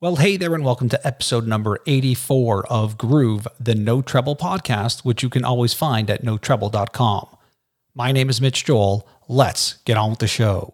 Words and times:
Well, 0.00 0.14
hey 0.14 0.36
there, 0.36 0.54
and 0.54 0.64
welcome 0.64 0.88
to 0.90 1.04
episode 1.06 1.48
number 1.48 1.80
84 1.84 2.68
of 2.68 2.96
Groove, 2.96 3.48
the 3.58 3.74
No 3.74 4.00
Treble 4.00 4.36
podcast, 4.36 5.00
which 5.00 5.24
you 5.24 5.28
can 5.28 5.44
always 5.44 5.74
find 5.74 6.08
at 6.08 6.22
notreble.com. 6.22 7.26
My 7.96 8.12
name 8.12 8.30
is 8.30 8.40
Mitch 8.40 8.64
Joel. 8.64 9.08
Let's 9.26 9.78
get 9.78 9.96
on 9.96 10.10
with 10.10 10.20
the 10.20 10.28
show. 10.28 10.70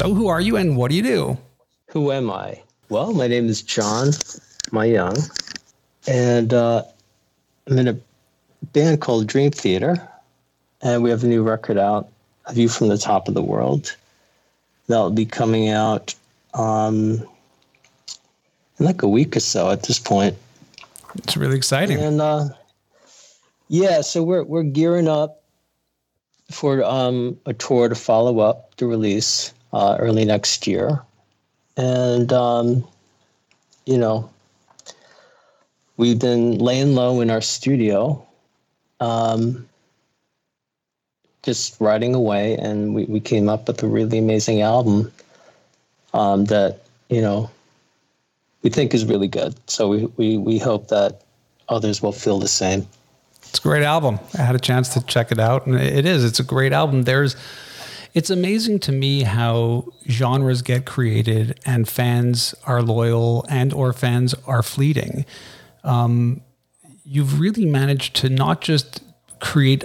So, 0.00 0.14
who 0.14 0.28
are 0.28 0.40
you 0.40 0.56
and 0.56 0.78
what 0.78 0.90
do 0.90 0.96
you 0.96 1.02
do? 1.02 1.36
Who 1.88 2.10
am 2.10 2.30
I? 2.30 2.62
Well, 2.88 3.12
my 3.12 3.26
name 3.26 3.50
is 3.50 3.60
John 3.60 4.06
Myung, 4.72 5.28
and 6.08 6.54
uh, 6.54 6.84
I'm 7.66 7.78
in 7.78 7.86
a 7.86 7.98
band 8.72 9.02
called 9.02 9.26
Dream 9.26 9.50
Theater, 9.50 10.00
and 10.80 11.02
we 11.02 11.10
have 11.10 11.22
a 11.22 11.26
new 11.26 11.42
record 11.42 11.76
out, 11.76 12.08
A 12.46 12.54
View 12.54 12.70
from 12.70 12.88
the 12.88 12.96
Top 12.96 13.28
of 13.28 13.34
the 13.34 13.42
World. 13.42 13.94
That'll 14.86 15.10
be 15.10 15.26
coming 15.26 15.68
out 15.68 16.14
um, 16.54 17.22
in 18.78 18.86
like 18.86 19.02
a 19.02 19.08
week 19.08 19.36
or 19.36 19.40
so 19.40 19.68
at 19.68 19.82
this 19.82 19.98
point. 19.98 20.34
It's 21.16 21.36
really 21.36 21.58
exciting. 21.58 21.98
And 21.98 22.22
uh, 22.22 22.48
yeah, 23.68 24.00
so 24.00 24.22
we're 24.22 24.44
we're 24.44 24.62
gearing 24.62 25.08
up 25.08 25.42
for 26.50 26.82
um, 26.84 27.38
a 27.44 27.52
tour 27.52 27.90
to 27.90 27.94
follow 27.94 28.38
up 28.38 28.74
the 28.76 28.86
release 28.86 29.52
uh, 29.72 29.96
early 29.98 30.24
next 30.24 30.66
year. 30.66 31.00
And, 31.76 32.32
um, 32.32 32.86
you 33.86 33.98
know, 33.98 34.28
we've 35.96 36.18
been 36.18 36.58
laying 36.58 36.94
low 36.94 37.20
in 37.20 37.30
our 37.30 37.40
studio, 37.40 38.24
um, 39.00 39.66
just 41.42 41.80
writing 41.80 42.14
away, 42.14 42.56
and 42.56 42.94
we, 42.94 43.04
we 43.04 43.20
came 43.20 43.48
up 43.48 43.66
with 43.66 43.82
a 43.82 43.86
really 43.86 44.18
amazing 44.18 44.60
album 44.60 45.10
um, 46.12 46.44
that, 46.46 46.80
you 47.08 47.22
know, 47.22 47.50
we 48.62 48.68
think 48.68 48.92
is 48.92 49.06
really 49.06 49.28
good. 49.28 49.54
So 49.70 49.88
we, 49.88 50.06
we, 50.16 50.36
we 50.36 50.58
hope 50.58 50.88
that 50.88 51.22
others 51.68 52.02
will 52.02 52.12
feel 52.12 52.38
the 52.38 52.48
same. 52.48 52.86
It's 53.48 53.58
a 53.58 53.62
great 53.62 53.82
album. 53.82 54.20
I 54.34 54.42
had 54.42 54.54
a 54.54 54.60
chance 54.60 54.90
to 54.90 55.04
check 55.06 55.32
it 55.32 55.38
out, 55.38 55.66
and 55.66 55.76
it 55.76 56.04
is. 56.04 56.24
It's 56.24 56.40
a 56.40 56.44
great 56.44 56.72
album. 56.72 57.02
There's 57.02 57.36
it's 58.14 58.30
amazing 58.30 58.78
to 58.80 58.92
me 58.92 59.22
how 59.22 59.86
genres 60.08 60.62
get 60.62 60.84
created 60.86 61.60
and 61.64 61.88
fans 61.88 62.54
are 62.64 62.82
loyal 62.82 63.44
and 63.48 63.72
or 63.72 63.92
fans 63.92 64.34
are 64.46 64.62
fleeting. 64.62 65.24
Um, 65.84 66.42
you've 67.04 67.40
really 67.40 67.64
managed 67.66 68.16
to 68.16 68.28
not 68.28 68.60
just 68.60 69.02
create 69.40 69.84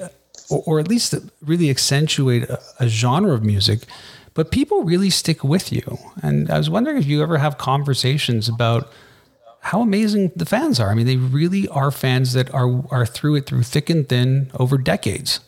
or, 0.49 0.63
or 0.65 0.79
at 0.79 0.87
least 0.87 1.15
really 1.41 1.69
accentuate 1.69 2.43
a, 2.43 2.59
a 2.79 2.87
genre 2.87 3.33
of 3.33 3.43
music, 3.43 3.81
but 4.33 4.51
people 4.51 4.83
really 4.83 5.09
stick 5.09 5.43
with 5.43 5.71
you. 5.71 5.97
And 6.21 6.49
I 6.49 6.57
was 6.57 6.69
wondering 6.69 6.97
if 6.97 7.05
you 7.05 7.21
ever 7.21 7.37
have 7.37 7.57
conversations 7.57 8.47
about 8.49 8.91
how 9.61 9.81
amazing 9.81 10.31
the 10.35 10.45
fans 10.45 10.79
are. 10.79 10.91
I 10.91 10.93
mean, 10.93 11.07
they 11.07 11.15
really 11.15 11.67
are 11.69 11.89
fans 11.89 12.33
that 12.33 12.53
are 12.53 12.83
are 12.91 13.05
through 13.05 13.35
it 13.35 13.47
through 13.47 13.63
thick 13.63 13.89
and 13.89 14.07
thin 14.07 14.51
over 14.59 14.77
decades. 14.77 15.39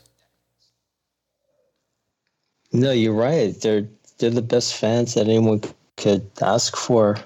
No, 2.71 2.91
you're 2.91 3.13
right. 3.13 3.59
They're 3.59 3.87
they're 4.17 4.29
the 4.29 4.41
best 4.41 4.75
fans 4.75 5.13
that 5.13 5.27
anyone 5.27 5.61
could 5.95 6.29
ask 6.41 6.75
for. 6.75 7.17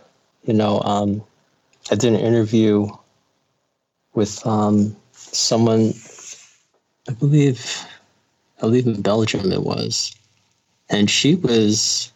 You 0.44 0.54
know, 0.54 0.82
um, 0.82 1.24
I 1.92 1.96
did 1.96 2.14
an 2.14 2.20
interview 2.20 2.88
with 4.14 4.46
um, 4.46 4.96
someone, 5.14 5.94
I 7.08 7.14
believe, 7.14 7.86
I 8.58 8.62
believe 8.62 8.88
in 8.88 9.02
Belgium 9.02 9.52
it 9.52 9.64
was, 9.64 10.14
and 10.90 11.10
she 11.10 11.36
was 11.36 12.12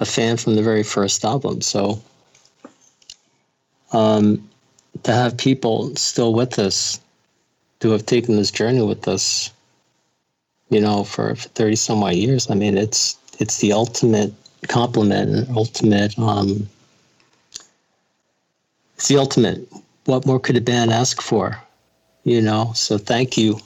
a 0.00 0.04
fan 0.04 0.36
from 0.36 0.54
the 0.56 0.62
very 0.62 0.82
first 0.82 1.24
album. 1.24 1.60
So, 1.60 2.00
um, 3.92 4.48
to 5.04 5.12
have 5.12 5.36
people 5.36 5.94
still 5.96 6.34
with 6.34 6.58
us, 6.58 7.00
to 7.80 7.90
have 7.90 8.06
taken 8.06 8.36
this 8.36 8.50
journey 8.50 8.82
with 8.82 9.08
us, 9.08 9.50
you 10.70 10.80
know, 10.80 11.04
for, 11.04 11.34
for 11.34 11.48
30 11.50 11.76
some 11.76 12.02
odd 12.02 12.14
years. 12.14 12.50
I 12.50 12.54
mean, 12.54 12.76
it's 12.78 13.16
it's 13.38 13.58
the 13.58 13.72
ultimate 13.72 14.32
compliment 14.68 15.30
and 15.30 15.56
ultimate 15.56 16.18
um 16.18 16.68
it's 18.96 19.08
the 19.08 19.16
ultimate 19.16 19.66
what 20.06 20.26
more 20.26 20.40
could 20.40 20.56
a 20.56 20.60
band 20.60 20.90
ask 20.90 21.20
for 21.22 21.58
you 22.24 22.40
know? 22.42 22.72
So 22.74 22.98
thank 22.98 23.36
you 23.36 23.58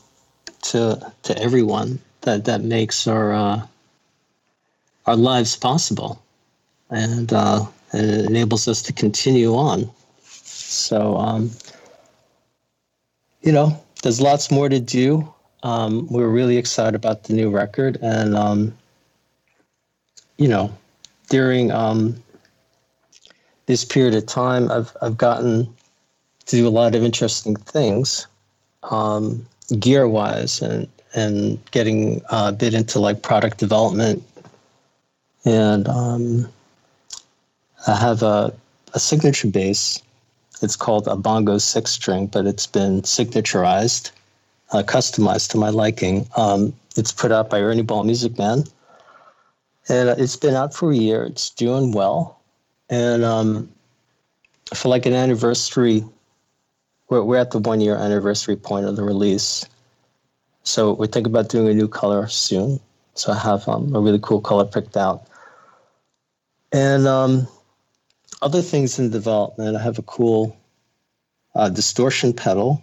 to 0.62 1.12
to 1.22 1.38
everyone 1.38 1.98
that 2.22 2.44
that 2.44 2.62
makes 2.62 3.06
our 3.06 3.32
uh 3.32 3.66
our 5.06 5.16
lives 5.16 5.56
possible 5.56 6.22
and 6.90 7.32
uh 7.32 7.64
and 7.92 8.10
it 8.10 8.24
enables 8.26 8.68
us 8.68 8.82
to 8.82 8.92
continue 8.92 9.54
on. 9.54 9.90
So 10.22 11.16
um 11.16 11.50
you 13.42 13.52
know 13.52 13.82
there's 14.02 14.20
lots 14.20 14.50
more 14.50 14.68
to 14.68 14.80
do 14.80 15.31
um, 15.62 16.06
we're 16.08 16.28
really 16.28 16.56
excited 16.56 16.94
about 16.94 17.24
the 17.24 17.34
new 17.34 17.50
record, 17.50 17.98
and 18.02 18.36
um, 18.36 18.76
you 20.36 20.48
know, 20.48 20.72
during 21.28 21.70
um, 21.70 22.22
this 23.66 23.84
period 23.84 24.14
of 24.14 24.26
time, 24.26 24.70
I've 24.70 24.96
I've 25.02 25.16
gotten 25.16 25.72
to 26.46 26.56
do 26.56 26.66
a 26.66 26.70
lot 26.70 26.94
of 26.94 27.04
interesting 27.04 27.54
things, 27.54 28.26
um, 28.84 29.46
gear 29.78 30.08
wise, 30.08 30.60
and 30.60 30.88
and 31.14 31.58
getting 31.70 32.22
a 32.30 32.52
bit 32.52 32.74
into 32.74 32.98
like 32.98 33.22
product 33.22 33.58
development, 33.58 34.22
and 35.44 35.86
um, 35.86 36.48
I 37.86 37.96
have 37.96 38.22
a 38.22 38.52
a 38.94 38.98
signature 38.98 39.48
bass. 39.48 40.02
It's 40.60 40.76
called 40.76 41.08
a 41.08 41.16
bongo 41.16 41.58
six 41.58 41.92
string, 41.92 42.26
but 42.26 42.46
it's 42.46 42.66
been 42.66 43.02
signaturized 43.04 44.12
uh, 44.72 44.82
customized 44.82 45.50
to 45.50 45.58
my 45.58 45.68
liking. 45.68 46.26
Um, 46.36 46.74
it's 46.96 47.12
put 47.12 47.32
out 47.32 47.50
by 47.50 47.60
Ernie 47.60 47.82
Ball 47.82 48.04
Music 48.04 48.38
Man, 48.38 48.64
and 49.88 50.08
uh, 50.08 50.14
it's 50.18 50.36
been 50.36 50.54
out 50.54 50.74
for 50.74 50.90
a 50.90 50.96
year. 50.96 51.24
It's 51.24 51.50
doing 51.50 51.92
well, 51.92 52.40
and 52.90 53.24
um, 53.24 53.70
for 54.74 54.88
like 54.88 55.06
an 55.06 55.12
anniversary, 55.12 56.04
we're 57.08 57.22
we're 57.22 57.38
at 57.38 57.50
the 57.50 57.58
one 57.58 57.80
year 57.80 57.96
anniversary 57.96 58.56
point 58.56 58.86
of 58.86 58.96
the 58.96 59.02
release. 59.02 59.66
So 60.64 60.92
we're 60.92 61.06
thinking 61.06 61.32
about 61.32 61.48
doing 61.48 61.68
a 61.68 61.74
new 61.74 61.88
color 61.88 62.28
soon. 62.28 62.78
So 63.14 63.32
I 63.32 63.38
have 63.38 63.68
um, 63.68 63.94
a 63.94 64.00
really 64.00 64.20
cool 64.22 64.40
color 64.40 64.64
picked 64.64 64.96
out, 64.96 65.26
and 66.72 67.06
um, 67.06 67.46
other 68.40 68.62
things 68.62 68.98
in 68.98 69.10
development. 69.10 69.76
I 69.76 69.82
have 69.82 69.98
a 69.98 70.02
cool 70.02 70.56
uh, 71.54 71.68
distortion 71.68 72.32
pedal 72.32 72.82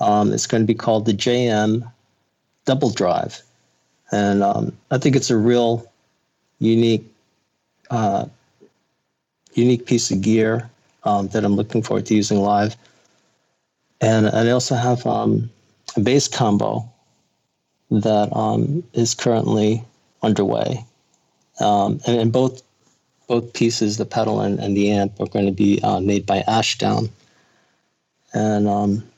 um, 0.00 0.32
it's 0.32 0.46
going 0.46 0.62
to 0.62 0.66
be 0.66 0.74
called 0.74 1.06
the 1.06 1.12
JM 1.12 1.90
Double 2.64 2.90
Drive, 2.90 3.42
and 4.12 4.42
um, 4.42 4.76
I 4.90 4.98
think 4.98 5.16
it's 5.16 5.30
a 5.30 5.36
real 5.36 5.90
unique, 6.58 7.04
uh, 7.90 8.26
unique 9.54 9.86
piece 9.86 10.10
of 10.10 10.20
gear 10.20 10.70
um, 11.04 11.28
that 11.28 11.44
I'm 11.44 11.56
looking 11.56 11.82
forward 11.82 12.06
to 12.06 12.14
using 12.14 12.38
live. 12.38 12.76
And, 14.00 14.26
and 14.26 14.48
I 14.48 14.50
also 14.52 14.74
have 14.74 15.06
um, 15.06 15.50
a 15.96 16.00
bass 16.00 16.28
combo 16.28 16.88
that 17.90 18.34
um, 18.34 18.82
is 18.92 19.14
currently 19.14 19.84
underway, 20.22 20.84
um, 21.60 22.00
and, 22.06 22.20
and 22.20 22.32
both 22.32 22.62
both 23.26 23.52
pieces, 23.52 23.96
the 23.96 24.04
pedal 24.04 24.40
and, 24.40 24.58
and 24.58 24.76
the 24.76 24.90
amp, 24.90 25.20
are 25.20 25.26
going 25.26 25.46
to 25.46 25.52
be 25.52 25.80
uh, 25.84 26.00
made 26.00 26.26
by 26.26 26.42
Ashdown. 26.48 27.08
And 28.32 28.66
um, 28.66 29.08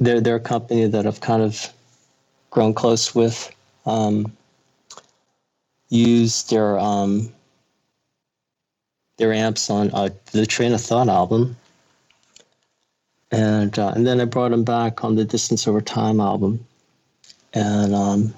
they're 0.00 0.20
they're 0.20 0.36
a 0.36 0.40
company 0.40 0.86
that 0.86 1.06
I've 1.06 1.20
kind 1.20 1.42
of 1.42 1.72
grown 2.50 2.74
close 2.74 3.14
with. 3.14 3.50
Um, 3.84 4.32
used 5.88 6.50
their 6.50 6.78
um, 6.78 7.32
their 9.18 9.32
amps 9.32 9.70
on 9.70 9.90
uh, 9.92 10.10
the 10.32 10.46
Train 10.46 10.72
of 10.72 10.80
Thought 10.80 11.08
album, 11.08 11.56
and 13.30 13.78
uh, 13.78 13.92
and 13.94 14.06
then 14.06 14.20
I 14.20 14.24
brought 14.24 14.50
them 14.50 14.64
back 14.64 15.04
on 15.04 15.16
the 15.16 15.24
Distance 15.24 15.66
Over 15.66 15.80
Time 15.80 16.20
album, 16.20 16.66
and 17.54 17.94
um, 17.94 18.34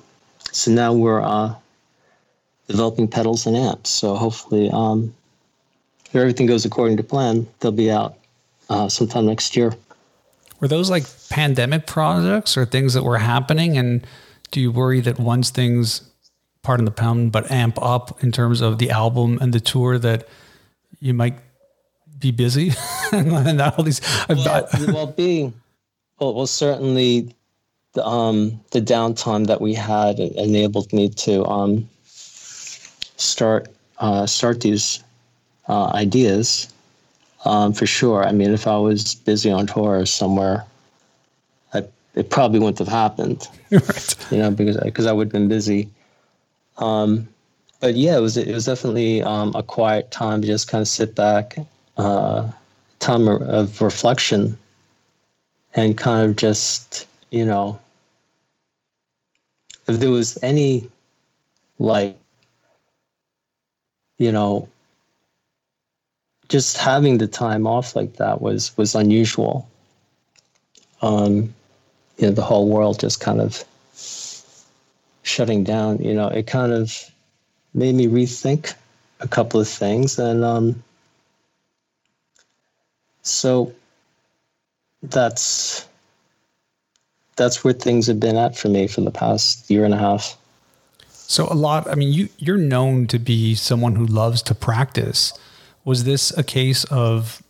so 0.53 0.71
now 0.71 0.93
we're 0.93 1.23
uh, 1.23 1.55
developing 2.69 3.09
pedals 3.09 3.47
and 3.47 3.57
amps. 3.57 3.91
So 3.91 4.15
hopefully, 4.15 4.71
um, 4.73 5.15
if 6.07 6.17
everything 6.17 6.47
goes 6.47 6.65
according 6.65 6.97
to 6.99 7.03
plan, 7.03 7.47
they'll 7.61 7.73
be 7.73 7.91
out 7.91 8.17
uh, 8.69 8.89
sometime 8.89 9.27
next 9.27 9.57
year. 9.57 9.75
Were 10.61 10.69
those 10.69 10.91
like 10.91 11.05
pandemic 11.31 11.87
projects 11.87 12.57
or 12.57 12.65
things 12.65 12.95
that 12.95 13.05
were 13.05 13.19
happening? 13.19 13.79
And 13.79 14.07
do 14.51 14.61
you 14.61 14.73
worry 14.73 15.01
that 15.01 15.19
once 15.19 15.51
things 15.51 16.09
pardon 16.63 16.85
the 16.85 16.91
pun, 16.91 17.31
but 17.31 17.51
amp 17.51 17.81
up 17.81 18.23
in 18.23 18.33
terms 18.33 18.61
of 18.61 18.79
the 18.79 18.91
album 18.91 19.39
and 19.41 19.53
the 19.53 19.61
tour 19.61 19.99
that 19.99 20.29
you 21.01 21.15
might 21.15 21.39
be 22.19 22.31
busy 22.31 22.73
and 23.13 23.61
all 23.61 23.83
these. 23.83 24.01
Well, 24.29 24.69
well 24.89 25.07
being 25.07 25.55
well, 26.19 26.35
well, 26.35 26.47
certainly 26.47 27.35
the 27.95 28.05
um, 28.05 28.61
the 28.73 28.81
downtime 28.81 29.47
that 29.47 29.61
we 29.61 29.75
had 29.75 30.19
enabled 30.19 30.93
me 30.93 31.09
to 31.11 31.45
um, 31.47 31.89
start 32.05 33.69
uh, 33.99 34.27
start 34.27 34.61
these 34.61 35.03
uh, 35.69 35.87
ideas 35.95 36.73
um, 37.49 37.73
for 37.73 37.87
sure. 37.87 38.25
I 38.25 38.33
mean, 38.33 38.53
if 38.53 38.67
I 38.67 38.77
was 38.77 39.15
busy 39.15 39.51
on 39.51 39.67
tour 39.67 40.05
somewhere, 40.05 40.67
I, 41.73 41.85
it 42.15 42.29
probably 42.29 42.59
wouldn't 42.59 42.79
have 42.79 42.89
happened. 42.89 43.49
right. 43.71 44.15
You 44.31 44.39
know, 44.39 44.51
because 44.51 44.77
because 44.77 45.07
I 45.07 45.13
would 45.13 45.29
have 45.29 45.33
been 45.33 45.49
busy. 45.49 45.89
Um, 46.77 47.27
but 47.81 47.95
yeah, 47.95 48.19
it 48.19 48.21
was 48.21 48.37
it 48.37 48.53
was 48.53 48.67
definitely 48.67 49.23
um, 49.23 49.53
a 49.55 49.63
quiet 49.63 50.11
time 50.11 50.43
to 50.43 50.47
just 50.47 50.69
kind 50.69 50.83
of 50.83 50.89
sit 50.89 51.15
back, 51.15 51.57
uh, 51.97 52.51
time 52.99 53.27
of 53.27 53.81
reflection, 53.81 54.59
and 55.75 55.97
kind 55.97 56.29
of 56.29 56.37
just 56.37 57.07
you 57.31 57.47
know, 57.47 57.81
if 59.87 60.01
there 60.01 60.11
was 60.11 60.39
any 60.43 60.91
like 61.79 62.15
you 64.19 64.33
know 64.33 64.69
just 66.49 66.77
having 66.79 67.19
the 67.19 67.27
time 67.27 67.67
off 67.67 67.95
like 67.95 68.15
that 68.15 68.41
was 68.41 68.77
was 68.77 68.95
unusual. 68.95 69.69
Um, 71.03 71.55
you 72.17 72.27
know, 72.27 72.33
the 72.33 72.43
whole 72.43 72.69
world 72.69 72.99
just 72.99 73.21
kind 73.21 73.41
of 73.41 73.65
shutting 75.23 75.63
down. 75.63 75.99
You 75.99 76.15
know, 76.15 76.29
it 76.29 76.47
kind 76.47 76.73
of 76.73 76.93
made 77.75 77.95
me 77.95 78.07
rethink 78.07 78.75
a 79.21 79.29
couple 79.29 79.61
of 79.61 79.69
things, 79.69 80.19
and 80.19 80.45
um, 80.45 80.83
so 83.23 83.73
that's 85.03 85.87
that's 87.37 87.63
where 87.63 87.75
things 87.75 88.07
have 88.09 88.19
been 88.19 88.37
at 88.37 88.57
for 88.57 88.69
me 88.69 88.89
for 88.89 89.03
the 89.03 89.11
past 89.11 89.71
year 89.71 89.85
and 89.85 89.95
a 89.95 89.99
half. 89.99 90.37
So 91.11 91.47
a 91.51 91.55
lot. 91.55 91.89
I 91.89 91.95
mean, 91.95 92.13
you 92.13 92.31
you're 92.39 92.57
known 92.57 93.07
to 93.09 93.19
be 93.19 93.55
someone 93.55 93.97
who 93.97 94.07
loves 94.07 94.43
to 94.43 94.55
practice. 94.55 95.39
Was 95.85 96.05
this 96.05 96.37
a 96.37 96.43
case 96.43 96.85
of 96.85 97.43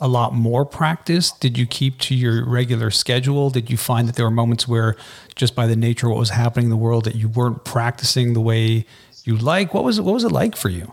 a 0.00 0.08
lot 0.08 0.34
more 0.34 0.64
practice? 0.64 1.30
Did 1.30 1.56
you 1.56 1.66
keep 1.66 1.98
to 2.00 2.14
your 2.14 2.44
regular 2.44 2.90
schedule? 2.90 3.50
Did 3.50 3.70
you 3.70 3.76
find 3.76 4.08
that 4.08 4.16
there 4.16 4.26
were 4.26 4.30
moments 4.30 4.68
where, 4.68 4.96
just 5.34 5.54
by 5.54 5.66
the 5.66 5.76
nature 5.76 6.06
of 6.06 6.12
what 6.12 6.18
was 6.18 6.30
happening 6.30 6.66
in 6.66 6.70
the 6.70 6.76
world, 6.76 7.04
that 7.04 7.14
you 7.14 7.28
weren't 7.28 7.64
practicing 7.64 8.34
the 8.34 8.40
way 8.40 8.84
you 9.24 9.36
like? 9.36 9.72
What 9.72 9.84
was 9.84 9.98
it? 9.98 10.02
What 10.02 10.14
was 10.14 10.24
it 10.24 10.32
like 10.32 10.56
for 10.56 10.68
you? 10.68 10.92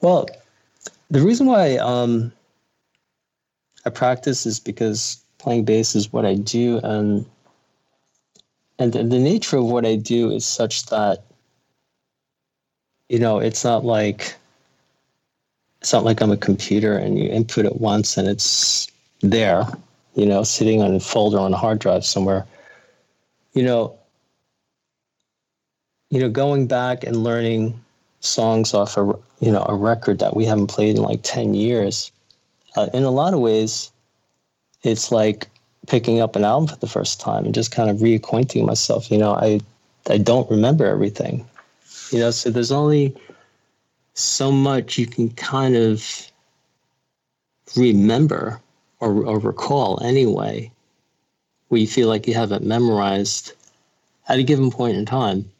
Well, 0.00 0.26
the 1.10 1.22
reason 1.22 1.46
why 1.46 1.76
um, 1.76 2.32
I 3.86 3.90
practice 3.90 4.46
is 4.46 4.58
because 4.58 5.22
playing 5.38 5.64
bass 5.64 5.94
is 5.94 6.12
what 6.12 6.26
I 6.26 6.34
do, 6.34 6.80
and 6.82 7.24
and 8.78 8.92
the 8.92 9.04
nature 9.04 9.58
of 9.58 9.66
what 9.66 9.86
I 9.86 9.94
do 9.94 10.30
is 10.30 10.44
such 10.44 10.86
that 10.86 11.24
you 13.08 13.18
know, 13.18 13.38
it's 13.38 13.64
not 13.64 13.84
like 13.84 14.34
it's 15.80 15.92
not 15.92 16.04
like 16.04 16.20
I'm 16.20 16.32
a 16.32 16.36
computer 16.36 16.96
and 16.96 17.18
you 17.18 17.28
input 17.28 17.66
it 17.66 17.80
once 17.80 18.16
and 18.16 18.26
it's 18.26 18.88
there, 19.20 19.66
you 20.14 20.24
know, 20.24 20.42
sitting 20.42 20.80
on 20.80 20.94
a 20.94 21.00
folder 21.00 21.38
on 21.38 21.52
a 21.52 21.58
hard 21.58 21.78
drive 21.78 22.04
somewhere. 22.04 22.46
You 23.52 23.64
know, 23.64 23.98
you 26.10 26.20
know, 26.20 26.30
going 26.30 26.66
back 26.66 27.04
and 27.04 27.22
learning 27.22 27.78
songs 28.20 28.72
off 28.72 28.96
a 28.96 29.12
you 29.40 29.52
know 29.52 29.64
a 29.68 29.74
record 29.74 30.18
that 30.20 30.34
we 30.34 30.44
haven't 30.46 30.68
played 30.68 30.96
in 30.96 31.02
like 31.02 31.20
ten 31.22 31.54
years, 31.54 32.10
uh, 32.76 32.88
in 32.94 33.02
a 33.02 33.10
lot 33.10 33.34
of 33.34 33.40
ways, 33.40 33.90
it's 34.82 35.12
like 35.12 35.48
picking 35.86 36.20
up 36.20 36.34
an 36.34 36.44
album 36.44 36.66
for 36.68 36.76
the 36.76 36.86
first 36.86 37.20
time 37.20 37.44
and 37.44 37.54
just 37.54 37.70
kind 37.70 37.90
of 37.90 37.98
reacquainting 37.98 38.64
myself. 38.64 39.10
You 39.10 39.18
know, 39.18 39.34
I 39.34 39.60
I 40.08 40.18
don't 40.18 40.50
remember 40.50 40.86
everything. 40.86 41.46
You 42.14 42.20
know, 42.20 42.30
so 42.30 42.48
there's 42.48 42.70
only 42.70 43.12
so 44.12 44.52
much 44.52 44.96
you 44.96 45.04
can 45.04 45.30
kind 45.30 45.74
of 45.74 46.30
remember 47.76 48.60
or, 49.00 49.26
or 49.26 49.40
recall 49.40 50.00
anyway, 50.00 50.70
where 51.66 51.80
you 51.80 51.88
feel 51.88 52.06
like 52.06 52.28
you 52.28 52.34
have 52.34 52.52
it 52.52 52.62
memorized 52.62 53.54
at 54.28 54.38
a 54.38 54.44
given 54.44 54.70
point 54.70 54.96
in 54.96 55.04
time. 55.04 55.50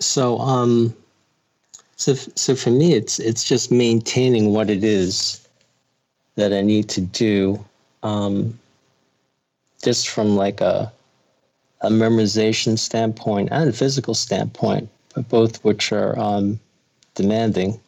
So, 0.00 0.38
um, 0.40 0.94
so, 1.96 2.12
so 2.12 2.54
for 2.54 2.70
me, 2.70 2.92
it's 2.92 3.18
it's 3.18 3.42
just 3.42 3.72
maintaining 3.72 4.52
what 4.52 4.68
it 4.68 4.84
is 4.84 5.48
that 6.34 6.52
I 6.52 6.60
need 6.60 6.90
to 6.90 7.00
do, 7.00 7.64
um, 8.02 8.58
just 9.82 10.10
from 10.10 10.36
like 10.36 10.60
a 10.60 10.92
a 11.84 11.90
memorization 11.90 12.78
standpoint 12.78 13.48
and 13.52 13.68
a 13.68 13.72
physical 13.72 14.14
standpoint, 14.14 14.88
both 15.28 15.62
which 15.64 15.92
are 15.92 16.18
um, 16.18 16.58
demanding. 17.14 17.80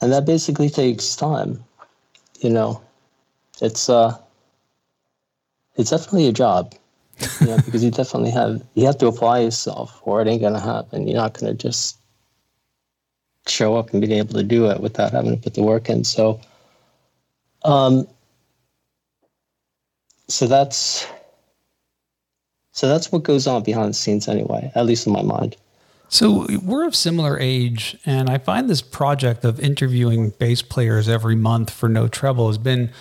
And 0.00 0.12
that 0.12 0.26
basically 0.26 0.68
takes 0.68 1.16
time. 1.16 1.64
You 2.40 2.50
know, 2.50 2.82
it's 3.60 3.88
uh, 3.88 4.16
it's 5.76 5.90
definitely 5.90 6.28
a 6.28 6.32
job. 6.32 6.74
You 7.40 7.48
know, 7.48 7.56
because 7.64 7.82
you 7.82 7.90
definitely 7.90 8.30
have 8.30 8.62
you 8.74 8.86
have 8.86 8.98
to 8.98 9.06
apply 9.06 9.40
yourself, 9.40 10.00
or 10.02 10.20
it 10.20 10.28
ain't 10.28 10.42
gonna 10.42 10.60
happen. 10.60 11.08
You're 11.08 11.16
not 11.16 11.38
gonna 11.38 11.54
just 11.54 11.98
show 13.46 13.76
up 13.76 13.92
and 13.92 14.02
be 14.02 14.12
able 14.14 14.34
to 14.34 14.42
do 14.42 14.70
it 14.70 14.80
without 14.80 15.12
having 15.12 15.36
to 15.36 15.42
put 15.42 15.54
the 15.54 15.62
work 15.62 15.88
in. 15.88 16.04
So, 16.04 16.40
um, 17.64 18.06
so 20.28 20.46
that's 20.46 21.06
so 22.78 22.86
that's 22.86 23.10
what 23.10 23.24
goes 23.24 23.48
on 23.48 23.64
behind 23.64 23.90
the 23.90 23.94
scenes 23.94 24.28
anyway, 24.28 24.70
at 24.76 24.86
least 24.86 25.04
in 25.08 25.12
my 25.12 25.22
mind. 25.22 25.56
So 26.08 26.46
we're 26.62 26.86
of 26.86 26.94
similar 26.94 27.36
age, 27.36 27.98
and 28.06 28.30
I 28.30 28.38
find 28.38 28.70
this 28.70 28.82
project 28.82 29.44
of 29.44 29.58
interviewing 29.58 30.30
bass 30.38 30.62
players 30.62 31.08
every 31.08 31.34
month 31.34 31.70
for 31.70 31.88
No 31.88 32.06
Treble 32.06 32.46
has 32.46 32.56
been 32.56 32.92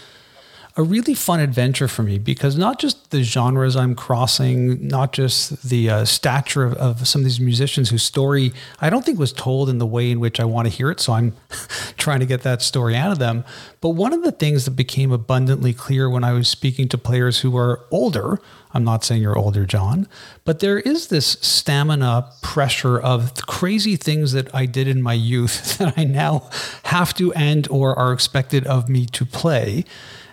a 0.78 0.84
really 0.84 1.16
fun 1.16 1.40
adventure 1.40 1.88
for 1.88 2.04
me 2.04 2.20
because 2.20 2.56
not 2.56 2.80
just 2.80 3.10
the 3.10 3.24
genres 3.24 3.76
I'm 3.76 3.96
crossing, 3.96 4.88
not 4.88 5.12
just 5.12 5.68
the 5.68 5.90
uh, 5.90 6.06
stature 6.06 6.64
of, 6.64 6.76
of, 6.76 7.08
some 7.08 7.22
of 7.22 7.26
these 7.26 7.40
musicians 7.40 7.90
whose 7.90 8.04
story 8.04 8.54
I 8.80 8.92
don't 8.92 9.04
think 9.04 9.18
was 9.18 9.34
told 9.34 9.70
in 9.70 9.80
the 9.80 9.88
way 9.88 10.12
in 10.12 10.20
which 10.20 10.40
I 10.40 10.46
want 10.46 10.68
to 10.68 10.74
hear 10.74 10.92
it. 10.92 11.00
So 11.00 11.14
I'm 11.14 11.36
trying 11.98 12.20
to 12.20 12.28
get 12.28 12.44
that 12.44 12.62
story 12.62 12.96
out 12.96 13.12
of 13.12 13.18
them. 13.18 13.44
But 13.82 13.90
one 13.90 14.14
of 14.14 14.22
the 14.22 14.32
things 14.32 14.66
that 14.66 14.72
became 14.72 15.12
abundantly 15.12 15.74
clear 15.74 16.12
when 16.12 16.24
I 16.24 16.34
was 16.34 16.48
speaking 16.48 16.88
to 16.90 16.98
players 16.98 17.40
who 17.40 17.58
are 17.58 17.84
older, 17.90 18.40
I'm 18.72 18.84
not 18.84 19.04
saying 19.04 19.24
you're 19.24 19.38
older, 19.38 19.66
John, 19.66 20.08
but 20.46 20.60
there 20.60 20.78
is 20.78 21.08
this 21.08 21.38
stamina 21.42 22.30
pressure 22.44 23.00
of 23.00 23.34
crazy 23.48 23.96
things 23.96 24.32
that 24.34 24.54
I 24.54 24.68
did 24.68 24.88
in 24.88 25.02
my 25.02 25.14
youth 25.14 25.78
that 25.80 25.98
I 25.98 26.04
now 26.04 26.48
have 26.84 27.16
to 27.16 27.34
end 27.34 27.68
or 27.72 27.98
are 27.98 28.14
expected 28.14 28.68
of 28.68 28.88
me 28.88 29.08
to 29.08 29.26
play. 29.26 29.86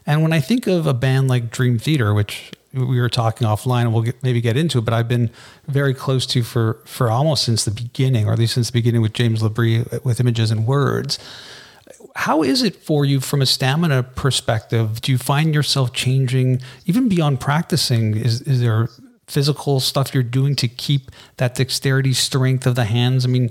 And 0.06 0.22
when 0.22 0.32
I 0.32 0.40
think 0.40 0.66
of 0.66 0.86
a 0.86 0.94
band 0.94 1.28
like 1.28 1.50
Dream 1.50 1.78
Theater, 1.78 2.12
which 2.12 2.52
we 2.74 3.00
were 3.00 3.08
talking 3.08 3.46
offline, 3.46 3.82
and 3.82 3.94
we'll 3.94 4.02
get, 4.02 4.22
maybe 4.22 4.40
get 4.40 4.56
into 4.56 4.78
it, 4.78 4.84
but 4.84 4.92
I've 4.92 5.08
been 5.08 5.30
very 5.68 5.94
close 5.94 6.26
to 6.26 6.42
for 6.42 6.78
for 6.84 7.10
almost 7.10 7.44
since 7.44 7.64
the 7.64 7.70
beginning, 7.70 8.28
or 8.28 8.32
at 8.32 8.38
least 8.38 8.54
since 8.54 8.68
the 8.68 8.72
beginning 8.72 9.00
with 9.00 9.12
James 9.12 9.42
LaBrie 9.42 10.04
with 10.04 10.20
Images 10.20 10.50
and 10.50 10.66
Words. 10.66 11.18
How 12.16 12.42
is 12.42 12.62
it 12.62 12.76
for 12.76 13.04
you 13.04 13.20
from 13.20 13.42
a 13.42 13.46
stamina 13.46 14.02
perspective? 14.02 15.00
Do 15.00 15.12
you 15.12 15.18
find 15.18 15.54
yourself 15.54 15.92
changing 15.92 16.60
even 16.86 17.08
beyond 17.08 17.40
practicing? 17.40 18.16
Is 18.16 18.40
is 18.42 18.60
there 18.60 18.88
physical 19.26 19.80
stuff 19.80 20.12
you're 20.12 20.22
doing 20.22 20.54
to 20.56 20.68
keep 20.68 21.10
that 21.38 21.54
dexterity, 21.54 22.12
strength 22.12 22.66
of 22.66 22.74
the 22.74 22.84
hands? 22.84 23.24
I 23.24 23.28
mean, 23.28 23.50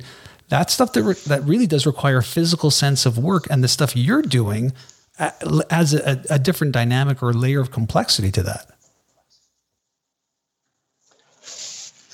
that 0.49 0.69
stuff 0.69 0.93
that 0.93 1.03
re- 1.03 1.15
that 1.27 1.43
really 1.43 1.67
does 1.67 1.85
require 1.85 2.21
physical 2.21 2.71
sense 2.71 3.05
of 3.05 3.17
work, 3.17 3.47
and 3.49 3.63
the 3.63 3.67
stuff 3.69 3.95
you're 3.95 4.21
doing 4.21 4.73
adds 5.19 5.93
a, 5.93 6.23
a 6.29 6.39
different 6.39 6.73
dynamic 6.73 7.21
or 7.21 7.33
layer 7.33 7.59
of 7.59 7.71
complexity 7.71 8.31
to 8.31 8.43
that. 8.43 8.67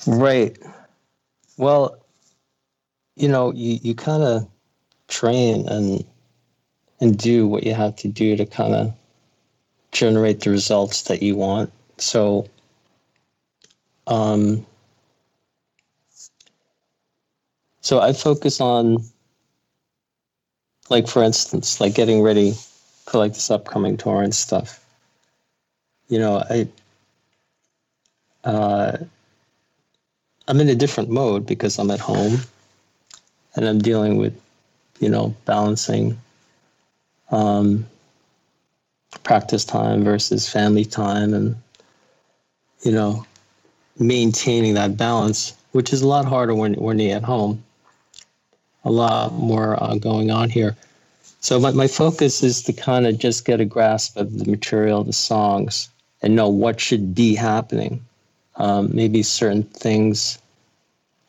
Right. 0.07 0.57
Well, 1.57 1.97
you 3.15 3.27
know, 3.27 3.51
you, 3.53 3.79
you 3.81 3.95
kind 3.95 4.23
of 4.23 4.47
train 5.07 5.67
and 5.67 6.05
and 7.01 7.17
do 7.17 7.47
what 7.47 7.63
you 7.63 7.73
have 7.73 7.95
to 7.97 8.07
do 8.07 8.35
to 8.35 8.45
kind 8.45 8.75
of 8.75 8.93
generate 9.91 10.41
the 10.41 10.49
results 10.49 11.03
that 11.03 11.23
you 11.23 11.35
want. 11.35 11.71
So, 11.97 12.47
um, 14.07 14.65
so 17.81 17.99
I 17.99 18.13
focus 18.13 18.59
on, 18.59 18.97
like 20.89 21.07
for 21.07 21.23
instance, 21.23 21.79
like 21.79 21.95
getting 21.95 22.21
ready 22.21 22.53
for 23.09 23.17
like 23.17 23.33
this 23.33 23.49
upcoming 23.49 23.97
tour 23.97 24.21
and 24.21 24.33
stuff. 24.33 24.85
You 26.09 26.19
know, 26.19 26.43
I 26.49 26.67
uh, 28.43 28.97
I'm 30.47 30.59
in 30.59 30.69
a 30.69 30.75
different 30.75 31.09
mode 31.09 31.45
because 31.45 31.79
I'm 31.79 31.91
at 31.91 31.99
home 31.99 32.37
and 33.55 33.65
I'm 33.65 33.79
dealing 33.79 34.17
with, 34.17 34.39
you 34.99 35.09
know, 35.09 35.35
balancing 35.45 36.19
um, 37.31 37.85
practice 39.23 39.65
time 39.65 40.03
versus 40.03 40.47
family 40.47 40.85
time 40.85 41.33
and, 41.33 41.55
you 42.83 42.91
know, 42.91 43.25
maintaining 43.97 44.75
that 44.75 44.97
balance, 44.97 45.55
which 45.71 45.93
is 45.93 46.01
a 46.01 46.07
lot 46.07 46.25
harder 46.25 46.55
when, 46.55 46.75
when 46.75 46.99
you're 46.99 47.17
at 47.17 47.23
home. 47.23 47.63
A 48.85 48.91
lot 48.91 49.33
more 49.33 49.81
uh, 49.83 49.95
going 49.95 50.31
on 50.31 50.49
here. 50.49 50.75
So 51.41 51.59
my, 51.59 51.71
my 51.71 51.87
focus 51.87 52.43
is 52.43 52.61
to 52.63 52.73
kind 52.73 53.07
of 53.07 53.17
just 53.17 53.45
get 53.45 53.61
a 53.61 53.65
grasp 53.65 54.17
of 54.17 54.39
the 54.39 54.49
material, 54.49 55.03
the 55.03 55.13
songs, 55.13 55.89
and 56.21 56.35
know 56.35 56.49
what 56.49 56.79
should 56.79 57.15
be 57.15 57.35
happening. 57.35 58.05
Um, 58.57 58.89
maybe 58.93 59.23
certain 59.23 59.63
things 59.63 60.37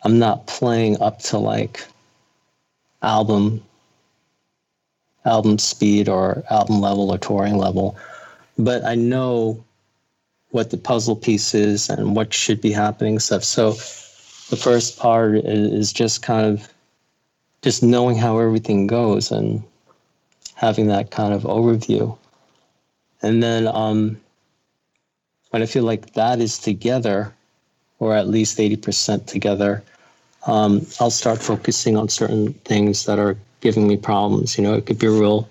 I'm 0.02 0.18
not 0.18 0.46
playing 0.46 1.00
up 1.00 1.20
to 1.20 1.38
like 1.38 1.86
album 3.02 3.62
album 5.24 5.58
speed 5.58 6.08
or 6.08 6.42
album 6.50 6.80
level 6.80 7.10
or 7.10 7.18
touring 7.18 7.58
level, 7.58 7.96
but 8.58 8.84
I 8.84 8.94
know 8.94 9.62
what 10.50 10.70
the 10.70 10.78
puzzle 10.78 11.14
piece 11.14 11.54
is 11.54 11.90
and 11.90 12.16
what 12.16 12.32
should 12.32 12.60
be 12.60 12.72
happening 12.72 13.18
stuff. 13.18 13.44
So 13.44 13.72
the 14.48 14.56
first 14.56 14.98
part 14.98 15.36
is 15.36 15.92
just 15.92 16.22
kind 16.22 16.46
of 16.46 16.68
just 17.62 17.82
knowing 17.82 18.16
how 18.16 18.38
everything 18.38 18.86
goes 18.86 19.30
and 19.30 19.62
having 20.60 20.88
that 20.88 21.10
kind 21.10 21.32
of 21.32 21.44
overview. 21.44 22.16
And 23.22 23.42
then 23.42 23.66
um, 23.66 24.20
when 25.48 25.62
I 25.62 25.66
feel 25.66 25.84
like 25.84 26.12
that 26.12 26.38
is 26.38 26.58
together, 26.58 27.32
or 27.98 28.14
at 28.14 28.28
least 28.28 28.58
80% 28.58 29.24
together, 29.24 29.82
um, 30.46 30.86
I'll 31.00 31.10
start 31.10 31.40
focusing 31.40 31.96
on 31.96 32.10
certain 32.10 32.52
things 32.64 33.06
that 33.06 33.18
are 33.18 33.38
giving 33.62 33.88
me 33.88 33.96
problems. 33.96 34.58
You 34.58 34.64
know, 34.64 34.74
it 34.74 34.84
could 34.84 34.98
be 34.98 35.08
real 35.08 35.48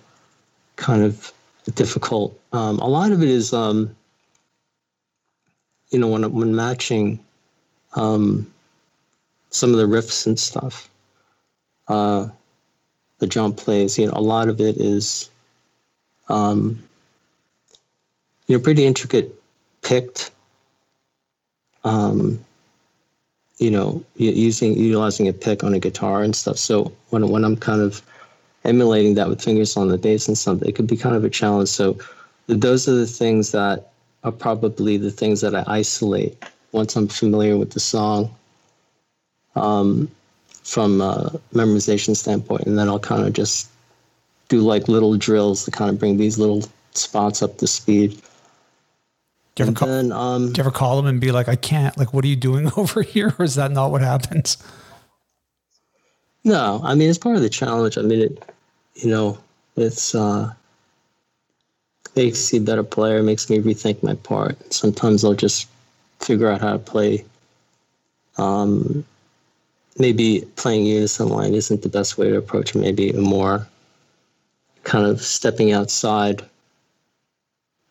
kind 0.76 1.02
of 1.02 1.34
difficult. 1.74 2.40
Um, 2.54 2.78
a 2.78 2.88
lot 2.88 3.12
of 3.12 3.24
it 3.24 3.30
is, 3.30 3.52
um, 3.52 3.96
you 5.90 5.98
know, 5.98 6.08
when 6.08 6.32
when 6.32 6.56
matching 6.56 7.20
um, 7.96 8.46
some 9.50 9.72
of 9.72 9.78
the 9.78 9.88
riffs 9.88 10.28
and 10.28 10.40
stuff, 10.40 10.88
uh, 11.88 12.28
the 13.20 13.28
jump 13.28 13.58
plays. 13.58 13.98
You 13.98 14.08
know, 14.08 14.14
a 14.16 14.22
lot 14.22 14.50
of 14.50 14.60
it 14.60 14.78
is, 14.78 15.30
um, 16.28 16.82
you 18.48 18.58
know, 18.58 18.64
pretty 18.64 18.86
intricate, 18.86 19.34
picked. 19.82 20.32
Um, 21.84 22.44
you 23.58 23.70
know, 23.72 24.04
using 24.16 24.78
utilizing 24.78 25.28
a 25.28 25.34
pick 25.34 25.64
on 25.64 25.74
a 25.74 25.80
guitar 25.80 26.24
and 26.24 26.36
stuff. 26.36 26.58
So 26.58 26.94
when 27.10 27.28
when 27.30 27.44
I'm 27.44 27.58
kind 27.58 27.82
of 27.82 28.02
emulating 28.64 29.16
that 29.16 29.28
with 29.28 29.42
fingers 29.42 29.76
on 29.76 29.90
the 29.90 29.98
bass 29.98 30.28
and 30.28 30.38
stuff, 30.38 30.62
it 30.62 30.76
could 30.76 30.88
be 30.88 30.98
kind 30.98 31.16
of 31.16 31.24
a 31.24 31.30
challenge. 31.30 31.70
So 31.70 31.98
those 32.48 32.88
are 32.88 32.96
the 32.96 33.06
things 33.06 33.52
that 33.52 33.92
are 34.24 34.32
probably 34.32 34.98
the 34.98 35.12
things 35.12 35.42
that 35.42 35.56
I 35.56 35.64
isolate 35.68 36.42
once 36.72 36.96
I'm 36.96 37.08
familiar 37.08 37.58
with 37.58 37.72
the 37.72 37.80
song 37.80 38.34
um, 39.56 40.10
from 40.70 41.02
a 41.02 41.32
memorization 41.54 42.16
standpoint, 42.16 42.68
and 42.68 42.78
then 42.78 42.88
I'll 42.88 43.00
kind 43.00 43.26
of 43.26 43.34
just 43.34 43.70
do 44.50 44.60
like 44.60 44.88
little 44.88 45.18
drills 45.18 45.66
to 45.66 45.72
kind 45.72 45.90
of 45.90 45.98
bring 45.98 46.18
these 46.18 46.38
little 46.38 46.64
spots 46.92 47.42
up 47.42 47.58
to 47.58 47.68
speed. 47.68 48.22
Do 49.56 49.64
you, 49.64 49.70
ever 49.70 49.74
call, 49.74 49.88
then, 49.88 50.12
um, 50.12 50.54
do 50.54 50.60
you 50.60 50.64
ever 50.64 50.72
call 50.72 50.96
them 50.98 51.08
and 51.08 51.20
be 51.20 51.32
like, 51.32 51.48
I 51.48 51.56
can't, 51.56 51.98
like, 51.98 52.14
what 52.14 52.24
are 52.24 52.28
you 52.28 52.36
doing 52.36 52.72
over 52.78 53.02
here? 53.02 53.34
Or 53.40 53.46
is 53.46 53.56
that 53.56 53.72
not 53.72 53.90
what 53.90 54.02
happens? 54.02 54.58
No, 56.44 56.80
I 56.84 56.94
mean, 56.94 57.10
it's 57.10 57.18
part 57.18 57.36
of 57.36 57.42
the 57.42 57.50
challenge. 57.50 57.98
I 57.98 58.04
mean, 58.04 58.22
it, 58.22 58.54
you 58.94 59.10
know, 59.10 59.40
it's, 59.76 60.14
uh, 60.14 60.54
makes 62.16 62.54
me 62.54 62.60
a 62.60 62.62
better 62.62 62.84
player, 62.84 63.24
makes 63.24 63.50
me 63.50 63.60
rethink 63.60 64.04
my 64.04 64.14
part. 64.14 64.72
Sometimes 64.72 65.26
I'll 65.26 65.34
just 65.34 65.68
figure 66.20 66.50
out 66.50 66.62
how 66.62 66.74
to 66.74 66.80
play. 66.80 67.26
Um, 68.38 69.04
maybe 70.00 70.48
playing 70.56 70.86
unison 70.86 71.30
line 71.30 71.54
isn't 71.54 71.82
the 71.82 71.90
best 71.90 72.18
way 72.18 72.30
to 72.30 72.38
approach 72.38 72.76
it. 72.76 72.80
Maybe 72.80 73.12
more 73.12 73.68
kind 74.84 75.06
of 75.06 75.22
stepping 75.22 75.74
outside 75.74 76.42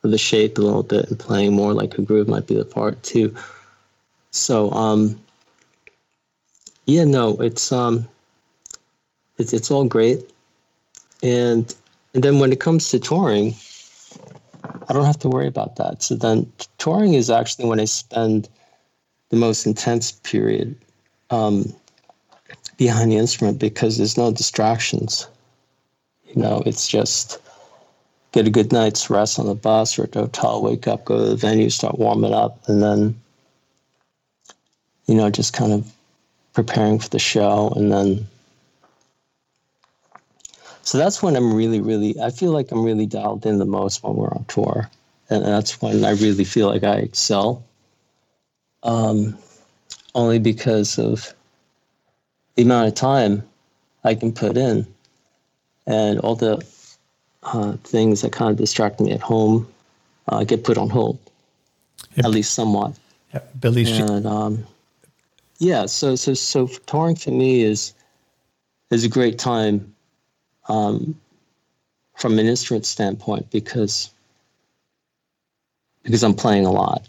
of 0.03 0.11
the 0.11 0.19
shape 0.19 0.59
a 0.59 0.63
little 0.63 0.83
bit 0.83 1.09
and 1.09 1.19
playing 1.19 1.53
more 1.53 1.75
like 1.75 1.99
a 1.99 2.03
groove 2.03 2.29
might 2.29 2.47
be 2.47 2.55
the 2.55 2.65
part 2.65 3.03
too. 3.03 3.35
So 4.31 4.71
um, 4.73 5.21
yeah, 6.87 7.05
no, 7.05 7.37
it's 7.41 7.71
um, 7.71 8.09
it's 9.37 9.53
it's 9.53 9.71
all 9.71 9.85
great, 9.85 10.31
and 11.23 11.75
and 12.15 12.23
then 12.23 12.39
when 12.39 12.53
it 12.53 12.61
comes 12.61 12.89
to 12.91 12.99
touring, 12.99 13.55
I 14.89 14.93
don't 14.93 15.05
have 15.05 15.19
to 15.21 15.29
worry 15.29 15.47
about 15.47 15.77
that. 15.77 16.03
So 16.03 16.15
then 16.15 16.51
touring 16.79 17.15
is 17.15 17.31
actually 17.31 17.67
when 17.67 17.81
I 17.81 17.85
spend 17.85 18.49
the 19.29 19.37
most 19.37 19.67
intense 19.67 20.13
period 20.13 20.75
um, 21.31 21.75
behind 22.79 23.11
the 23.11 23.17
instrument 23.17 23.59
because 23.59 23.99
there's 23.99 24.17
no 24.17 24.33
distractions. 24.33 25.29
You 26.25 26.41
know, 26.41 26.63
it's 26.65 26.89
just 26.89 27.39
get 28.33 28.47
a 28.47 28.51
good 28.51 28.73
night's 28.73 29.11
rest 29.11 29.39
on 29.39 29.47
the 29.47 29.55
bus 29.55 29.99
or 29.99 30.05
at 30.05 30.13
the 30.13 30.21
hotel, 30.21 30.63
wake 30.63 30.87
up, 30.87 31.05
go 31.05 31.19
to 31.19 31.31
the 31.31 31.37
venue, 31.37 31.69
start 31.69 31.99
warming 31.99 32.33
up, 32.33 32.67
and 32.69 32.83
then, 32.83 33.21
you 35.07 35.15
know, 35.15 35.29
just 35.29 35.53
kind 35.53 35.73
of 35.73 35.93
preparing 36.55 36.99
for 36.99 37.09
the 37.09 37.19
show. 37.19 37.73
And 37.75 37.91
then, 37.91 38.27
so 40.83 40.99
that's 40.99 41.23
when 41.23 41.37
I'm 41.37 41.53
really, 41.53 41.81
really, 41.81 42.19
I 42.21 42.31
feel 42.31 42.53
like 42.53 42.71
I'm 42.71 42.85
really 42.85 43.07
dialed 43.07 43.45
in 43.45 43.59
the 43.59 43.65
most 43.65 44.03
when 44.03 44.15
we're 44.15 44.29
on 44.29 44.45
tour. 44.45 44.89
And 45.31 45.45
that's 45.45 45.83
when 45.83 46.05
I 46.05 46.13
really 46.13 46.45
feel 46.45 46.69
like 46.69 46.85
I 46.85 46.97
excel. 46.97 47.65
Um, 48.83 49.37
only 50.15 50.39
because 50.39 50.99
of 50.99 51.35
the 52.59 52.65
amount 52.65 52.89
of 52.89 52.95
time 52.97 53.45
I 54.03 54.17
can 54.17 54.33
put 54.33 54.57
in 54.57 54.85
and 55.87 56.19
all 56.19 56.35
the 56.35 56.61
uh, 57.45 57.75
things 57.85 58.23
that 58.23 58.33
kind 58.33 58.51
of 58.51 58.57
distract 58.57 58.99
me 58.99 59.13
at 59.13 59.21
home 59.21 59.69
uh, 60.27 60.43
get 60.43 60.65
put 60.65 60.77
on 60.77 60.91
hold, 60.91 61.21
yep. 62.17 62.25
at 62.25 62.33
least 62.33 62.55
somewhat. 62.55 62.99
Yeah, 63.33 63.43
Billy. 63.61 63.89
And 63.89 64.27
um, 64.27 64.67
yeah, 65.59 65.87
so 65.87 66.17
so 66.17 66.35
so 66.35 66.67
touring 66.87 67.15
for 67.15 67.31
me 67.31 67.63
is 67.63 67.95
is 68.91 69.05
a 69.05 69.09
great 69.09 69.39
time 69.39 69.95
um, 70.69 71.15
from 72.17 72.41
an 72.41 72.47
instrument 72.47 72.87
standpoint 72.87 73.49
because 73.53 74.11
because 76.03 76.25
I'm 76.25 76.35
playing 76.35 76.67
a 76.67 76.73
lot. 76.73 77.07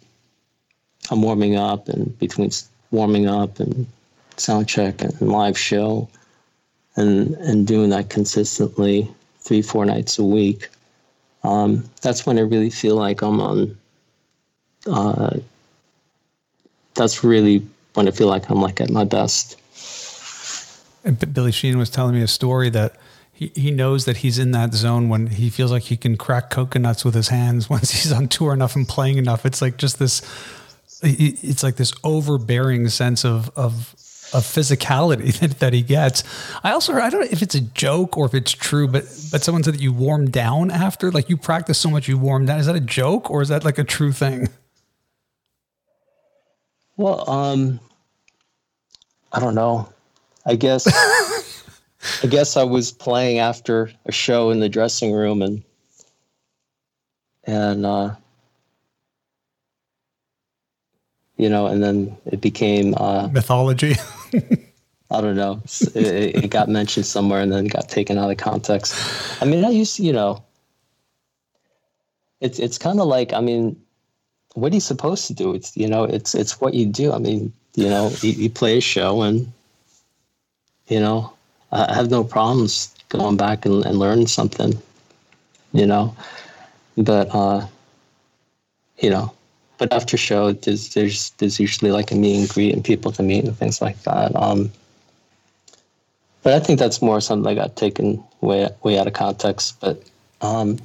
I'm 1.09 1.23
warming 1.23 1.55
up 1.55 1.89
and 1.89 2.17
between 2.19 2.51
warming 2.91 3.27
up 3.27 3.59
and 3.59 3.87
sound 4.39 4.67
check 4.67 5.01
and 5.01 5.21
live 5.21 5.57
show 5.57 6.07
and 6.95 7.35
and 7.35 7.65
doing 7.67 7.89
that 7.89 8.09
consistently 8.09 9.09
three, 9.39 9.61
four 9.61 9.85
nights 9.85 10.19
a 10.19 10.23
week, 10.23 10.69
um, 11.43 11.83
that's 12.01 12.25
when 12.25 12.37
I 12.37 12.41
really 12.41 12.69
feel 12.69 12.95
like 12.95 13.21
I'm 13.21 13.39
on. 13.41 13.77
Uh, 14.85 15.37
that's 16.93 17.23
really 17.23 17.65
when 17.93 18.07
I 18.07 18.11
feel 18.11 18.27
like 18.27 18.49
I'm 18.49 18.61
like 18.61 18.81
at 18.81 18.89
my 18.89 19.05
best. 19.05 19.55
And 21.03 21.33
Billy 21.33 21.51
Sheehan 21.51 21.77
was 21.77 21.89
telling 21.89 22.13
me 22.13 22.21
a 22.21 22.27
story 22.27 22.69
that 22.71 22.97
he, 23.33 23.51
he 23.55 23.71
knows 23.71 24.05
that 24.05 24.17
he's 24.17 24.37
in 24.37 24.51
that 24.51 24.73
zone 24.73 25.07
when 25.07 25.27
he 25.27 25.49
feels 25.49 25.71
like 25.71 25.83
he 25.83 25.95
can 25.95 26.17
crack 26.17 26.49
coconuts 26.49 27.05
with 27.05 27.15
his 27.15 27.29
hands 27.29 27.69
once 27.69 27.91
he's 27.91 28.11
on 28.11 28.27
tour 28.27 28.53
enough 28.53 28.75
and 28.75 28.87
playing 28.87 29.17
enough. 29.17 29.45
It's 29.45 29.61
like 29.61 29.77
just 29.77 29.97
this, 29.97 30.21
it's 31.01 31.63
like 31.63 31.77
this 31.77 31.93
overbearing 32.03 32.87
sense 32.89 33.23
of, 33.23 33.49
of 33.57 33.95
of 34.33 34.43
physicality 34.43 35.33
that, 35.39 35.59
that 35.59 35.73
he 35.73 35.81
gets. 35.81 36.23
I 36.63 36.71
also 36.71 36.93
heard, 36.93 37.01
I 37.01 37.09
don't 37.09 37.21
know 37.21 37.27
if 37.31 37.41
it's 37.41 37.55
a 37.55 37.61
joke 37.61 38.17
or 38.17 38.25
if 38.25 38.33
it's 38.33 38.51
true, 38.51 38.87
but 38.87 39.03
but 39.31 39.43
someone 39.43 39.63
said 39.63 39.75
that 39.75 39.81
you 39.81 39.93
warm 39.93 40.29
down 40.29 40.71
after, 40.71 41.11
like 41.11 41.29
you 41.29 41.37
practice 41.37 41.77
so 41.77 41.89
much 41.89 42.07
you 42.07 42.17
warm 42.17 42.45
down. 42.45 42.59
Is 42.59 42.65
that 42.65 42.75
a 42.75 42.81
joke 42.81 43.29
or 43.29 43.41
is 43.41 43.49
that 43.49 43.63
like 43.65 43.77
a 43.77 43.83
true 43.83 44.11
thing? 44.11 44.49
Well, 46.97 47.29
um, 47.29 47.79
I 49.31 49.39
don't 49.39 49.55
know. 49.55 49.87
I 50.45 50.55
guess 50.55 50.87
I 52.23 52.27
guess 52.27 52.57
I 52.57 52.63
was 52.63 52.91
playing 52.91 53.39
after 53.39 53.91
a 54.05 54.11
show 54.11 54.51
in 54.51 54.59
the 54.59 54.69
dressing 54.69 55.13
room 55.13 55.41
and 55.41 55.63
and 57.45 57.85
uh, 57.85 58.15
you 61.37 61.49
know, 61.49 61.67
and 61.67 61.81
then 61.81 62.17
it 62.25 62.41
became 62.41 62.93
uh, 62.95 63.29
mythology. 63.29 63.95
I 65.11 65.21
don't 65.21 65.35
know. 65.35 65.61
It, 65.95 66.43
it, 66.43 66.49
got 66.51 66.69
mentioned 66.69 67.07
somewhere 67.07 67.41
and 67.41 67.51
then 67.51 67.65
got 67.65 67.89
taken 67.89 68.19
out 68.19 68.29
of 68.29 68.37
context. 68.37 68.93
I 69.41 69.45
mean, 69.45 69.65
I 69.65 69.69
used 69.69 69.95
to, 69.95 70.03
you 70.03 70.13
know, 70.13 70.43
it's 72.41 72.59
it's 72.59 72.77
kind 72.77 72.99
of 72.99 73.07
like 73.07 73.33
I 73.33 73.41
mean, 73.41 73.75
what 74.53 74.71
are 74.71 74.75
you 74.75 74.81
supposed 74.81 75.25
to 75.27 75.33
do? 75.33 75.55
It's 75.55 75.75
you 75.75 75.87
know, 75.87 76.03
it's 76.03 76.35
it's 76.35 76.61
what 76.61 76.75
you 76.75 76.85
do. 76.85 77.11
I 77.11 77.17
mean, 77.17 77.51
you 77.75 77.89
know, 77.89 78.11
you, 78.21 78.31
you 78.31 78.49
play 78.49 78.77
a 78.77 78.81
show 78.81 79.21
and, 79.21 79.51
you 80.87 80.99
know, 80.99 81.31
I 81.71 81.93
have 81.93 82.09
no 82.09 82.23
problems 82.23 82.93
going 83.09 83.37
back 83.37 83.65
and, 83.65 83.85
and 83.85 83.99
learning 83.99 84.27
something, 84.27 84.73
you 85.71 85.85
know, 85.85 86.15
but, 86.97 87.33
uh, 87.33 87.65
you 88.97 89.09
know, 89.09 89.31
but 89.79 89.91
after 89.91 90.17
show, 90.17 90.51
there's, 90.51 90.93
there's, 90.93 91.31
there's 91.31 91.59
usually 91.59 91.91
like 91.91 92.11
a 92.11 92.15
meet 92.15 92.37
and 92.37 92.49
greet 92.49 92.75
and 92.75 92.83
people 92.83 93.11
to 93.13 93.23
meet 93.23 93.45
and 93.45 93.57
things 93.57 93.81
like 93.81 93.99
that. 94.03 94.35
Um, 94.35 94.71
but 96.43 96.53
I 96.53 96.59
think 96.59 96.79
that's 96.79 97.01
more 97.01 97.19
something 97.21 97.55
that 97.55 97.59
got 97.59 97.75
taken 97.75 98.23
way, 98.41 98.69
way 98.83 98.99
out 98.99 99.07
of 99.07 99.13
context, 99.13 99.79
but, 99.79 100.03
um, 100.41 100.77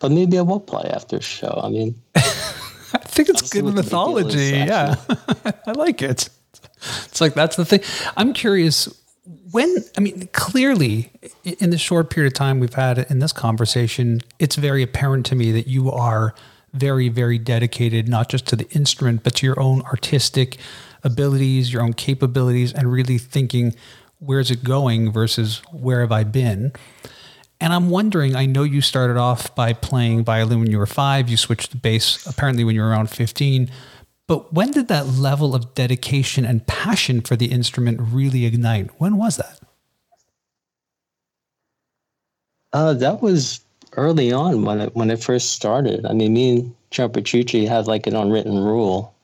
but 0.00 0.10
maybe 0.10 0.38
I 0.38 0.42
will 0.42 0.60
play 0.60 0.90
after 0.90 1.18
a 1.18 1.22
show. 1.22 1.60
I 1.62 1.68
mean, 1.68 1.94
I 2.16 2.98
think 2.98 3.28
it's 3.28 3.48
good 3.50 3.64
mythology. 3.64 4.56
Yeah, 4.56 4.96
I 5.66 5.72
like 5.72 6.02
it. 6.02 6.28
It's 7.04 7.20
like 7.20 7.34
that's 7.34 7.56
the 7.56 7.64
thing. 7.64 7.80
I'm 8.16 8.32
curious 8.32 8.88
when. 9.50 9.76
I 9.96 10.00
mean, 10.00 10.28
clearly, 10.32 11.12
in 11.44 11.70
the 11.70 11.78
short 11.78 12.08
period 12.08 12.32
of 12.32 12.34
time 12.34 12.58
we've 12.58 12.74
had 12.74 12.98
in 13.10 13.18
this 13.18 13.32
conversation, 13.32 14.22
it's 14.38 14.56
very 14.56 14.82
apparent 14.82 15.26
to 15.26 15.34
me 15.34 15.52
that 15.52 15.66
you 15.68 15.90
are 15.90 16.34
very, 16.72 17.08
very 17.08 17.38
dedicated, 17.38 18.08
not 18.08 18.28
just 18.28 18.46
to 18.48 18.56
the 18.56 18.68
instrument, 18.70 19.22
but 19.24 19.36
to 19.36 19.46
your 19.46 19.58
own 19.60 19.82
artistic 19.82 20.58
abilities, 21.02 21.72
your 21.72 21.82
own 21.82 21.92
capabilities, 21.92 22.72
and 22.72 22.92
really 22.92 23.18
thinking 23.18 23.74
where's 24.18 24.50
it 24.50 24.62
going 24.62 25.10
versus 25.10 25.62
where 25.72 26.00
have 26.00 26.12
I 26.12 26.24
been. 26.24 26.72
And 27.60 27.72
I'm 27.72 27.90
wondering, 27.90 28.36
I 28.36 28.46
know 28.46 28.62
you 28.62 28.80
started 28.80 29.16
off 29.16 29.54
by 29.54 29.72
playing 29.74 30.24
violin 30.24 30.60
when 30.60 30.70
you 30.70 30.78
were 30.78 30.86
five, 30.86 31.28
you 31.28 31.36
switched 31.36 31.72
to 31.72 31.76
bass 31.76 32.26
apparently 32.26 32.64
when 32.64 32.74
you 32.74 32.80
were 32.80 32.88
around 32.88 33.10
15. 33.10 33.70
But 34.26 34.52
when 34.52 34.70
did 34.70 34.88
that 34.88 35.06
level 35.06 35.54
of 35.54 35.74
dedication 35.74 36.44
and 36.44 36.66
passion 36.66 37.20
for 37.20 37.36
the 37.36 37.46
instrument 37.46 37.98
really 38.00 38.46
ignite? 38.46 38.88
When 38.98 39.16
was 39.16 39.36
that? 39.36 39.60
Uh, 42.72 42.94
that 42.94 43.20
was 43.20 43.60
early 43.96 44.32
on 44.32 44.64
when 44.64 44.80
it 44.80 44.94
when 44.94 45.10
it 45.10 45.22
first 45.22 45.50
started. 45.50 46.06
I 46.06 46.12
mean, 46.12 46.32
me 46.32 46.50
and 46.50 47.12
Petrucci 47.12 47.66
had 47.66 47.86
like 47.86 48.06
an 48.06 48.16
unwritten 48.16 48.58
rule 48.58 49.14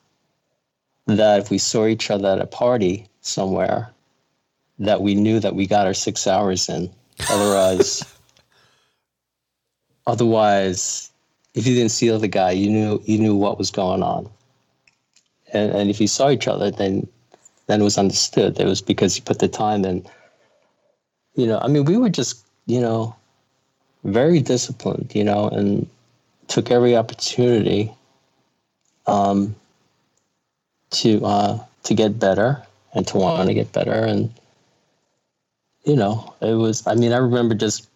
that 1.06 1.40
if 1.40 1.50
we 1.50 1.58
saw 1.58 1.86
each 1.86 2.10
other 2.10 2.28
at 2.28 2.40
a 2.40 2.46
party 2.46 3.08
somewhere, 3.20 3.90
that 4.78 5.02
we 5.02 5.14
knew 5.14 5.40
that 5.40 5.54
we 5.54 5.66
got 5.66 5.86
our 5.86 5.94
six 5.94 6.26
hours 6.26 6.68
in. 6.68 6.90
Otherwise, 7.30 8.04
Otherwise, 10.06 11.10
if 11.54 11.66
you 11.66 11.74
didn't 11.74 11.90
see 11.90 12.08
the 12.08 12.28
guy, 12.28 12.52
you 12.52 12.70
knew 12.70 13.02
you 13.04 13.18
knew 13.18 13.34
what 13.34 13.58
was 13.58 13.70
going 13.70 14.02
on. 14.02 14.30
And, 15.52 15.72
and 15.72 15.90
if 15.90 16.00
you 16.00 16.06
saw 16.06 16.30
each 16.30 16.46
other, 16.46 16.70
then 16.70 17.08
then 17.66 17.80
it 17.80 17.84
was 17.84 17.98
understood. 17.98 18.54
That 18.54 18.66
it 18.66 18.68
was 18.68 18.82
because 18.82 19.16
you 19.16 19.22
put 19.22 19.40
the 19.40 19.48
time 19.48 19.84
in. 19.84 20.06
You 21.34 21.46
know, 21.46 21.58
I 21.58 21.68
mean, 21.68 21.84
we 21.84 21.96
were 21.96 22.08
just 22.08 22.46
you 22.66 22.80
know 22.80 23.16
very 24.06 24.40
disciplined, 24.40 25.12
you 25.14 25.24
know, 25.24 25.48
and 25.48 25.88
took 26.48 26.70
every 26.70 26.96
opportunity 26.96 27.92
um, 29.06 29.54
to 30.90 31.24
uh, 31.24 31.58
to 31.84 31.94
get 31.94 32.18
better 32.18 32.62
and 32.94 33.06
to 33.08 33.18
want 33.18 33.48
to 33.48 33.54
get 33.54 33.72
better 33.72 33.92
and 33.92 34.32
you 35.84 35.94
know 35.94 36.34
it 36.40 36.54
was 36.54 36.86
i 36.86 36.94
mean 36.94 37.12
i 37.12 37.18
remember 37.18 37.54
just 37.54 37.88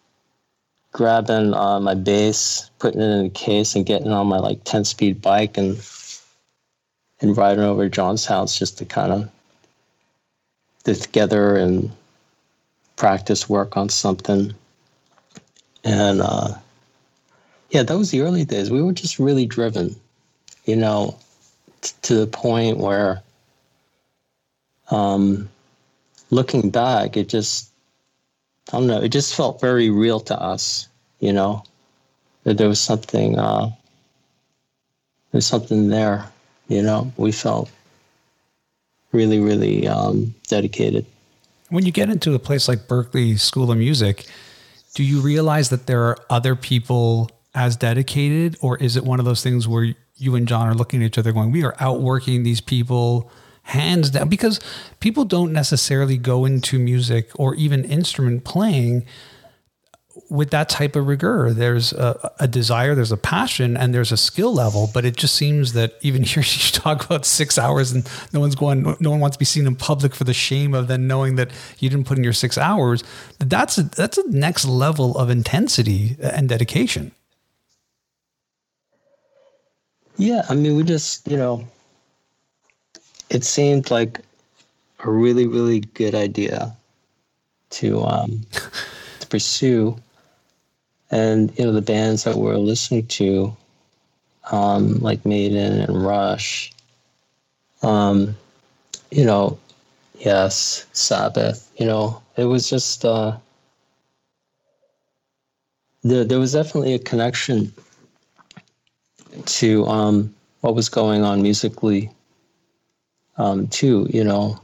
grabbing 0.91 1.53
uh, 1.53 1.79
my 1.79 1.93
bass, 1.93 2.69
putting 2.79 3.01
it 3.01 3.05
in 3.05 3.25
a 3.25 3.29
case, 3.29 3.75
and 3.75 3.85
getting 3.85 4.11
on 4.11 4.27
my 4.27 4.37
like 4.37 4.63
ten 4.63 4.83
speed 4.83 5.21
bike 5.21 5.57
and 5.57 5.79
and 7.21 7.37
riding 7.37 7.63
over 7.63 7.83
to 7.83 7.89
John's 7.89 8.25
house 8.25 8.57
just 8.57 8.77
to 8.79 8.85
kind 8.85 9.11
of 9.11 9.29
get 10.83 10.97
together 10.97 11.55
and 11.55 11.91
practice 12.95 13.47
work 13.47 13.77
on 13.77 13.89
something. 13.89 14.53
And 15.83 16.21
uh, 16.21 16.55
yeah, 17.69 17.83
that 17.83 17.97
was 17.97 18.11
the 18.11 18.21
early 18.21 18.45
days. 18.45 18.69
We 18.69 18.81
were 18.81 18.93
just 18.93 19.19
really 19.19 19.45
driven, 19.45 19.95
you 20.65 20.75
know, 20.75 21.17
t- 21.81 21.93
to 22.03 22.15
the 22.15 22.27
point 22.27 22.77
where, 22.77 23.21
um, 24.91 25.49
looking 26.29 26.69
back, 26.69 27.17
it 27.17 27.29
just 27.29 27.71
I 28.71 28.77
don't 28.77 28.87
know. 28.87 29.01
It 29.01 29.09
just 29.09 29.35
felt 29.35 29.59
very 29.59 29.89
real 29.89 30.19
to 30.21 30.39
us, 30.39 30.87
you 31.19 31.33
know, 31.33 31.63
that 32.43 32.57
there 32.57 32.69
was 32.69 32.79
something, 32.79 33.37
uh, 33.37 33.69
there's 35.31 35.47
something 35.47 35.89
there, 35.89 36.25
you 36.67 36.81
know. 36.81 37.11
We 37.17 37.31
felt 37.31 37.69
really, 39.11 39.39
really 39.39 39.87
um, 39.87 40.33
dedicated. 40.47 41.05
When 41.69 41.85
you 41.85 41.91
get 41.91 42.09
into 42.09 42.33
a 42.33 42.39
place 42.39 42.67
like 42.67 42.87
Berklee 42.87 43.39
School 43.39 43.71
of 43.71 43.77
Music, 43.77 44.25
do 44.93 45.03
you 45.03 45.21
realize 45.21 45.69
that 45.69 45.87
there 45.87 46.03
are 46.03 46.17
other 46.29 46.55
people 46.55 47.29
as 47.53 47.75
dedicated, 47.75 48.57
or 48.61 48.77
is 48.77 48.95
it 48.95 49.03
one 49.03 49.19
of 49.19 49.25
those 49.25 49.43
things 49.43 49.67
where 49.67 49.93
you 50.15 50.35
and 50.35 50.47
John 50.47 50.67
are 50.67 50.75
looking 50.75 51.01
at 51.01 51.07
each 51.07 51.17
other 51.17 51.31
going, 51.31 51.51
"We 51.51 51.63
are 51.63 51.75
outworking 51.79 52.43
these 52.43 52.61
people"? 52.61 53.31
hands 53.63 54.09
down 54.09 54.27
because 54.27 54.59
people 54.99 55.23
don't 55.23 55.53
necessarily 55.53 56.17
go 56.17 56.45
into 56.45 56.79
music 56.79 57.29
or 57.35 57.53
even 57.55 57.85
instrument 57.85 58.43
playing 58.43 59.05
with 60.29 60.49
that 60.51 60.69
type 60.69 60.95
of 60.95 61.07
rigor. 61.07 61.53
There's 61.53 61.93
a, 61.93 62.31
a, 62.39 62.47
desire, 62.47 62.95
there's 62.95 63.11
a 63.11 63.17
passion, 63.17 63.75
and 63.75 63.93
there's 63.93 64.11
a 64.11 64.17
skill 64.17 64.53
level. 64.53 64.89
But 64.93 65.05
it 65.05 65.17
just 65.17 65.35
seems 65.35 65.73
that 65.73 65.95
even 66.01 66.23
here 66.31 66.43
you 66.43 66.71
talk 66.71 67.05
about 67.05 67.25
six 67.25 67.57
hours, 67.57 67.91
and 67.91 68.09
no 68.33 68.39
one's 68.39 68.55
going, 68.55 68.95
no 68.99 69.09
one 69.09 69.19
wants 69.19 69.35
to 69.35 69.39
be 69.39 69.45
seen 69.45 69.67
in 69.67 69.75
public 69.75 70.15
for 70.15 70.23
the 70.23 70.33
shame 70.33 70.73
of 70.73 70.87
then 70.87 71.07
knowing 71.07 71.35
that 71.35 71.51
you 71.79 71.89
didn't 71.89 72.05
put 72.07 72.17
in 72.17 72.23
your 72.23 72.33
six 72.33 72.57
hours. 72.57 73.03
That's 73.39 73.77
a, 73.77 73.83
that's 73.83 74.17
a 74.17 74.29
next 74.29 74.65
level 74.65 75.17
of 75.17 75.29
intensity 75.29 76.17
and 76.21 76.47
dedication. 76.47 77.11
Yeah, 80.17 80.45
I 80.49 80.55
mean, 80.55 80.75
we 80.75 80.83
just 80.83 81.27
you 81.27 81.37
know 81.37 81.67
it 83.31 83.43
seemed 83.43 83.89
like 83.89 84.19
a 84.99 85.09
really 85.09 85.47
really 85.47 85.79
good 85.79 86.13
idea 86.13 86.75
to 87.71 88.03
um, 88.03 88.45
to 88.51 88.61
pursue 89.31 89.97
and 91.09 91.57
you 91.57 91.65
know 91.65 91.71
the 91.73 91.81
bands 91.81 92.23
that 92.23 92.35
we're 92.35 92.57
listening 92.57 93.07
to 93.07 93.55
um, 94.51 94.99
like 94.99 95.25
maiden 95.25 95.79
and 95.81 96.05
rush 96.05 96.71
um, 97.81 98.35
you 99.09 99.25
know 99.25 99.57
yes 100.19 100.85
sabbath 100.93 101.71
you 101.77 101.85
know 101.85 102.21
it 102.37 102.45
was 102.45 102.69
just 102.69 103.03
uh, 103.05 103.35
there, 106.03 106.23
there 106.23 106.39
was 106.39 106.53
definitely 106.53 106.93
a 106.93 106.99
connection 106.99 107.73
to 109.45 109.85
um, 109.87 110.33
what 110.61 110.75
was 110.75 110.89
going 110.89 111.23
on 111.23 111.41
musically 111.41 112.09
um, 113.37 113.67
too. 113.67 114.07
You 114.09 114.23
know, 114.23 114.59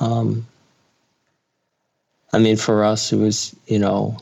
um, 0.00 0.46
I 2.32 2.38
mean, 2.38 2.56
for 2.56 2.84
us, 2.84 3.12
it 3.12 3.16
was 3.16 3.54
you 3.66 3.78
know 3.78 4.16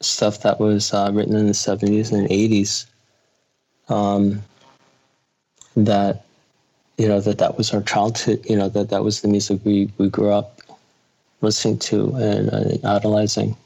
stuff 0.00 0.42
that 0.42 0.60
was 0.60 0.92
uh, 0.92 1.10
written 1.12 1.36
in 1.36 1.46
the 1.46 1.54
seventies 1.54 2.12
and 2.12 2.30
eighties. 2.30 2.86
Um, 3.88 4.42
that 5.76 6.24
you 6.98 7.08
know 7.08 7.20
that 7.20 7.38
that 7.38 7.56
was 7.56 7.72
our 7.74 7.82
childhood. 7.82 8.44
You 8.48 8.56
know 8.56 8.68
that 8.70 8.90
that 8.90 9.04
was 9.04 9.20
the 9.20 9.28
music 9.28 9.60
we 9.64 9.90
we 9.98 10.08
grew 10.08 10.30
up 10.30 10.60
listening 11.40 11.78
to 11.78 12.14
and 12.16 12.50
uh, 12.50 12.88
idolizing. 12.88 13.56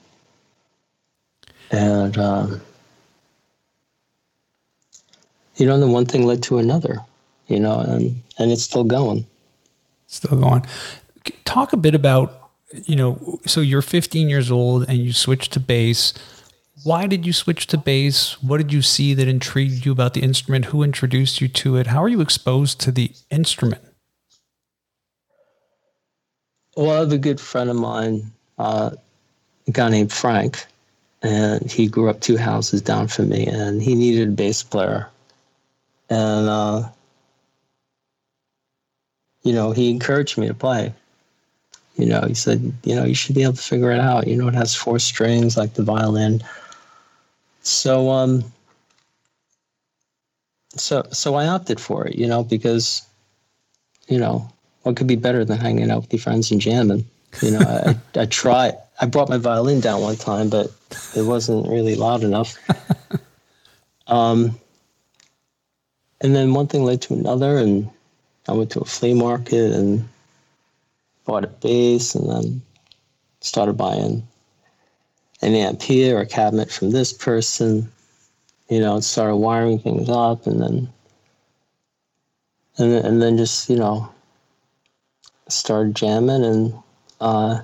And 1.70 2.16
um, 2.18 2.60
you 5.56 5.66
know, 5.66 5.78
the 5.78 5.86
one 5.86 6.06
thing 6.06 6.24
led 6.26 6.42
to 6.44 6.58
another 6.58 7.04
you 7.48 7.58
know, 7.58 7.80
and 7.80 8.22
and 8.38 8.52
it's 8.52 8.62
still 8.62 8.84
going. 8.84 9.26
Still 10.06 10.38
going. 10.38 10.64
Talk 11.44 11.72
a 11.72 11.76
bit 11.76 11.94
about, 11.94 12.47
you 12.72 12.96
know, 12.96 13.40
so 13.46 13.60
you're 13.60 13.82
15 13.82 14.28
years 14.28 14.50
old 14.50 14.86
and 14.88 14.98
you 14.98 15.12
switched 15.12 15.52
to 15.52 15.60
bass. 15.60 16.12
Why 16.84 17.06
did 17.06 17.26
you 17.26 17.32
switch 17.32 17.66
to 17.68 17.78
bass? 17.78 18.42
What 18.42 18.58
did 18.58 18.72
you 18.72 18.82
see 18.82 19.14
that 19.14 19.26
intrigued 19.26 19.84
you 19.84 19.92
about 19.92 20.14
the 20.14 20.22
instrument? 20.22 20.66
Who 20.66 20.82
introduced 20.82 21.40
you 21.40 21.48
to 21.48 21.76
it? 21.76 21.88
How 21.88 22.02
are 22.02 22.08
you 22.08 22.20
exposed 22.20 22.80
to 22.82 22.92
the 22.92 23.12
instrument? 23.30 23.82
Well, 26.76 26.92
I 26.92 27.00
have 27.00 27.12
a 27.12 27.18
good 27.18 27.40
friend 27.40 27.70
of 27.70 27.76
mine, 27.76 28.30
uh, 28.58 28.90
a 29.66 29.70
guy 29.70 29.88
named 29.88 30.12
Frank, 30.12 30.64
and 31.22 31.68
he 31.68 31.88
grew 31.88 32.08
up 32.08 32.20
two 32.20 32.36
houses 32.36 32.80
down 32.80 33.08
from 33.08 33.30
me, 33.30 33.46
and 33.46 33.82
he 33.82 33.96
needed 33.96 34.28
a 34.28 34.32
bass 34.32 34.62
player. 34.62 35.08
And 36.08 36.48
uh, 36.48 36.88
you 39.42 39.52
know, 39.52 39.72
he 39.72 39.90
encouraged 39.90 40.38
me 40.38 40.46
to 40.46 40.54
play. 40.54 40.94
You 41.98 42.06
know, 42.06 42.22
he 42.26 42.34
said, 42.34 42.72
you 42.84 42.94
know, 42.94 43.04
you 43.04 43.14
should 43.14 43.34
be 43.34 43.42
able 43.42 43.54
to 43.54 43.62
figure 43.62 43.90
it 43.90 44.00
out. 44.00 44.26
You 44.26 44.36
know, 44.36 44.48
it 44.48 44.54
has 44.54 44.74
four 44.74 44.98
strings 44.98 45.56
like 45.56 45.74
the 45.74 45.82
violin. 45.82 46.42
So, 47.62 48.10
um, 48.10 48.44
so, 50.76 51.04
so 51.12 51.34
I 51.34 51.48
opted 51.48 51.80
for 51.80 52.06
it, 52.06 52.14
you 52.14 52.26
know, 52.26 52.44
because 52.44 53.02
you 54.08 54.18
know, 54.18 54.50
what 54.82 54.96
could 54.96 55.06
be 55.06 55.16
better 55.16 55.44
than 55.44 55.58
hanging 55.58 55.90
out 55.90 56.02
with 56.02 56.12
your 56.12 56.20
friends 56.20 56.50
and 56.50 56.60
jamming? 56.60 57.04
You 57.42 57.52
know, 57.52 57.60
I, 57.60 58.20
I 58.20 58.26
tried. 58.26 58.74
I 59.00 59.06
brought 59.06 59.28
my 59.28 59.38
violin 59.38 59.80
down 59.80 60.00
one 60.00 60.16
time, 60.16 60.48
but 60.48 60.72
it 61.14 61.22
wasn't 61.22 61.68
really 61.68 61.94
loud 61.94 62.24
enough. 62.24 62.56
um, 64.06 64.58
and 66.20 66.34
then 66.34 66.54
one 66.54 66.66
thing 66.66 66.84
led 66.84 67.02
to 67.02 67.14
another, 67.14 67.58
and 67.58 67.88
I 68.48 68.52
went 68.52 68.70
to 68.72 68.80
a 68.80 68.84
flea 68.84 69.14
market 69.14 69.72
and 69.72 70.08
bought 71.28 71.44
a 71.44 71.48
bass, 71.48 72.14
and 72.14 72.28
then 72.28 72.62
started 73.42 73.74
buying 73.74 74.26
an 75.42 75.54
amp 75.54 75.82
here 75.82 76.16
or 76.16 76.22
a 76.22 76.26
cabinet 76.26 76.72
from 76.72 76.90
this 76.90 77.12
person. 77.12 77.92
You 78.70 78.80
know, 78.80 78.94
and 78.94 79.04
started 79.04 79.36
wiring 79.36 79.78
things 79.78 80.08
up, 80.08 80.46
and 80.46 80.60
then 80.60 80.88
and 82.78 82.92
then, 82.92 83.04
and 83.04 83.22
then 83.22 83.36
just 83.36 83.68
you 83.68 83.76
know 83.76 84.08
started 85.48 85.94
jamming 85.94 86.44
and 86.44 86.74
uh, 87.20 87.60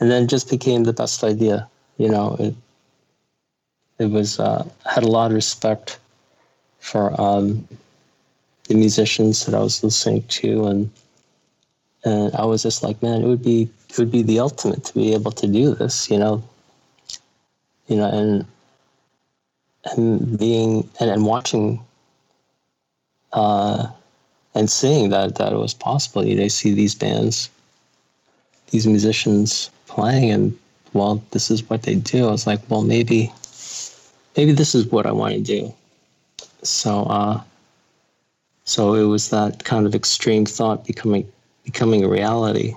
and 0.00 0.10
then 0.10 0.26
just 0.26 0.50
became 0.50 0.84
the 0.84 0.92
best 0.92 1.22
idea. 1.22 1.68
You 1.98 2.08
know, 2.08 2.36
it 2.40 2.54
it 4.00 4.10
was 4.10 4.40
uh, 4.40 4.66
had 4.86 5.04
a 5.04 5.08
lot 5.08 5.30
of 5.30 5.34
respect 5.34 5.98
for 6.80 7.18
um, 7.20 7.68
the 8.64 8.74
musicians 8.74 9.46
that 9.46 9.54
I 9.54 9.60
was 9.60 9.84
listening 9.84 10.22
to, 10.22 10.66
and 10.66 10.90
and 12.04 12.34
I 12.34 12.44
was 12.44 12.62
just 12.62 12.82
like, 12.82 13.02
man, 13.02 13.22
it 13.22 13.26
would 13.26 13.42
be 13.42 13.68
it 13.88 13.98
would 13.98 14.10
be 14.10 14.22
the 14.22 14.40
ultimate 14.40 14.84
to 14.84 14.94
be 14.94 15.12
able 15.14 15.32
to 15.32 15.46
do 15.46 15.74
this. 15.74 16.10
You 16.10 16.18
know, 16.18 16.42
you 17.88 17.96
know, 17.96 18.10
and 18.10 18.46
and 19.84 20.38
being 20.38 20.88
and, 20.98 21.10
and 21.10 21.26
watching 21.26 21.80
uh, 23.32 23.86
and 24.54 24.70
seeing 24.70 25.10
that 25.10 25.36
that 25.36 25.52
it 25.52 25.58
was 25.58 25.74
possible. 25.74 26.24
You 26.24 26.36
know, 26.36 26.48
see 26.48 26.72
these 26.72 26.94
bands, 26.94 27.50
these 28.70 28.86
musicians 28.86 29.70
playing, 29.86 30.30
and 30.30 30.58
well, 30.92 31.22
this 31.32 31.50
is 31.50 31.68
what 31.68 31.82
they 31.82 31.96
do. 31.96 32.28
I 32.28 32.30
was 32.30 32.46
like, 32.46 32.60
well, 32.68 32.82
maybe, 32.82 33.32
maybe 34.36 34.52
this 34.52 34.74
is 34.74 34.86
what 34.86 35.06
I 35.06 35.12
want 35.12 35.34
to 35.34 35.40
do. 35.40 35.74
So, 36.62 37.04
uh, 37.04 37.42
so 38.64 38.94
it 38.94 39.04
was 39.04 39.30
that 39.30 39.64
kind 39.64 39.86
of 39.86 39.94
extreme 39.94 40.46
thought 40.46 40.86
becoming 40.86 41.30
becoming 41.64 42.04
a 42.04 42.08
reality, 42.08 42.74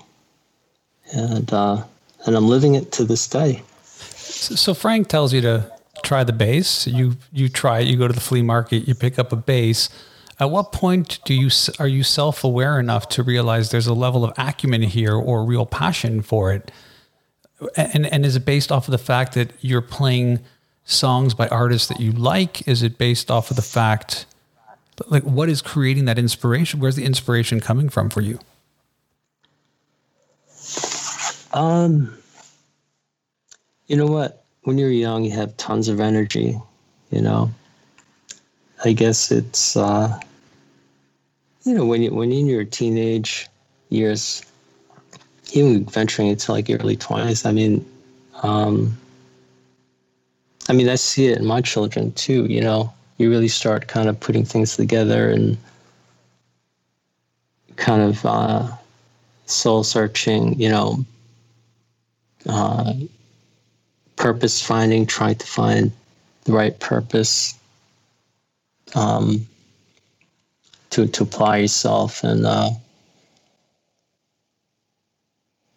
and 1.13 1.51
uh, 1.51 1.83
and 2.25 2.35
I'm 2.35 2.47
living 2.47 2.75
it 2.75 2.91
to 2.93 3.03
this 3.03 3.27
day. 3.27 3.61
So 3.95 4.73
Frank 4.73 5.07
tells 5.07 5.33
you 5.33 5.41
to 5.41 5.71
try 6.03 6.23
the 6.23 6.33
bass. 6.33 6.87
You 6.87 7.17
you 7.31 7.49
try 7.49 7.79
it. 7.79 7.87
You 7.87 7.97
go 7.97 8.07
to 8.07 8.13
the 8.13 8.21
flea 8.21 8.41
market. 8.41 8.87
You 8.87 8.95
pick 8.95 9.17
up 9.19 9.31
a 9.31 9.37
bass 9.37 9.89
at 10.39 10.49
what 10.49 10.71
point 10.71 11.19
do 11.25 11.33
you 11.33 11.49
are 11.79 11.87
you 11.87 12.03
self-aware 12.03 12.79
enough 12.79 13.07
to 13.09 13.23
realize 13.23 13.69
there's 13.69 13.87
a 13.87 13.93
level 13.93 14.23
of 14.23 14.33
acumen 14.37 14.81
here 14.81 15.13
or 15.13 15.45
real 15.45 15.65
passion 15.65 16.21
for 16.21 16.51
it? 16.51 16.71
And 17.77 18.05
and 18.07 18.25
is 18.25 18.35
it 18.35 18.45
based 18.45 18.71
off 18.71 18.87
of 18.87 18.91
the 18.91 18.97
fact 18.97 19.35
that 19.35 19.51
you're 19.61 19.81
playing 19.81 20.39
songs 20.85 21.33
by 21.33 21.47
artists 21.47 21.87
that 21.87 21.99
you 21.99 22.11
like? 22.11 22.67
Is 22.67 22.81
it 22.81 22.97
based 22.97 23.29
off 23.29 23.51
of 23.51 23.55
the 23.55 23.61
fact 23.61 24.25
like 25.07 25.23
what 25.23 25.49
is 25.49 25.61
creating 25.61 26.05
that 26.05 26.17
inspiration? 26.17 26.79
Where's 26.79 26.95
the 26.95 27.05
inspiration 27.05 27.59
coming 27.59 27.89
from 27.89 28.09
for 28.09 28.21
you? 28.21 28.39
Um 31.53 32.17
you 33.87 33.95
know 33.97 34.07
what? 34.07 34.43
When 34.63 34.77
you're 34.77 34.89
young, 34.89 35.23
you 35.23 35.31
have 35.31 35.55
tons 35.57 35.87
of 35.87 35.99
energy, 35.99 36.57
you 37.11 37.21
know. 37.21 37.51
I 38.85 38.93
guess 38.93 39.31
it's 39.31 39.77
uh, 39.77 40.19
you 41.63 41.73
know 41.73 41.85
when 41.85 42.01
you 42.01 42.13
when 42.13 42.31
you're 42.31 42.39
in 42.39 42.47
your 42.47 42.63
teenage 42.63 43.47
years, 43.89 44.43
even 45.53 45.85
venturing 45.85 46.29
into 46.29 46.51
like 46.51 46.67
your 46.67 46.79
early 46.79 46.95
twenties. 46.95 47.45
I 47.45 47.51
mean, 47.51 47.85
um, 48.41 48.97
I 50.69 50.73
mean 50.73 50.89
I 50.89 50.95
see 50.95 51.27
it 51.27 51.37
in 51.37 51.45
my 51.45 51.61
children 51.61 52.11
too. 52.13 52.45
You 52.45 52.61
know, 52.61 52.91
you 53.17 53.29
really 53.29 53.47
start 53.47 53.87
kind 53.87 54.09
of 54.09 54.19
putting 54.19 54.43
things 54.43 54.75
together 54.75 55.29
and 55.29 55.57
kind 57.75 58.01
of 58.01 58.25
uh, 58.25 58.67
soul 59.45 59.83
searching. 59.83 60.59
You 60.59 60.69
know, 60.69 61.05
uh, 62.47 62.93
purpose 64.15 64.61
finding, 64.61 65.05
trying 65.05 65.35
to 65.35 65.45
find 65.45 65.91
the 66.45 66.53
right 66.53 66.79
purpose 66.79 67.57
um, 68.95 69.47
to 70.89 71.07
to 71.07 71.23
apply 71.23 71.57
yourself 71.57 72.23
and 72.23 72.45
uh, 72.45 72.69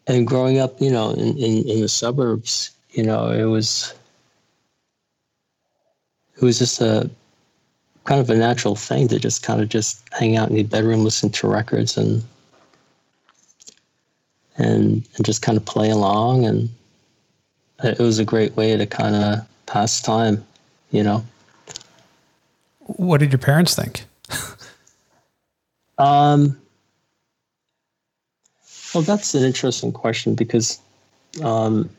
and 0.07 0.26
growing 0.26 0.59
up, 0.59 0.81
you 0.81 0.90
know, 0.90 1.11
in, 1.11 1.37
in, 1.38 1.68
in 1.68 1.81
the 1.81 1.88
suburbs, 1.88 2.70
you 2.90 3.02
know, 3.02 3.31
it 3.31 3.44
was 3.44 3.94
it 6.37 6.42
was 6.42 6.59
just 6.59 6.81
a 6.81 7.11
kind 8.05 8.20
of 8.20 8.31
a 8.31 8.37
natural 8.37 8.76
thing 8.76 9.09
to 9.09 9.18
just 9.18 9.42
kind 9.42 9.61
of 9.61 9.68
just 9.68 10.02
hang 10.12 10.37
out 10.37 10.48
in 10.48 10.57
the 10.57 10.62
bedroom, 10.62 11.02
listen 11.02 11.31
to 11.31 11.48
records 11.48 11.96
and 11.96 12.22
and 14.59 15.07
and 15.16 15.25
just 15.25 15.42
kind 15.42 15.59
of 15.59 15.64
play 15.64 15.90
along 15.90 16.45
and 16.45 16.69
it 17.85 17.99
was 17.99 18.19
a 18.19 18.25
great 18.25 18.57
way 18.57 18.77
to 18.77 18.87
kind 18.87 19.14
of 19.14 19.47
pass 19.66 20.01
time, 20.01 20.45
you 20.90 21.03
know. 21.03 21.25
What 22.81 23.19
did 23.19 23.33
your 23.33 23.38
parents 23.38 23.75
think? 23.75 24.05
um, 25.99 26.59
well, 28.95 29.03
that's 29.03 29.35
an 29.35 29.45
interesting 29.45 29.92
question 29.92 30.35
because 30.35 30.81
um, 31.42 31.90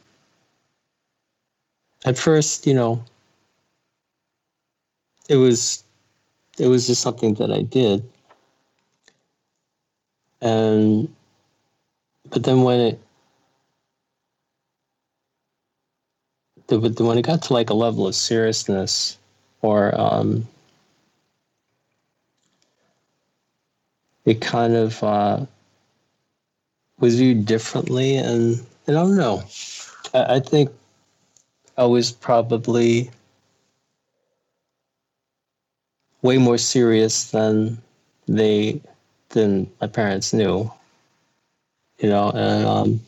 at 2.06 2.17
first, 2.17 2.65
you 2.65 2.74
know, 2.74 3.04
it 5.30 5.36
was 5.36 5.84
it 6.58 6.67
was 6.67 6.88
just 6.88 7.02
something 7.02 7.36
that 7.36 7.52
I 7.52 7.62
did, 7.62 8.04
and 10.41 11.13
but 12.29 12.43
then 12.43 12.63
when 12.63 12.79
it 12.79 12.99
when 16.69 17.17
it 17.17 17.25
got 17.25 17.41
to 17.43 17.53
like 17.53 17.69
a 17.69 17.73
level 17.73 18.07
of 18.07 18.15
seriousness 18.15 19.17
or 19.61 19.99
um, 19.99 20.47
it 24.25 24.41
kind 24.41 24.75
of 24.75 25.01
uh, 25.03 25.45
was 26.99 27.15
viewed 27.15 27.45
differently. 27.45 28.17
And, 28.17 28.59
and 28.85 28.97
I 28.97 29.01
don't 29.01 29.15
know. 29.15 29.43
I, 30.13 30.35
I 30.35 30.39
think 30.41 30.69
I 31.77 31.85
was 31.85 32.11
probably 32.11 33.09
way 36.21 36.37
more 36.37 36.57
serious 36.57 37.31
than 37.31 37.77
they 38.27 38.81
than 39.29 39.69
my 39.79 39.87
parents 39.87 40.33
knew. 40.33 40.71
You 41.99 42.10
know, 42.10 42.29
and 42.31 42.65
um, 42.65 43.01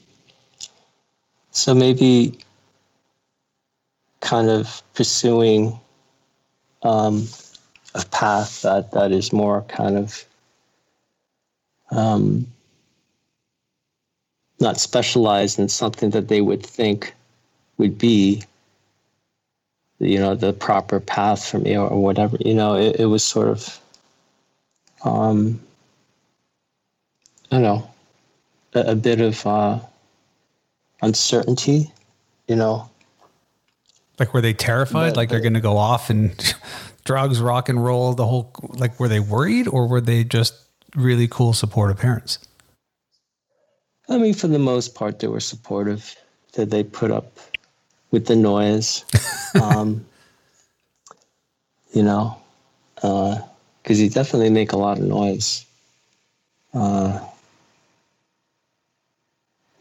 so 1.52 1.74
maybe 1.76 2.38
kind 4.22 4.50
of 4.50 4.82
pursuing 4.94 5.80
um, 6.84 7.28
a 7.96 8.04
path 8.06 8.62
that 8.64 8.92
that 8.92 9.12
is 9.12 9.32
more 9.32 9.62
kind 9.64 9.98
of 9.98 10.26
um, 11.92 12.48
not 14.60 14.80
specialized 14.80 15.60
in 15.60 15.70
something 15.70 16.10
that 16.12 16.28
they 16.28 16.42
would 16.42 16.66
think 16.66 17.14
would 17.78 17.98
be 17.98 18.44
you 20.00 20.20
know 20.20 20.36
the 20.36 20.54
proper 20.54 21.00
path 21.00 21.46
for 21.46 21.60
me 21.60 21.78
or, 21.78 21.90
whatever 21.90 22.38
you 22.40 22.54
know 22.54 22.76
it, 22.76 23.00
it, 23.00 23.06
was 23.06 23.24
sort 23.24 23.48
of 23.48 23.80
um 25.04 25.60
i 27.52 27.56
don't 27.56 27.64
know 27.64 27.89
a, 28.88 28.92
a 28.92 28.96
bit 28.96 29.22
of 29.22 29.46
uh 29.46 29.80
uncertainty 31.02 31.92
you 32.48 32.56
know 32.56 32.90
like 34.20 34.34
were 34.34 34.42
they 34.42 34.54
terrified 34.54 35.12
but, 35.12 35.18
like 35.18 35.30
they're 35.30 35.40
going 35.40 35.54
to 35.54 35.62
go 35.62 35.78
off 35.78 36.10
and 36.10 36.56
drugs 37.06 37.40
rock 37.40 37.70
and 37.70 37.84
roll 37.84 38.14
the 38.14 38.26
whole 38.26 38.52
like 38.70 39.00
were 39.00 39.08
they 39.08 39.20
worried 39.20 39.68
or 39.68 39.88
were 39.88 40.02
they 40.02 40.24
just 40.24 40.54
really 40.96 41.28
cool, 41.28 41.54
supportive 41.54 41.98
parents? 41.98 42.40
I 44.08 44.18
mean, 44.18 44.34
for 44.34 44.48
the 44.48 44.60
most 44.60 44.96
part, 44.96 45.20
they 45.20 45.28
were 45.28 45.40
supportive. 45.40 46.16
That 46.54 46.72
they 46.72 46.84
put 46.84 47.12
up 47.12 47.40
with 48.10 48.26
the 48.26 48.36
noise, 48.36 49.06
um, 49.62 50.04
you 51.94 52.02
know, 52.02 52.36
because 52.96 53.40
uh, 54.00 54.04
you 54.04 54.10
definitely 54.10 54.50
make 54.50 54.72
a 54.72 54.78
lot 54.78 54.98
of 54.98 55.04
noise. 55.04 55.64
Uh, 56.74 57.20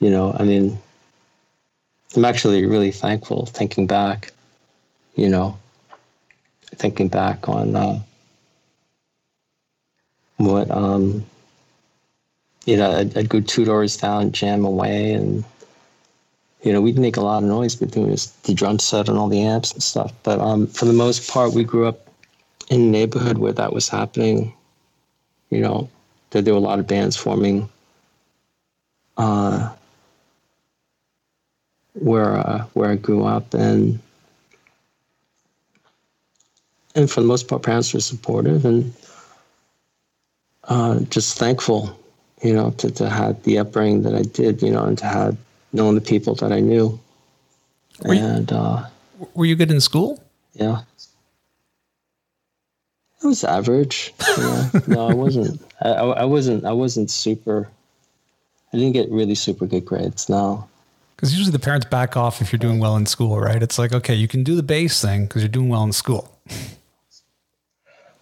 you 0.01 0.11
know, 0.11 0.35
I 0.39 0.45
mean, 0.45 0.79
I'm 2.17 2.25
actually 2.25 2.65
really 2.67 2.93
thankful 2.93 3.47
thinking 3.47 3.87
back, 3.87 4.33
you 5.17 5.29
know, 5.29 5.59
thinking 6.77 7.09
back 7.09 7.49
on 7.49 7.77
uh, 7.77 8.01
what 10.37 10.71
um, 10.71 11.25
you 12.65 12.77
know, 12.77 12.99
I'd, 12.99 13.29
go 13.29 13.41
two 13.41 13.65
doors 13.65 13.97
down, 13.97 14.33
jam 14.33 14.65
away, 14.65 15.13
and 15.13 15.43
you 16.63 16.73
know, 16.73 16.81
we'd 16.81 16.99
make 16.99 17.17
a 17.17 17.23
lot 17.23 17.43
of 17.43 17.49
noise 17.49 17.75
between 17.75 18.11
the 18.11 18.55
drum 18.55 18.79
set 18.79 19.09
and 19.09 19.17
all 19.17 19.29
the 19.29 19.43
amps 19.43 19.73
and 19.73 19.83
stuff. 19.83 20.13
But 20.23 20.39
um, 20.41 20.67
for 20.67 20.85
the 20.85 20.93
most 20.93 21.31
part, 21.31 21.55
we 21.55 21.65
grew 21.65 21.87
up 21.87 22.09
in 22.69 22.81
a 22.83 22.85
neighborhood 22.85 23.39
where 23.39 23.53
that 23.55 23.73
was 23.73 23.89
happening. 23.89 24.53
You 25.51 25.61
know, 25.61 25.91
that 26.31 26.45
there 26.45 26.53
were 26.53 26.61
a 26.61 26.63
lot 26.63 26.79
of 26.79 26.87
bands 26.87 27.17
forming. 27.17 27.69
Uh, 29.17 29.73
where 32.01 32.37
uh, 32.37 32.65
where 32.75 32.91
I 32.91 32.97
grew 32.97 33.25
up, 33.25 33.55
and 33.55 33.99
and 36.95 37.11
for 37.11 37.21
the 37.21 37.27
most 37.27 37.49
part, 37.49 37.63
parents 37.63 37.95
were 37.95 38.01
supportive 38.01 38.65
and 38.65 38.93
uh, 40.65 41.01
just 41.11 41.39
thankful, 41.39 41.99
you 42.43 42.53
know, 42.53 42.71
to, 42.73 42.91
to 42.91 43.09
have 43.09 43.43
the 43.45 43.59
upbringing 43.59 44.03
that 44.03 44.15
I 44.15 44.23
did, 44.23 44.63
you 44.63 44.71
know, 44.71 44.85
and 44.85 44.99
to 44.99 45.07
have 45.07 45.37
known 45.73 45.95
the 45.95 46.01
people 46.01 46.35
that 46.37 46.53
I 46.53 46.61
knew. 46.61 46.99
Were 48.05 48.15
and 48.15 48.51
you, 48.51 48.57
uh, 48.57 48.89
were 49.35 49.47
you 49.47 49.57
good 49.57 49.71
in 49.71 49.81
school? 49.81 50.23
Yeah. 50.55 50.83
I 53.23 53.27
was 53.27 53.45
average. 53.45 54.15
Yeah. 54.37 54.71
no, 54.87 55.09
I 55.09 55.15
wasn't. 55.15 55.61
I, 55.81 55.89
I 55.89 56.25
wasn't. 56.25 56.65
I 56.65 56.73
wasn't 56.73 57.11
super. 57.11 57.69
I 58.73 58.77
didn't 58.77 58.93
get 58.93 59.11
really 59.11 59.35
super 59.35 59.67
good 59.67 59.85
grades. 59.85 60.29
No. 60.29 60.69
Because 61.19 61.37
usually 61.37 61.51
the 61.51 61.59
parents 61.59 61.85
back 61.85 62.17
off 62.17 62.41
if 62.41 62.53
you're 62.53 62.61
doing 62.61 62.79
well 62.79 62.97
in 62.97 63.05
school, 63.05 63.41
right? 63.41 63.61
It's 63.61 63.77
like, 63.77 63.93
okay, 63.93 64.15
you 64.15 64.29
can 64.29 64.45
do 64.45 64.55
the 64.55 64.63
base 64.63 65.03
thing 65.03 65.25
because 65.25 65.43
you're 65.43 65.49
doing 65.49 65.69
well 65.69 65.83
in 65.83 65.91
school. 65.91 66.33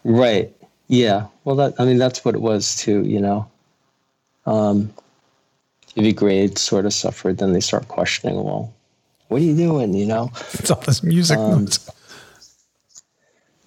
Right. 0.03 0.51
Yeah. 0.89 1.27
Well, 1.45 1.57
that 1.57 1.75
I 1.79 1.85
mean 1.85 1.99
that's 1.99 2.25
what 2.25 2.35
it 2.35 2.41
was 2.41 2.75
too. 2.75 3.05
You 3.05 3.21
know, 3.21 3.51
um, 4.47 4.95
if 5.95 6.05
your 6.05 6.15
grades 6.15 6.63
sort 6.63 6.87
of 6.87 6.95
suffered, 6.95 7.37
then 7.37 7.53
they 7.53 7.61
start 7.61 7.87
questioning. 7.89 8.43
Well, 8.43 8.73
what 9.29 9.43
are 9.43 9.45
you 9.45 9.55
doing? 9.55 9.93
You 9.93 10.07
know, 10.07 10.31
it's 10.55 10.71
all 10.71 10.81
this 10.81 11.03
music. 11.03 11.37
Um, 11.37 11.69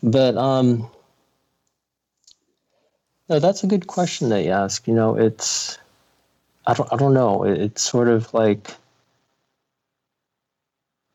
but 0.02 0.38
um, 0.38 0.90
no, 3.30 3.38
that's 3.38 3.64
a 3.64 3.68
good 3.68 3.86
question 3.86 4.30
that 4.30 4.44
you 4.44 4.50
ask. 4.50 4.88
You 4.88 4.96
know, 4.96 5.16
it's 5.16 5.78
I 6.66 6.74
don't 6.74 6.92
I 6.92 6.96
don't 6.96 7.14
know. 7.14 7.44
It's 7.44 7.84
sort 7.84 8.08
of 8.08 8.34
like 8.34 8.72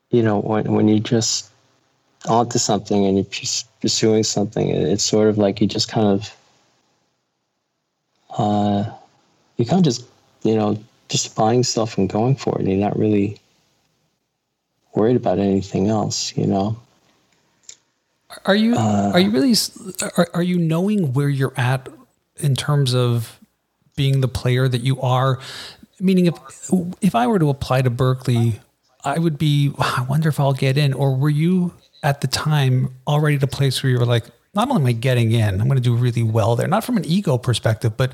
you 0.09 0.21
know 0.21 0.39
when 0.39 0.71
when 0.71 0.87
you 0.87 0.99
just 0.99 1.49
onto 2.27 2.57
something 2.57 3.05
and 3.05 3.17
you're 3.17 3.25
pursuing 3.81 4.23
something, 4.23 4.69
it's 4.69 5.03
sort 5.03 5.29
of 5.29 5.37
like 5.37 5.61
you 5.61 5.67
just 5.67 5.89
kind 5.89 6.07
of, 6.07 6.35
uh, 8.37 8.91
you 9.57 9.65
kind 9.65 9.79
of 9.79 9.83
just, 9.83 10.05
you 10.43 10.55
know, 10.55 10.77
just 11.09 11.35
buying 11.35 11.63
stuff 11.63 11.97
and 11.97 12.09
going 12.09 12.35
for 12.35 12.55
it. 12.55 12.61
And 12.61 12.69
you're 12.69 12.79
not 12.79 12.97
really 12.97 13.39
worried 14.95 15.15
about 15.15 15.39
anything 15.39 15.87
else, 15.87 16.35
you 16.37 16.47
know. 16.47 16.77
Are 18.45 18.55
you 18.55 18.75
uh, 18.75 19.11
are 19.13 19.19
you 19.19 19.31
really 19.31 19.53
are, 20.17 20.27
are 20.33 20.43
you 20.43 20.57
knowing 20.57 21.13
where 21.13 21.29
you're 21.29 21.53
at 21.55 21.87
in 22.37 22.55
terms 22.55 22.93
of 22.93 23.39
being 23.95 24.19
the 24.19 24.27
player 24.27 24.67
that 24.67 24.81
you 24.81 24.99
are? 24.99 25.39
Meaning, 26.01 26.25
if 26.25 26.35
if 27.01 27.15
I 27.15 27.27
were 27.27 27.39
to 27.39 27.49
apply 27.49 27.83
to 27.83 27.91
Berklee, 27.91 28.59
I 29.05 29.19
would 29.19 29.37
be. 29.37 29.71
I 29.77 30.05
wonder 30.09 30.29
if 30.29 30.39
I'll 30.39 30.53
get 30.53 30.77
in. 30.77 30.93
Or 30.93 31.15
were 31.15 31.29
you 31.29 31.73
at 32.03 32.21
the 32.21 32.27
time 32.27 32.93
already 33.07 33.37
at 33.37 33.43
a 33.43 33.47
place 33.47 33.81
where 33.81 33.91
you 33.91 33.99
were 33.99 34.05
like, 34.05 34.25
not 34.53 34.69
only 34.69 34.81
am 34.81 34.87
I 34.87 34.91
getting 34.93 35.31
in, 35.31 35.61
I'm 35.61 35.67
going 35.67 35.77
to 35.77 35.81
do 35.81 35.95
really 35.95 36.23
well 36.23 36.55
there, 36.55 36.67
not 36.67 36.83
from 36.83 36.97
an 36.97 37.05
ego 37.05 37.37
perspective, 37.37 37.97
but 37.97 38.13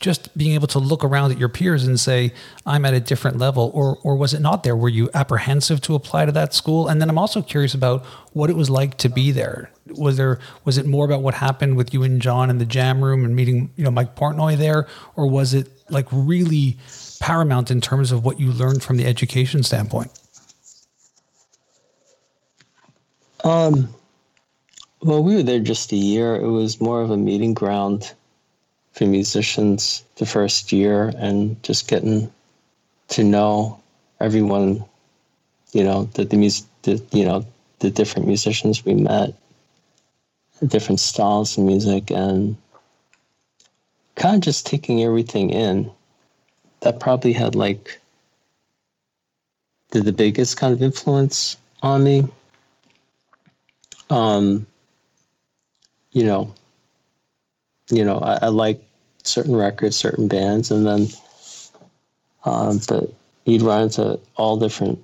just 0.00 0.36
being 0.36 0.54
able 0.54 0.66
to 0.66 0.78
look 0.78 1.04
around 1.04 1.30
at 1.32 1.38
your 1.38 1.48
peers 1.48 1.84
and 1.84 1.98
say, 1.98 2.32
I'm 2.66 2.84
at 2.84 2.92
a 2.92 3.00
different 3.00 3.38
level, 3.38 3.70
or 3.72 3.98
or 4.02 4.16
was 4.16 4.34
it 4.34 4.40
not 4.40 4.64
there? 4.64 4.76
Were 4.76 4.88
you 4.88 5.08
apprehensive 5.14 5.80
to 5.82 5.94
apply 5.94 6.26
to 6.26 6.32
that 6.32 6.54
school? 6.54 6.88
And 6.88 7.00
then 7.00 7.08
I'm 7.08 7.18
also 7.18 7.40
curious 7.40 7.74
about 7.74 8.04
what 8.32 8.50
it 8.50 8.56
was 8.56 8.68
like 8.68 8.98
to 8.98 9.08
be 9.08 9.30
there. 9.30 9.70
Was 9.86 10.16
there 10.16 10.40
was 10.64 10.76
it 10.78 10.86
more 10.86 11.04
about 11.04 11.22
what 11.22 11.34
happened 11.34 11.76
with 11.76 11.94
you 11.94 12.02
and 12.02 12.20
John 12.20 12.50
in 12.50 12.58
the 12.58 12.66
jam 12.66 13.02
room 13.02 13.24
and 13.24 13.34
meeting, 13.36 13.70
you 13.76 13.84
know, 13.84 13.90
Mike 13.90 14.16
Portnoy 14.16 14.56
there, 14.56 14.88
or 15.16 15.28
was 15.28 15.54
it 15.54 15.68
like 15.88 16.06
really 16.10 16.78
paramount 17.20 17.70
in 17.70 17.80
terms 17.80 18.10
of 18.10 18.24
what 18.24 18.40
you 18.40 18.50
learned 18.52 18.82
from 18.82 18.96
the 18.96 19.06
education 19.06 19.62
standpoint? 19.62 20.10
Um, 23.44 23.92
well, 25.00 25.22
we 25.22 25.34
were 25.34 25.42
there 25.42 25.58
just 25.58 25.92
a 25.92 25.96
year. 25.96 26.36
It 26.36 26.48
was 26.48 26.80
more 26.80 27.02
of 27.02 27.10
a 27.10 27.16
meeting 27.16 27.54
ground 27.54 28.12
for 28.92 29.04
musicians 29.06 30.04
the 30.16 30.26
first 30.26 30.70
year 30.70 31.12
and 31.16 31.60
just 31.62 31.88
getting 31.88 32.30
to 33.08 33.24
know 33.24 33.80
everyone, 34.20 34.84
you 35.72 35.82
know, 35.82 36.04
the, 36.14 36.24
the 36.24 36.36
music, 36.36 36.66
the, 36.82 37.02
you 37.10 37.24
know, 37.24 37.44
the 37.80 37.90
different 37.90 38.28
musicians 38.28 38.84
we 38.84 38.94
met, 38.94 39.34
different 40.64 41.00
styles 41.00 41.58
of 41.58 41.64
music, 41.64 42.10
and 42.12 42.56
kind 44.14 44.36
of 44.36 44.42
just 44.42 44.66
taking 44.66 45.02
everything 45.02 45.50
in. 45.50 45.90
That 46.80 47.00
probably 47.00 47.32
had 47.32 47.54
like 47.54 48.00
the, 49.90 50.00
the 50.00 50.12
biggest 50.12 50.56
kind 50.56 50.72
of 50.72 50.82
influence 50.82 51.56
on 51.82 52.04
me 52.04 52.28
um, 54.12 54.66
you 56.12 56.24
know, 56.24 56.54
you 57.90 58.04
know, 58.04 58.18
I, 58.18 58.38
I, 58.42 58.48
like 58.48 58.84
certain 59.24 59.56
records, 59.56 59.96
certain 59.96 60.28
bands, 60.28 60.70
and 60.70 60.86
then 60.86 61.08
um, 62.44 62.78
you'd 63.46 63.62
run 63.62 63.84
into 63.84 64.20
all 64.36 64.58
different 64.58 65.02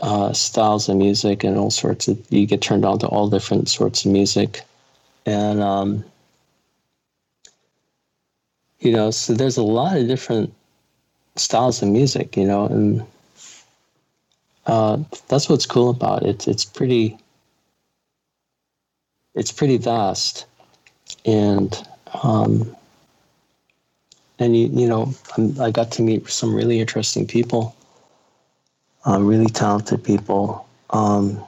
uh, 0.00 0.32
styles 0.32 0.88
of 0.88 0.96
music 0.96 1.44
and 1.44 1.58
all 1.58 1.70
sorts 1.70 2.08
of. 2.08 2.18
You 2.30 2.46
get 2.46 2.62
turned 2.62 2.86
on 2.86 2.98
to 3.00 3.06
all 3.06 3.28
different 3.28 3.68
sorts 3.68 4.06
of 4.06 4.12
music, 4.12 4.62
and 5.26 5.60
um, 5.60 6.02
you 8.78 8.92
know, 8.92 9.10
so 9.10 9.34
there's 9.34 9.58
a 9.58 9.62
lot 9.62 9.98
of 9.98 10.08
different 10.08 10.54
styles 11.36 11.82
of 11.82 11.88
music, 11.88 12.34
you 12.34 12.46
know, 12.46 12.64
and 12.64 13.06
uh, 14.64 14.96
that's 15.28 15.50
what's 15.50 15.66
cool 15.66 15.90
about 15.90 16.22
it. 16.22 16.48
It's 16.48 16.64
pretty 16.64 17.18
it's 19.34 19.52
pretty 19.52 19.76
vast, 19.78 20.46
and 21.24 21.86
um, 22.22 22.74
and 24.38 24.56
you 24.56 24.66
you 24.68 24.88
know 24.88 25.12
I'm, 25.36 25.60
i 25.60 25.70
got 25.70 25.90
to 25.92 26.02
meet 26.02 26.28
some 26.28 26.54
really 26.54 26.80
interesting 26.80 27.26
people, 27.26 27.74
uh, 29.06 29.20
really 29.20 29.46
talented 29.46 30.02
people, 30.02 30.66
um, 30.90 31.42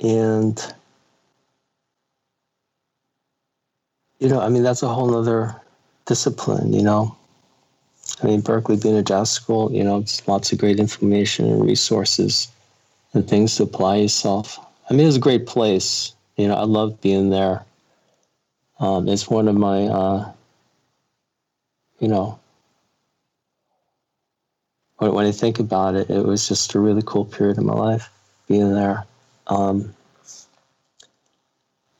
and 0.00 0.74
you 4.18 4.28
know 4.28 4.40
I 4.40 4.48
mean 4.48 4.62
that's 4.62 4.82
a 4.82 4.88
whole 4.88 5.14
other 5.14 5.54
discipline, 6.06 6.72
you 6.72 6.82
know. 6.82 7.14
I 8.22 8.26
mean, 8.26 8.42
Berklee 8.42 8.82
being 8.82 8.96
a 8.96 9.02
jazz 9.02 9.30
school, 9.30 9.70
you 9.70 9.84
know, 9.84 9.98
it's 9.98 10.26
lots 10.26 10.50
of 10.50 10.58
great 10.58 10.80
information 10.80 11.44
and 11.46 11.64
resources 11.64 12.48
and 13.12 13.28
things 13.28 13.56
to 13.56 13.64
apply 13.64 13.96
yourself. 13.96 14.58
I 14.88 14.94
mean, 14.94 15.06
it's 15.06 15.16
a 15.16 15.20
great 15.20 15.46
place. 15.46 16.14
You 16.36 16.48
know, 16.48 16.54
I 16.54 16.64
love 16.64 17.00
being 17.00 17.30
there. 17.30 17.64
Um, 18.80 19.08
it's 19.08 19.28
one 19.28 19.48
of 19.48 19.56
my, 19.56 19.84
uh, 19.84 20.32
you 21.98 22.08
know, 22.08 22.38
when, 24.98 25.12
when 25.12 25.26
I 25.26 25.32
think 25.32 25.58
about 25.58 25.94
it, 25.94 26.08
it 26.10 26.24
was 26.24 26.48
just 26.48 26.74
a 26.74 26.80
really 26.80 27.02
cool 27.04 27.24
period 27.24 27.58
of 27.58 27.64
my 27.64 27.74
life 27.74 28.08
being 28.46 28.72
there. 28.72 29.04
Um, 29.48 29.94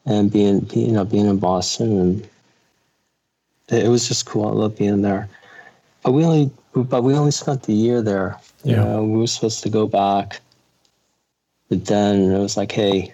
and 0.06 0.32
being, 0.32 0.66
you 0.72 0.92
know, 0.92 1.04
being 1.04 1.26
in 1.26 1.38
Boston 1.38 1.98
and 1.98 2.28
it, 3.68 3.84
it 3.84 3.88
was 3.88 4.08
just 4.08 4.24
cool. 4.24 4.46
I 4.46 4.52
love 4.52 4.78
being 4.78 5.02
there. 5.02 5.28
But 6.02 6.12
we 6.12 6.24
only, 6.24 6.50
but 6.74 7.02
we 7.02 7.14
only 7.14 7.32
spent 7.32 7.64
the 7.64 7.74
year 7.74 8.00
there. 8.00 8.38
You 8.64 8.72
yeah. 8.72 8.84
know, 8.84 9.04
we 9.04 9.18
were 9.18 9.26
supposed 9.26 9.62
to 9.64 9.68
go 9.68 9.86
back 9.86 10.40
but 11.68 11.84
then 11.84 12.32
it 12.32 12.38
was 12.38 12.56
like, 12.56 12.72
hey, 12.72 13.12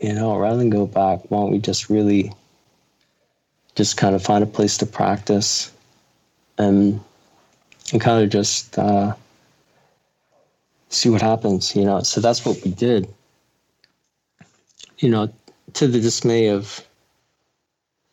you 0.00 0.14
know, 0.14 0.36
rather 0.36 0.56
than 0.56 0.70
go 0.70 0.86
back, 0.86 1.20
why 1.30 1.38
don't 1.38 1.52
we 1.52 1.58
just 1.58 1.90
really 1.90 2.32
just 3.74 3.96
kind 3.96 4.14
of 4.14 4.22
find 4.22 4.42
a 4.42 4.46
place 4.46 4.76
to 4.78 4.86
practice 4.86 5.72
and 6.58 7.00
and 7.92 8.00
kind 8.00 8.22
of 8.22 8.30
just 8.30 8.78
uh, 8.78 9.14
see 10.88 11.08
what 11.08 11.22
happens, 11.22 11.74
you 11.74 11.84
know. 11.84 12.00
So 12.02 12.20
that's 12.20 12.44
what 12.44 12.62
we 12.64 12.70
did. 12.70 13.08
You 14.98 15.08
know, 15.10 15.32
to 15.74 15.86
the 15.86 16.00
dismay 16.00 16.48
of 16.48 16.80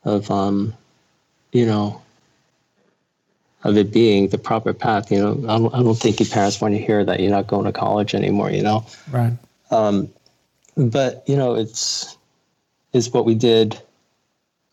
of 0.03 0.29
um, 0.31 0.73
you 1.51 1.65
know, 1.65 2.01
of 3.63 3.77
it 3.77 3.91
being 3.91 4.29
the 4.29 4.37
proper 4.37 4.73
path. 4.73 5.11
You 5.11 5.19
know, 5.19 5.31
I 5.47 5.57
don't, 5.59 5.73
I 5.75 5.83
don't 5.83 5.97
think 5.97 6.19
your 6.19 6.29
parents 6.29 6.59
want 6.61 6.73
to 6.73 6.81
hear 6.81 7.03
that 7.05 7.19
you're 7.19 7.31
not 7.31 7.47
going 7.47 7.65
to 7.65 7.71
college 7.71 8.15
anymore. 8.15 8.51
You 8.51 8.63
know, 8.63 8.85
right. 9.11 9.33
Um, 9.71 10.09
but 10.75 11.23
you 11.27 11.35
know, 11.35 11.55
it's 11.55 12.17
is 12.93 13.11
what 13.11 13.25
we 13.25 13.35
did 13.35 13.79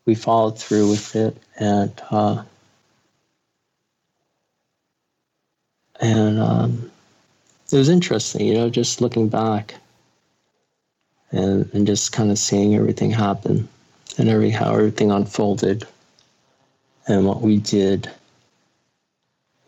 we 0.07 0.15
followed 0.15 0.59
through 0.59 0.91
with 0.91 1.17
it, 1.17 1.37
and 1.59 1.93
uh, 2.11 2.43
and 6.01 6.39
um, 6.39 6.91
it 7.73 7.77
was 7.77 7.89
interesting, 7.89 8.47
you 8.47 8.55
know, 8.55 8.69
just 8.71 9.01
looking 9.01 9.29
back 9.29 9.77
and 11.31 11.69
and 11.73 11.87
just 11.87 12.13
kind 12.13 12.31
of 12.31 12.39
seeing 12.39 12.75
everything 12.75 13.11
happen 13.11 13.69
and 14.19 14.29
every 14.29 14.51
how 14.51 14.73
everything 14.75 15.11
unfolded 15.11 15.87
and 17.07 17.27
what 17.27 17.41
we 17.41 17.59
did, 17.59 18.11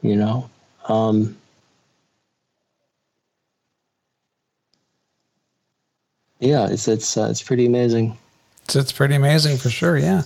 you 0.02 0.16
know. 0.16 0.48
Um, 0.88 1.36
yeah, 6.40 6.68
it's 6.68 6.88
it's 6.88 7.16
uh, 7.16 7.28
it's 7.30 7.42
pretty 7.42 7.66
amazing. 7.66 8.16
So 8.68 8.80
it's 8.80 8.92
pretty 8.92 9.14
amazing 9.14 9.58
for 9.58 9.70
sure. 9.70 9.96
Yeah, 9.96 10.22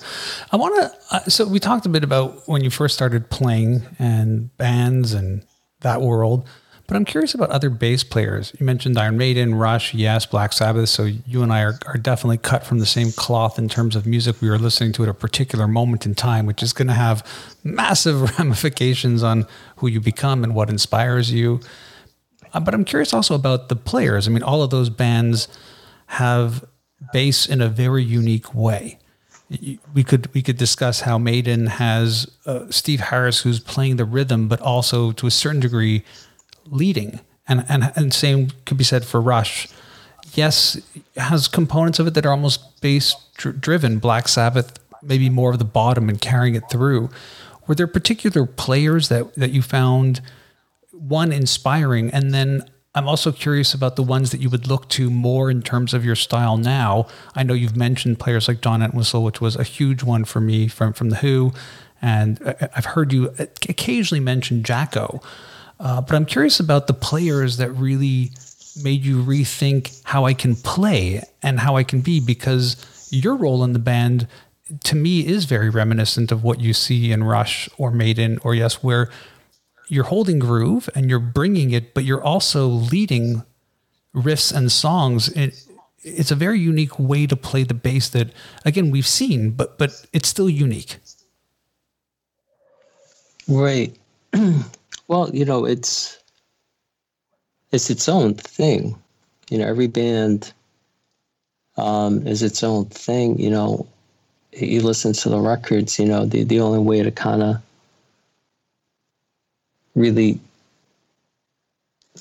I 0.50 0.56
want 0.56 0.74
to. 0.76 1.16
Uh, 1.16 1.20
so 1.24 1.46
we 1.46 1.58
talked 1.58 1.86
a 1.86 1.90
bit 1.90 2.04
about 2.04 2.48
when 2.48 2.64
you 2.64 2.70
first 2.70 2.94
started 2.94 3.30
playing 3.30 3.82
and 3.98 4.56
bands 4.56 5.12
and 5.12 5.44
that 5.80 6.00
world, 6.00 6.46
but 6.86 6.96
I'm 6.96 7.04
curious 7.04 7.34
about 7.34 7.50
other 7.50 7.70
bass 7.70 8.02
players. 8.02 8.52
You 8.58 8.66
mentioned 8.66 8.98
Iron 8.98 9.16
Maiden, 9.16 9.54
Rush, 9.54 9.94
yes, 9.94 10.26
Black 10.26 10.52
Sabbath. 10.52 10.88
So 10.88 11.04
you 11.04 11.42
and 11.42 11.52
I 11.52 11.62
are, 11.62 11.78
are 11.86 11.96
definitely 11.96 12.38
cut 12.38 12.64
from 12.64 12.80
the 12.80 12.86
same 12.86 13.12
cloth 13.12 13.58
in 13.58 13.68
terms 13.68 13.94
of 13.94 14.06
music 14.06 14.40
we 14.40 14.50
were 14.50 14.58
listening 14.58 14.92
to 14.94 15.04
at 15.04 15.08
a 15.08 15.14
particular 15.14 15.68
moment 15.68 16.04
in 16.04 16.14
time, 16.14 16.46
which 16.46 16.62
is 16.62 16.72
going 16.72 16.88
to 16.88 16.94
have 16.94 17.24
massive 17.62 18.22
ramifications 18.38 19.22
on 19.22 19.46
who 19.76 19.86
you 19.86 20.00
become 20.00 20.42
and 20.42 20.54
what 20.54 20.68
inspires 20.68 21.30
you. 21.30 21.60
Uh, 22.52 22.60
but 22.60 22.74
I'm 22.74 22.84
curious 22.84 23.12
also 23.12 23.34
about 23.34 23.68
the 23.68 23.76
players. 23.76 24.26
I 24.26 24.30
mean, 24.30 24.42
all 24.42 24.62
of 24.62 24.70
those 24.70 24.90
bands 24.90 25.46
have 26.10 26.64
bass 27.12 27.46
in 27.46 27.60
a 27.60 27.68
very 27.68 28.02
unique 28.02 28.52
way. 28.52 28.98
We 29.94 30.04
could 30.04 30.32
we 30.34 30.42
could 30.42 30.56
discuss 30.56 31.00
how 31.00 31.18
Maiden 31.18 31.66
has 31.66 32.30
uh, 32.46 32.66
Steve 32.70 33.00
Harris 33.00 33.40
who's 33.40 33.60
playing 33.60 33.96
the 33.96 34.04
rhythm, 34.04 34.48
but 34.48 34.60
also 34.60 35.12
to 35.12 35.26
a 35.26 35.30
certain 35.30 35.60
degree 35.60 36.04
leading, 36.66 37.20
and 37.48 37.64
and 37.68 37.92
and 37.96 38.12
same 38.12 38.50
could 38.64 38.76
be 38.76 38.84
said 38.84 39.04
for 39.04 39.20
Rush. 39.20 39.68
Yes, 40.34 40.80
has 41.16 41.48
components 41.48 41.98
of 41.98 42.06
it 42.06 42.14
that 42.14 42.26
are 42.26 42.30
almost 42.32 42.80
bass 42.80 43.14
driven. 43.36 43.98
Black 43.98 44.28
Sabbath 44.28 44.78
maybe 45.02 45.30
more 45.30 45.52
of 45.52 45.58
the 45.58 45.64
bottom 45.64 46.08
and 46.08 46.20
carrying 46.20 46.54
it 46.54 46.64
through. 46.70 47.08
Were 47.66 47.74
there 47.74 47.86
particular 47.86 48.46
players 48.46 49.08
that 49.08 49.34
that 49.34 49.50
you 49.50 49.62
found 49.62 50.20
one 50.92 51.32
inspiring, 51.32 52.10
and 52.10 52.34
then 52.34 52.68
I'm 52.94 53.08
also 53.08 53.30
curious 53.30 53.72
about 53.72 53.94
the 53.94 54.02
ones 54.02 54.32
that 54.32 54.40
you 54.40 54.50
would 54.50 54.66
look 54.66 54.88
to 54.90 55.10
more 55.10 55.48
in 55.48 55.62
terms 55.62 55.94
of 55.94 56.04
your 56.04 56.16
style 56.16 56.56
now. 56.56 57.06
I 57.36 57.44
know 57.44 57.54
you've 57.54 57.76
mentioned 57.76 58.18
players 58.18 58.48
like 58.48 58.60
John 58.60 58.82
Entwistle, 58.82 59.22
which 59.22 59.40
was 59.40 59.54
a 59.54 59.62
huge 59.62 60.02
one 60.02 60.24
for 60.24 60.40
me 60.40 60.66
from 60.66 60.92
from 60.92 61.10
the 61.10 61.16
Who, 61.16 61.52
and 62.02 62.40
I've 62.74 62.86
heard 62.86 63.12
you 63.12 63.32
occasionally 63.38 64.20
mention 64.20 64.62
Jaco. 64.62 65.22
Uh, 65.78 66.00
but 66.00 66.14
I'm 66.16 66.26
curious 66.26 66.58
about 66.58 66.88
the 66.88 66.94
players 66.94 67.56
that 67.58 67.70
really 67.70 68.32
made 68.82 69.04
you 69.04 69.22
rethink 69.22 70.00
how 70.04 70.24
I 70.26 70.34
can 70.34 70.56
play 70.56 71.22
and 71.42 71.60
how 71.60 71.76
I 71.76 71.84
can 71.84 72.00
be, 72.00 72.20
because 72.20 72.76
your 73.10 73.36
role 73.36 73.62
in 73.62 73.72
the 73.72 73.78
band 73.78 74.26
to 74.84 74.96
me 74.96 75.26
is 75.26 75.46
very 75.46 75.70
reminiscent 75.70 76.30
of 76.30 76.44
what 76.44 76.60
you 76.60 76.72
see 76.72 77.12
in 77.12 77.24
Rush 77.24 77.68
or 77.78 77.90
Maiden 77.90 78.38
or 78.42 78.54
Yes, 78.54 78.82
where 78.82 79.10
you're 79.90 80.04
holding 80.04 80.38
groove 80.38 80.88
and 80.94 81.10
you're 81.10 81.18
bringing 81.18 81.72
it, 81.72 81.94
but 81.94 82.04
you're 82.04 82.22
also 82.22 82.66
leading 82.66 83.42
riffs 84.14 84.54
and 84.54 84.70
songs. 84.70 85.28
It, 85.30 85.66
it's 86.02 86.30
a 86.30 86.36
very 86.36 86.60
unique 86.60 86.98
way 86.98 87.26
to 87.26 87.36
play 87.36 87.64
the 87.64 87.74
bass 87.74 88.08
that, 88.10 88.30
again, 88.64 88.90
we've 88.90 89.06
seen, 89.06 89.50
but 89.50 89.76
but 89.78 90.06
it's 90.12 90.28
still 90.28 90.48
unique. 90.48 90.96
Right. 93.48 93.94
well, 95.08 95.28
you 95.34 95.44
know, 95.44 95.66
it's 95.66 96.18
it's 97.72 97.90
its 97.90 98.08
own 98.08 98.34
thing. 98.34 98.96
You 99.50 99.58
know, 99.58 99.66
every 99.66 99.88
band 99.88 100.52
um, 101.76 102.26
is 102.26 102.42
its 102.42 102.62
own 102.62 102.86
thing. 102.86 103.38
You 103.40 103.50
know, 103.50 103.86
you 104.52 104.82
listen 104.82 105.12
to 105.14 105.28
the 105.28 105.40
records. 105.40 105.98
You 105.98 106.06
know, 106.06 106.24
the 106.24 106.44
the 106.44 106.60
only 106.60 106.78
way 106.78 107.02
to 107.02 107.10
kind 107.10 107.42
of 107.42 107.56
really 109.94 110.40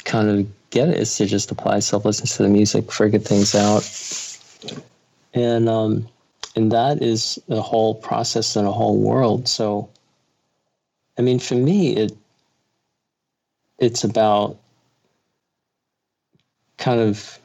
kind 0.05 0.29
of 0.29 0.47
get 0.69 0.89
it 0.89 0.97
is 0.97 1.15
to 1.17 1.25
just 1.25 1.51
apply 1.51 1.75
listen 1.75 2.27
to 2.27 2.43
the 2.43 2.49
music, 2.49 2.91
figure 2.91 3.19
things 3.19 3.55
out. 3.55 3.84
And 5.34 5.69
um, 5.69 6.08
and 6.55 6.71
that 6.71 7.01
is 7.01 7.39
a 7.49 7.62
whole 7.62 7.95
process 7.95 8.55
and 8.55 8.67
a 8.67 8.71
whole 8.71 8.97
world. 8.97 9.47
So 9.47 9.89
I 11.17 11.21
mean 11.21 11.39
for 11.39 11.55
me 11.55 11.95
it 11.95 12.17
it's 13.77 14.03
about 14.03 14.58
kind 16.77 16.99
of 16.99 17.39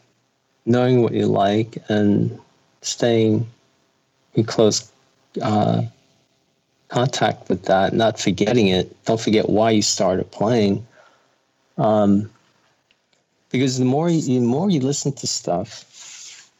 knowing 0.67 1.03
what 1.03 1.13
you 1.13 1.27
like 1.27 1.79
and 1.89 2.39
staying 2.83 3.47
in 4.35 4.45
close 4.45 4.91
uh, 5.43 5.83
contact 6.95 7.49
with 7.49 7.65
that, 7.65 7.93
not 7.93 8.21
forgetting 8.21 8.69
it. 8.69 8.87
Don't 9.05 9.21
forget 9.21 9.49
why 9.49 9.73
you 9.73 9.83
started 9.83 10.31
playing. 10.31 10.87
Um, 11.77 12.31
because 13.51 13.79
the 13.81 13.85
more 13.85 14.09
you, 14.09 14.23
the 14.23 14.39
more 14.39 14.71
you 14.71 14.79
listen 14.79 15.13
to 15.15 15.27
stuff, 15.27 16.51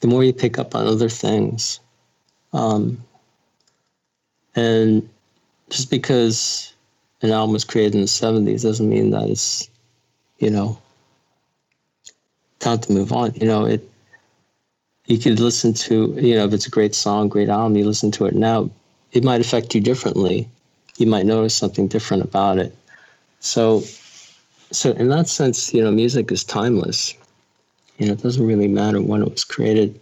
the 0.00 0.08
more 0.08 0.24
you 0.24 0.32
pick 0.32 0.58
up 0.58 0.74
on 0.74 0.86
other 0.86 1.10
things. 1.10 1.78
Um, 2.54 3.04
and 4.56 5.06
just 5.68 5.90
because 5.90 6.72
an 7.20 7.30
album 7.30 7.52
was 7.52 7.64
created 7.64 7.96
in 7.96 8.00
the 8.00 8.06
70s 8.06 8.62
doesn't 8.62 8.88
mean 8.88 9.10
that 9.10 9.28
it's, 9.28 9.68
you 10.38 10.48
know, 10.48 10.78
time 12.60 12.78
to 12.78 12.92
move 12.92 13.12
on. 13.12 13.34
You 13.34 13.46
know, 13.46 13.66
it, 13.66 13.86
you 15.04 15.18
could 15.18 15.38
listen 15.38 15.74
to, 15.74 16.14
you 16.18 16.34
know, 16.34 16.46
if 16.46 16.54
it's 16.54 16.66
a 16.66 16.70
great 16.70 16.94
song, 16.94 17.28
great 17.28 17.50
album, 17.50 17.76
you 17.76 17.84
listen 17.84 18.10
to 18.12 18.24
it 18.24 18.34
now, 18.34 18.70
it 19.12 19.24
might 19.24 19.40
affect 19.40 19.74
you 19.74 19.80
differently. 19.80 20.48
You 20.98 21.06
might 21.06 21.26
notice 21.26 21.54
something 21.54 21.88
different 21.88 22.24
about 22.24 22.58
it. 22.58 22.74
So, 23.40 23.82
so 24.70 24.92
in 24.92 25.08
that 25.08 25.28
sense, 25.28 25.72
you 25.72 25.82
know, 25.82 25.90
music 25.90 26.30
is 26.32 26.44
timeless. 26.44 27.14
You 27.98 28.06
know, 28.06 28.12
it 28.12 28.22
doesn't 28.22 28.46
really 28.46 28.68
matter 28.68 29.00
when 29.00 29.22
it 29.22 29.30
was 29.30 29.44
created. 29.44 29.98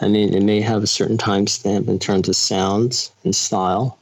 I 0.00 0.08
mean, 0.08 0.34
it 0.34 0.42
may 0.42 0.60
have 0.60 0.82
a 0.82 0.86
certain 0.86 1.16
timestamp 1.18 1.88
in 1.88 1.98
terms 1.98 2.28
of 2.28 2.36
sounds 2.36 3.12
and 3.24 3.34
style, 3.34 3.98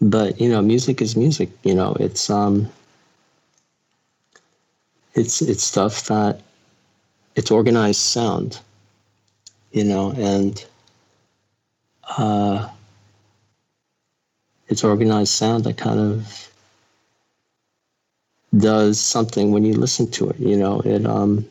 but 0.00 0.40
you 0.40 0.48
know, 0.48 0.60
music 0.62 1.00
is 1.00 1.16
music. 1.16 1.50
You 1.62 1.74
know, 1.74 1.96
it's 2.00 2.30
um, 2.30 2.68
it's 5.14 5.40
it's 5.42 5.62
stuff 5.62 6.06
that 6.06 6.40
it's 7.36 7.50
organized 7.50 8.00
sound. 8.00 8.60
You 9.70 9.84
know, 9.84 10.12
and 10.12 10.64
uh, 12.16 12.68
it's 14.68 14.84
organized 14.84 15.32
sound 15.32 15.64
that 15.64 15.76
kind 15.76 15.98
of 15.98 16.48
does 18.56 18.98
something 18.98 19.50
when 19.50 19.64
you 19.64 19.74
listen 19.74 20.10
to 20.12 20.28
it. 20.30 20.38
You 20.38 20.56
know, 20.56 20.80
it 20.80 21.06
um, 21.06 21.46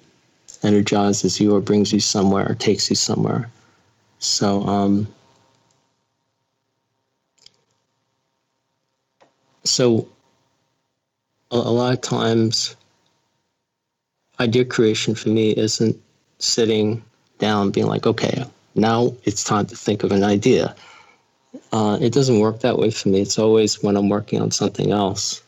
energizes 0.64 1.40
you 1.40 1.56
or 1.56 1.62
brings 1.62 1.94
you 1.94 2.00
somewhere 2.00 2.50
or 2.50 2.56
takes 2.56 2.90
you 2.90 2.96
somewhere. 2.96 3.50
So, 4.20 4.64
um, 4.64 5.08
so 9.64 10.08
a, 11.52 11.56
a 11.56 11.58
lot 11.58 11.94
of 11.94 12.02
times, 12.02 12.76
idea 14.40 14.66
creation 14.66 15.16
for 15.16 15.30
me 15.30 15.52
isn't 15.52 16.00
sitting 16.40 17.04
down 17.40 17.72
being 17.72 17.88
like, 17.88 18.06
okay, 18.06 18.44
now 18.76 19.14
it's 19.24 19.44
time 19.44 19.66
to 19.66 19.76
think 19.76 20.04
of 20.04 20.12
an 20.12 20.24
idea 20.24 20.76
uh, 21.72 21.98
it 22.02 22.14
doesn't 22.14 22.40
work 22.40 22.60
that 22.62 22.78
way 22.78 22.92
for 22.92 23.10
me. 23.10 23.22
It's 23.22 23.40
always 23.40 23.82
when 23.84 23.96
I'm 23.96 24.10
working 24.10 24.42
on 24.42 24.52
something 24.52 24.92
else 24.92 25.42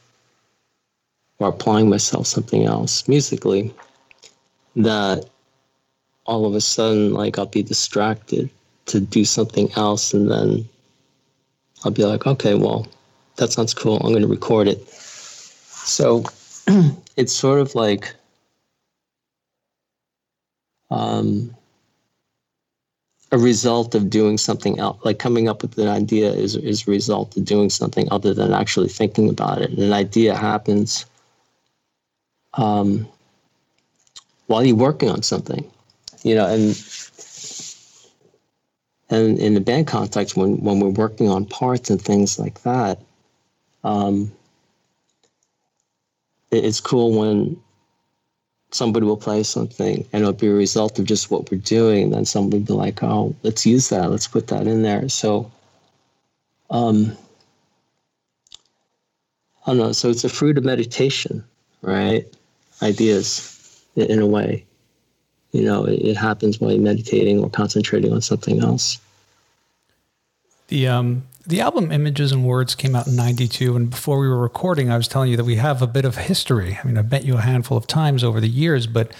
or 1.39 1.49
applying 1.49 1.89
myself 1.89 2.27
something 2.27 2.65
else 2.65 3.07
musically 3.07 3.73
that 4.75 5.25
all 6.25 6.45
of 6.45 6.53
a 6.53 6.61
sudden 6.61 7.13
like 7.13 7.39
I'll 7.39 7.45
be 7.45 7.63
distracted 7.63 8.49
to 8.87 8.99
do 8.99 9.25
something 9.25 9.71
else 9.75 10.13
and 10.13 10.29
then 10.29 10.67
I'll 11.83 11.91
be 11.91 12.05
like, 12.05 12.27
okay, 12.27 12.55
well, 12.55 12.87
that 13.37 13.51
sounds 13.51 13.73
cool. 13.73 13.97
I'm 13.97 14.11
going 14.11 14.21
to 14.21 14.27
record 14.27 14.67
it. 14.67 14.87
So 14.89 16.23
it's 17.15 17.33
sort 17.33 17.59
of 17.61 17.73
like 17.73 18.13
um, 20.91 21.55
a 23.31 23.37
result 23.37 23.93
of 23.95 24.09
doing 24.09 24.37
something 24.37 24.79
else 24.79 24.97
like 25.03 25.19
coming 25.19 25.47
up 25.47 25.61
with 25.61 25.77
an 25.77 25.87
idea 25.87 26.31
is, 26.31 26.55
is 26.55 26.87
a 26.87 26.91
result 26.91 27.37
of 27.37 27.45
doing 27.45 27.69
something 27.69 28.07
other 28.11 28.33
than 28.33 28.53
actually 28.53 28.89
thinking 28.89 29.29
about 29.29 29.61
it. 29.61 29.69
And 29.69 29.79
an 29.79 29.93
idea 29.93 30.35
happens 30.35 31.05
um, 32.55 33.07
while 34.47 34.65
you're 34.65 34.75
working 34.75 35.09
on 35.09 35.21
something 35.21 35.69
you 36.23 36.35
know 36.35 36.47
and 36.47 36.75
and 39.09 39.39
in 39.39 39.55
the 39.55 39.61
band 39.61 39.87
context, 39.87 40.37
when 40.37 40.61
when 40.63 40.79
we're 40.79 40.89
working 40.89 41.29
on 41.29 41.45
parts 41.45 41.89
and 41.89 42.01
things 42.01 42.37
like 42.37 42.61
that, 42.61 42.99
um, 43.83 44.31
it, 46.51 46.63
it's 46.65 46.79
cool 46.79 47.19
when 47.19 47.59
somebody 48.71 49.05
will 49.05 49.17
play 49.17 49.43
something 49.43 50.05
and 50.13 50.21
it'll 50.21 50.33
be 50.33 50.47
a 50.47 50.53
result 50.53 50.99
of 50.99 51.05
just 51.05 51.31
what 51.31 51.49
we're 51.51 51.57
doing. 51.59 52.05
And 52.05 52.13
then 52.13 52.25
somebody 52.25 52.59
will 52.59 52.65
be 52.65 52.73
like, 52.73 53.03
oh, 53.03 53.35
let's 53.43 53.65
use 53.65 53.89
that. 53.89 54.09
Let's 54.09 54.27
put 54.27 54.47
that 54.47 54.67
in 54.67 54.83
there. 54.83 55.09
So, 55.09 55.51
um, 56.69 57.17
I 59.65 59.71
don't 59.71 59.77
know. 59.77 59.91
So 59.91 60.09
it's 60.09 60.23
a 60.23 60.29
fruit 60.29 60.57
of 60.57 60.63
meditation, 60.63 61.43
right? 61.81 62.25
Ideas 62.81 63.83
in 63.95 64.19
a 64.19 64.27
way. 64.27 64.65
You 65.51 65.63
know, 65.63 65.85
it, 65.85 65.99
it 65.99 66.17
happens 66.17 66.59
while 66.59 66.71
you're 66.71 66.81
meditating 66.81 67.39
or 67.43 67.49
concentrating 67.49 68.13
on 68.13 68.21
something 68.21 68.61
else. 68.61 68.99
The 70.67 70.87
um 70.87 71.23
the 71.45 71.61
album 71.61 71.91
Images 71.91 72.31
and 72.31 72.45
Words 72.45 72.75
came 72.75 72.95
out 72.95 73.07
in 73.07 73.15
92 73.15 73.75
and 73.75 73.89
before 73.89 74.19
we 74.19 74.27
were 74.27 74.39
recording 74.39 74.91
I 74.91 74.97
was 74.97 75.07
telling 75.07 75.31
you 75.31 75.37
that 75.37 75.45
we 75.45 75.55
have 75.55 75.81
a 75.81 75.87
bit 75.87 76.05
of 76.05 76.17
history. 76.17 76.77
I 76.81 76.85
mean, 76.85 76.97
I've 76.97 77.11
met 77.11 77.25
you 77.25 77.37
a 77.37 77.41
handful 77.41 77.77
of 77.77 77.87
times 77.87 78.23
over 78.23 78.39
the 78.39 78.49
years, 78.49 78.87
but 78.87 79.11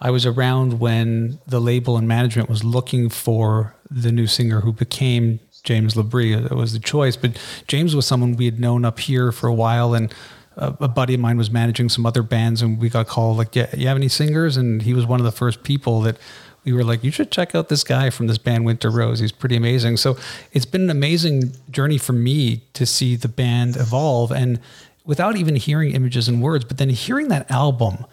I 0.00 0.10
was 0.10 0.24
around 0.24 0.80
when 0.80 1.38
the 1.46 1.60
label 1.60 1.96
and 1.96 2.08
management 2.08 2.48
was 2.48 2.64
looking 2.64 3.10
for 3.10 3.74
the 3.90 4.10
new 4.10 4.26
singer 4.26 4.60
who 4.60 4.72
became 4.72 5.40
James 5.62 5.94
LaBrie. 5.94 6.36
Uh, 6.36 6.48
that 6.48 6.54
was 6.54 6.72
the 6.72 6.78
choice, 6.78 7.16
but 7.16 7.38
James 7.66 7.94
was 7.94 8.06
someone 8.06 8.36
we 8.36 8.46
had 8.46 8.58
known 8.58 8.84
up 8.84 8.98
here 8.98 9.30
for 9.30 9.46
a 9.46 9.54
while 9.54 9.92
and 9.92 10.12
a, 10.56 10.74
a 10.80 10.88
buddy 10.88 11.14
of 11.14 11.20
mine 11.20 11.36
was 11.36 11.50
managing 11.50 11.88
some 11.90 12.06
other 12.06 12.22
bands 12.22 12.62
and 12.62 12.80
we 12.80 12.88
got 12.88 13.06
called 13.06 13.36
like, 13.36 13.54
yeah, 13.54 13.68
you 13.76 13.86
have 13.86 13.96
any 13.96 14.08
singers? 14.08 14.56
And 14.56 14.82
he 14.82 14.94
was 14.94 15.04
one 15.04 15.20
of 15.20 15.24
the 15.24 15.32
first 15.32 15.62
people 15.62 16.00
that 16.02 16.16
we 16.64 16.72
were 16.72 16.84
like, 16.84 17.02
you 17.02 17.10
should 17.10 17.30
check 17.30 17.54
out 17.54 17.68
this 17.68 17.84
guy 17.84 18.10
from 18.10 18.26
this 18.26 18.38
band 18.38 18.64
Winter 18.64 18.90
Rose. 18.90 19.18
He's 19.18 19.32
pretty 19.32 19.56
amazing. 19.56 19.96
So 19.96 20.16
it's 20.52 20.66
been 20.66 20.82
an 20.82 20.90
amazing 20.90 21.52
journey 21.70 21.98
for 21.98 22.12
me 22.12 22.62
to 22.74 22.84
see 22.84 23.16
the 23.16 23.28
band 23.28 23.76
evolve 23.76 24.30
and 24.30 24.60
without 25.04 25.36
even 25.36 25.56
hearing 25.56 25.92
images 25.92 26.28
and 26.28 26.42
words, 26.42 26.64
but 26.64 26.78
then 26.78 26.90
hearing 26.90 27.28
that 27.28 27.50
album, 27.50 28.04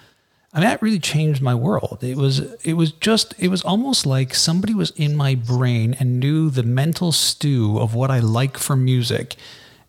I 0.54 0.60
mean, 0.60 0.70
that 0.70 0.82
really 0.82 1.00
changed 1.00 1.42
my 1.42 1.54
world. 1.54 2.00
It 2.02 2.16
was, 2.16 2.40
it 2.64 2.74
was 2.74 2.92
just, 2.94 3.36
it 3.38 3.50
was 3.50 3.62
almost 3.64 4.06
like 4.06 4.34
somebody 4.34 4.74
was 4.74 4.92
in 4.92 5.16
my 5.16 5.36
brain 5.36 5.96
and 6.00 6.20
knew 6.20 6.50
the 6.50 6.64
mental 6.64 7.12
stew 7.12 7.78
of 7.78 7.94
what 7.94 8.10
I 8.10 8.20
like 8.20 8.58
for 8.58 8.76
music 8.76 9.36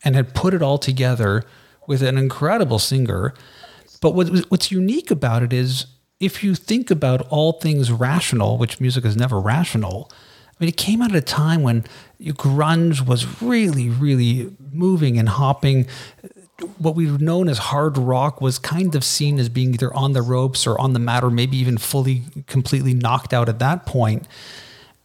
and 0.04 0.16
had 0.16 0.34
put 0.34 0.52
it 0.52 0.62
all 0.62 0.78
together 0.78 1.44
with 1.86 2.02
an 2.02 2.18
incredible 2.18 2.78
singer. 2.78 3.32
But 4.00 4.14
what, 4.14 4.28
what's 4.50 4.70
unique 4.70 5.10
about 5.10 5.42
it 5.42 5.52
is 5.52 5.86
if 6.20 6.42
you 6.42 6.54
think 6.54 6.90
about 6.90 7.26
all 7.28 7.52
things 7.52 7.92
rational, 7.92 8.58
which 8.58 8.80
music 8.80 9.04
is 9.04 9.16
never 9.16 9.40
rational, 9.40 10.10
I 10.12 10.64
mean, 10.64 10.68
it 10.68 10.76
came 10.76 11.00
out 11.00 11.10
at 11.10 11.16
a 11.16 11.20
time 11.20 11.62
when 11.62 11.84
grunge 12.20 13.06
was 13.06 13.40
really, 13.40 13.88
really 13.88 14.50
moving 14.72 15.18
and 15.18 15.28
hopping. 15.28 15.86
What 16.78 16.96
we've 16.96 17.20
known 17.20 17.48
as 17.48 17.58
hard 17.58 17.96
rock 17.96 18.40
was 18.40 18.58
kind 18.58 18.96
of 18.96 19.04
seen 19.04 19.38
as 19.38 19.48
being 19.48 19.74
either 19.74 19.94
on 19.94 20.12
the 20.12 20.22
ropes 20.22 20.66
or 20.66 20.76
on 20.80 20.92
the 20.92 20.98
mat, 20.98 21.22
or 21.22 21.30
maybe 21.30 21.56
even 21.56 21.78
fully, 21.78 22.24
completely 22.48 22.94
knocked 22.94 23.32
out 23.32 23.48
at 23.48 23.60
that 23.60 23.86
point 23.86 24.26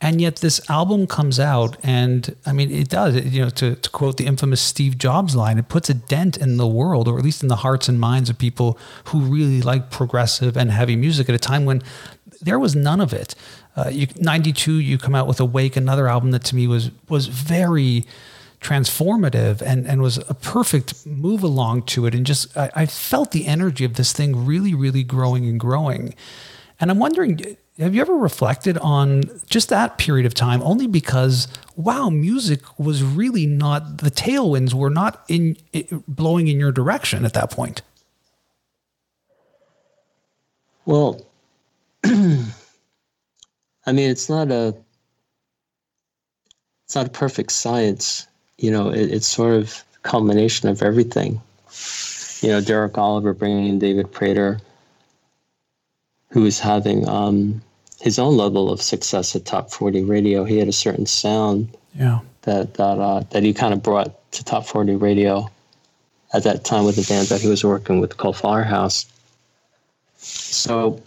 and 0.04 0.22
yet 0.22 0.36
this 0.38 0.70
album 0.70 1.08
comes 1.08 1.40
out 1.40 1.78
and 1.82 2.36
i 2.46 2.52
mean 2.52 2.70
it 2.70 2.90
does 2.90 3.16
you 3.26 3.42
know 3.42 3.50
to, 3.50 3.76
to 3.76 3.90
quote 3.90 4.18
the 4.18 4.26
infamous 4.28 4.62
steve 4.62 4.98
jobs 4.98 5.36
line 5.36 5.58
it 5.58 5.68
puts 5.70 5.90
a 5.90 5.94
dent 5.94 6.38
in 6.38 6.58
the 6.58 6.68
world 6.68 7.08
or 7.08 7.18
at 7.18 7.24
least 7.24 7.42
in 7.42 7.50
the 7.50 7.58
hearts 7.58 7.90
and 7.90 8.00
minds 8.00 8.30
of 8.30 8.38
people 8.38 8.78
who 9.06 9.20
really 9.22 9.62
like 9.62 9.90
progressive 9.90 10.56
and 10.56 10.70
heavy 10.72 10.96
music 10.96 11.28
at 11.30 11.34
a 11.34 11.40
time 11.40 11.66
when 11.66 11.82
there 12.44 12.60
was 12.60 12.76
none 12.76 13.02
of 13.02 13.14
it. 13.14 13.36
Uh, 13.76 13.90
you, 13.92 14.08
92 14.18 14.74
you 14.74 14.98
come 14.98 15.16
out 15.16 15.28
with 15.28 15.40
awake 15.40 15.76
another 15.76 16.08
album 16.08 16.32
that 16.32 16.44
to 16.44 16.56
me 16.56 16.68
was 16.68 16.92
was 17.10 17.28
very 17.28 18.06
transformative 18.62 19.62
and, 19.62 19.86
and 19.88 20.02
was 20.02 20.18
a 20.30 20.34
perfect 20.34 21.06
move 21.06 21.44
along 21.44 21.84
to 21.84 22.06
it. 22.06 22.16
And 22.16 22.26
just 22.26 22.56
I, 22.56 22.72
I 22.76 22.86
felt 22.86 23.32
the 23.32 23.46
energy 23.46 23.84
of 23.84 23.96
this 23.96 24.14
thing 24.14 24.46
really 24.46 24.74
really 24.74 25.04
growing 25.04 25.46
and 25.46 25.60
growing. 25.60 26.14
And 26.80 26.92
i'm 26.92 27.00
wondering 27.00 27.58
have 27.80 27.96
you 27.96 28.02
ever 28.02 28.14
reflected 28.14 28.78
on 28.80 29.24
just 29.50 29.70
that 29.70 29.98
period 29.98 30.26
of 30.26 30.34
time 30.34 30.62
only 30.62 30.88
because 30.88 31.48
wow 31.76 32.10
music 32.10 32.62
was 32.80 33.04
really 33.04 33.46
not 33.46 33.98
the 34.00 34.12
tailwinds 34.12 34.74
were 34.74 34.90
not 34.90 35.24
in 35.28 35.58
blowing 36.08 36.48
in 36.48 36.60
your 36.60 36.72
direction 36.72 37.26
at 37.26 37.34
that 37.34 37.50
point? 37.50 37.82
Well 40.86 41.22
i 42.06 43.92
mean 43.92 44.10
it's 44.10 44.30
not 44.30 44.52
a 44.52 44.76
it's 46.86 46.96
not 46.96 47.08
a 47.08 47.12
perfect 47.12 47.52
science. 47.52 48.28
You 48.58 48.70
know 48.70 48.90
it, 48.90 49.12
it's 49.12 49.28
sort 49.28 49.56
of 49.56 49.84
culmination 50.04 50.70
of 50.70 50.84
everything. 50.84 51.42
You 52.42 52.50
know 52.50 52.62
derek 52.62 52.98
oliver 52.98 53.34
bringing 53.34 53.68
in 53.68 53.80
david 53.80 54.12
prater 54.12 54.60
who 56.34 56.42
was 56.42 56.60
having 56.60 57.08
um, 57.08 57.62
his 58.02 58.18
own 58.18 58.36
level 58.36 58.72
of 58.72 58.82
success 58.82 59.36
at 59.36 59.46
top 59.46 59.72
40 59.72 60.04
radio. 60.04 60.44
He 60.44 60.58
had 60.58 60.68
a 60.68 60.74
certain 60.74 61.06
sound 61.06 61.70
yeah. 61.94 62.22
that 62.42 62.74
that, 62.74 63.00
uh, 63.00 63.20
that 63.30 63.44
he 63.44 63.54
kind 63.54 63.72
of 63.72 63.84
brought 63.84 64.32
to 64.32 64.44
top 64.44 64.66
40 64.66 64.96
radio 64.96 65.48
at 66.34 66.44
that 66.44 66.66
time 66.66 66.86
with 66.86 66.96
the 66.96 67.06
band 67.08 67.28
that 67.28 67.40
he 67.40 67.48
was 67.48 67.64
working 67.64 68.00
with 68.00 68.18
called 68.18 68.36
Firehouse. 68.36 69.06
So 70.18 71.04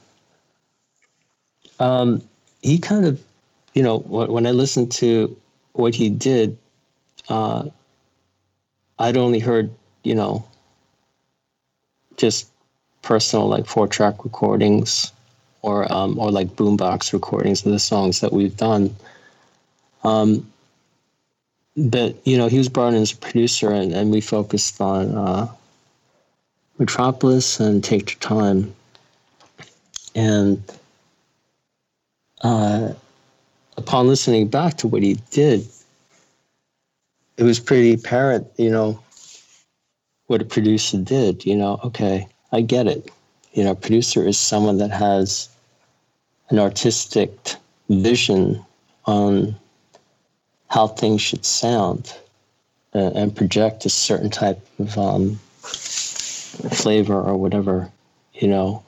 um, 1.80 2.22
he 2.62 2.78
kind 2.78 3.04
of, 3.04 3.20
you 3.74 3.82
know, 3.82 3.98
when 3.98 4.46
I 4.46 4.52
listened 4.52 4.92
to 4.92 5.36
what 5.72 5.92
he 5.92 6.08
did, 6.08 6.56
uh, 7.28 7.64
I'd 9.00 9.16
only 9.16 9.40
heard, 9.40 9.72
you 10.04 10.14
know, 10.14 10.46
just 12.16 12.48
personal 13.02 13.48
like 13.48 13.66
four 13.66 13.88
track 13.88 14.24
recordings 14.24 15.10
or 15.66 15.92
um, 15.92 16.16
or 16.16 16.30
like 16.30 16.54
boombox 16.54 17.12
recordings 17.12 17.66
of 17.66 17.72
the 17.72 17.78
songs 17.80 18.20
that 18.20 18.32
we've 18.32 18.56
done. 18.56 18.94
Um, 20.04 20.50
but 21.76 22.14
you 22.24 22.38
know, 22.38 22.46
he 22.46 22.56
was 22.56 22.68
brought 22.68 22.94
in 22.94 23.02
as 23.02 23.12
a 23.12 23.16
producer, 23.16 23.70
and, 23.72 23.92
and 23.92 24.12
we 24.12 24.20
focused 24.20 24.80
on 24.80 25.14
uh, 25.16 25.48
Metropolis 26.78 27.58
and 27.58 27.82
Take 27.82 28.12
Your 28.12 28.20
Time, 28.20 28.72
and 30.14 30.62
uh, 32.42 32.92
upon 33.76 34.06
listening 34.06 34.46
back 34.46 34.76
to 34.76 34.86
what 34.86 35.02
he 35.02 35.14
did, 35.32 35.66
it 37.38 37.42
was 37.42 37.58
pretty 37.58 37.92
apparent, 37.92 38.46
you 38.56 38.70
know, 38.70 39.02
what 40.28 40.40
a 40.40 40.44
producer 40.44 40.98
did. 40.98 41.44
You 41.44 41.56
know, 41.56 41.80
okay, 41.82 42.28
I 42.52 42.60
get 42.60 42.86
it. 42.86 43.10
You 43.52 43.64
know, 43.64 43.72
a 43.72 43.74
producer 43.74 44.24
is 44.24 44.38
someone 44.38 44.78
that 44.78 44.92
has 44.92 45.48
an 46.51 46.59
artistic 46.59 47.55
vision 47.88 48.64
on 49.07 49.55
how 50.68 50.86
things 50.86 51.20
should 51.20 51.44
sound 51.44 52.14
uh, 52.94 53.11
and 53.14 53.34
project 53.34 53.84
a 53.84 53.90
certain 53.90 54.30
type 54.30 54.64
of 54.78 54.97
um, 54.99 55.36
flavor 55.62 57.20
or 57.20 57.36
whatever, 57.36 57.90
you 58.34 58.49
know. 58.49 58.82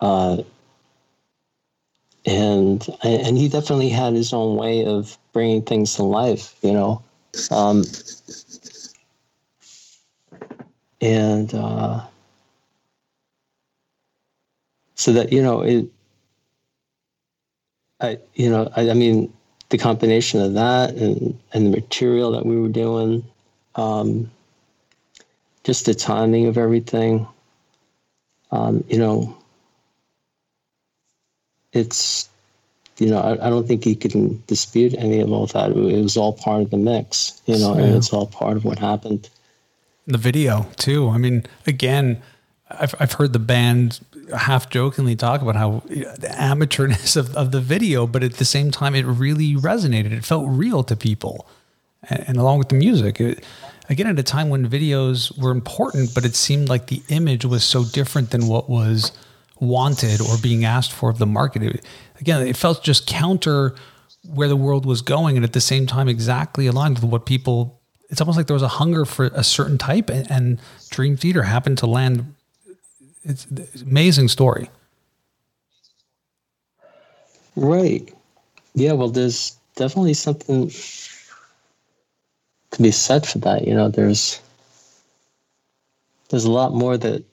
Uh, 0.00 0.42
and 2.26 2.88
and 3.02 3.36
he 3.36 3.48
definitely 3.48 3.90
had 3.90 4.14
his 4.14 4.32
own 4.32 4.56
way 4.56 4.84
of 4.84 5.18
bringing 5.32 5.62
things 5.62 5.94
to 5.94 6.02
life, 6.02 6.54
you 6.62 6.72
know. 6.72 7.02
Um, 7.50 7.84
and 11.00 11.52
uh, 11.54 12.00
so 14.94 15.12
that 15.12 15.32
you 15.32 15.42
know 15.42 15.60
it 15.60 15.86
I, 18.04 18.18
you 18.34 18.50
know, 18.50 18.70
I, 18.76 18.90
I, 18.90 18.94
mean, 18.94 19.32
the 19.70 19.78
combination 19.78 20.40
of 20.40 20.54
that 20.54 20.94
and, 20.94 21.38
and 21.52 21.66
the 21.66 21.70
material 21.70 22.32
that 22.32 22.44
we 22.44 22.60
were 22.60 22.68
doing, 22.68 23.24
um, 23.76 24.30
just 25.64 25.86
the 25.86 25.94
timing 25.94 26.46
of 26.46 26.58
everything, 26.58 27.26
um, 28.52 28.84
you 28.88 28.98
know, 28.98 29.36
it's, 31.72 32.28
you 32.98 33.08
know, 33.08 33.18
I, 33.18 33.46
I, 33.46 33.50
don't 33.50 33.66
think 33.66 33.84
you 33.84 33.96
can 33.96 34.42
dispute 34.46 34.94
any 34.96 35.20
of 35.20 35.32
all 35.32 35.46
that. 35.48 35.70
It 35.70 36.02
was 36.02 36.16
all 36.16 36.32
part 36.32 36.62
of 36.62 36.70
the 36.70 36.76
mix, 36.76 37.42
you 37.46 37.58
know, 37.58 37.74
yeah. 37.74 37.84
and 37.84 37.96
it's 37.96 38.12
all 38.12 38.26
part 38.26 38.56
of 38.56 38.64
what 38.64 38.78
happened. 38.78 39.28
The 40.06 40.18
video 40.18 40.66
too. 40.76 41.08
I 41.08 41.18
mean, 41.18 41.46
again, 41.66 42.22
I've, 42.70 42.94
I've 42.98 43.12
heard 43.12 43.32
the 43.32 43.38
band 43.38 44.00
half 44.36 44.70
jokingly 44.70 45.16
talk 45.16 45.42
about 45.42 45.56
how 45.56 45.82
the 45.86 46.28
amateurness 46.38 47.16
of, 47.16 47.36
of 47.36 47.50
the 47.52 47.60
video, 47.60 48.06
but 48.06 48.22
at 48.22 48.34
the 48.34 48.44
same 48.44 48.70
time, 48.70 48.94
it 48.94 49.04
really 49.04 49.54
resonated. 49.54 50.12
It 50.12 50.24
felt 50.24 50.46
real 50.48 50.82
to 50.84 50.96
people. 50.96 51.46
And, 52.08 52.24
and 52.28 52.36
along 52.38 52.58
with 52.58 52.70
the 52.70 52.74
music, 52.76 53.20
it, 53.20 53.44
again, 53.88 54.06
at 54.06 54.18
a 54.18 54.22
time 54.22 54.48
when 54.48 54.68
videos 54.68 55.36
were 55.38 55.50
important, 55.50 56.14
but 56.14 56.24
it 56.24 56.34
seemed 56.34 56.68
like 56.68 56.86
the 56.86 57.02
image 57.08 57.44
was 57.44 57.64
so 57.64 57.84
different 57.84 58.30
than 58.30 58.46
what 58.46 58.70
was 58.70 59.12
wanted 59.60 60.20
or 60.20 60.36
being 60.42 60.64
asked 60.64 60.92
for 60.92 61.10
of 61.10 61.18
the 61.18 61.26
market. 61.26 61.62
It, 61.62 61.84
again, 62.20 62.46
it 62.46 62.56
felt 62.56 62.82
just 62.82 63.06
counter 63.06 63.74
where 64.26 64.48
the 64.48 64.56
world 64.56 64.86
was 64.86 65.02
going, 65.02 65.36
and 65.36 65.44
at 65.44 65.52
the 65.52 65.60
same 65.60 65.86
time, 65.86 66.08
exactly 66.08 66.66
aligned 66.66 66.98
with 66.98 67.10
what 67.10 67.26
people. 67.26 67.80
It's 68.08 68.20
almost 68.20 68.38
like 68.38 68.46
there 68.46 68.54
was 68.54 68.62
a 68.62 68.68
hunger 68.68 69.04
for 69.04 69.26
a 69.26 69.44
certain 69.44 69.76
type, 69.76 70.08
and, 70.08 70.30
and 70.30 70.60
Dream 70.88 71.16
Theater 71.16 71.42
happened 71.42 71.76
to 71.78 71.86
land. 71.86 72.34
It's, 73.24 73.46
it's 73.50 73.82
amazing 73.82 74.28
story. 74.28 74.70
Right. 77.56 78.12
Yeah. 78.74 78.92
Well, 78.92 79.08
there's 79.08 79.56
definitely 79.76 80.14
something 80.14 80.70
to 82.70 82.82
be 82.82 82.90
said 82.90 83.26
for 83.26 83.38
that. 83.38 83.66
You 83.66 83.74
know, 83.74 83.88
there's 83.88 84.40
there's 86.28 86.44
a 86.44 86.50
lot 86.50 86.74
more 86.74 86.96
that 86.96 87.24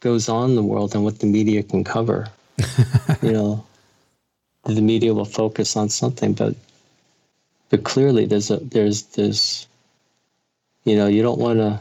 goes 0.00 0.28
on 0.28 0.50
in 0.50 0.56
the 0.56 0.62
world 0.62 0.92
than 0.92 1.04
what 1.04 1.20
the 1.20 1.26
media 1.26 1.62
can 1.62 1.84
cover. 1.84 2.26
you 3.22 3.32
know, 3.32 3.64
the 4.64 4.82
media 4.82 5.14
will 5.14 5.24
focus 5.24 5.76
on 5.76 5.88
something, 5.88 6.32
but 6.32 6.54
but 7.70 7.84
clearly 7.84 8.26
there's 8.26 8.50
a 8.50 8.56
there's 8.58 9.02
there's 9.14 9.66
you 10.84 10.96
know 10.96 11.06
you 11.06 11.22
don't 11.22 11.38
want 11.38 11.58
to 11.58 11.80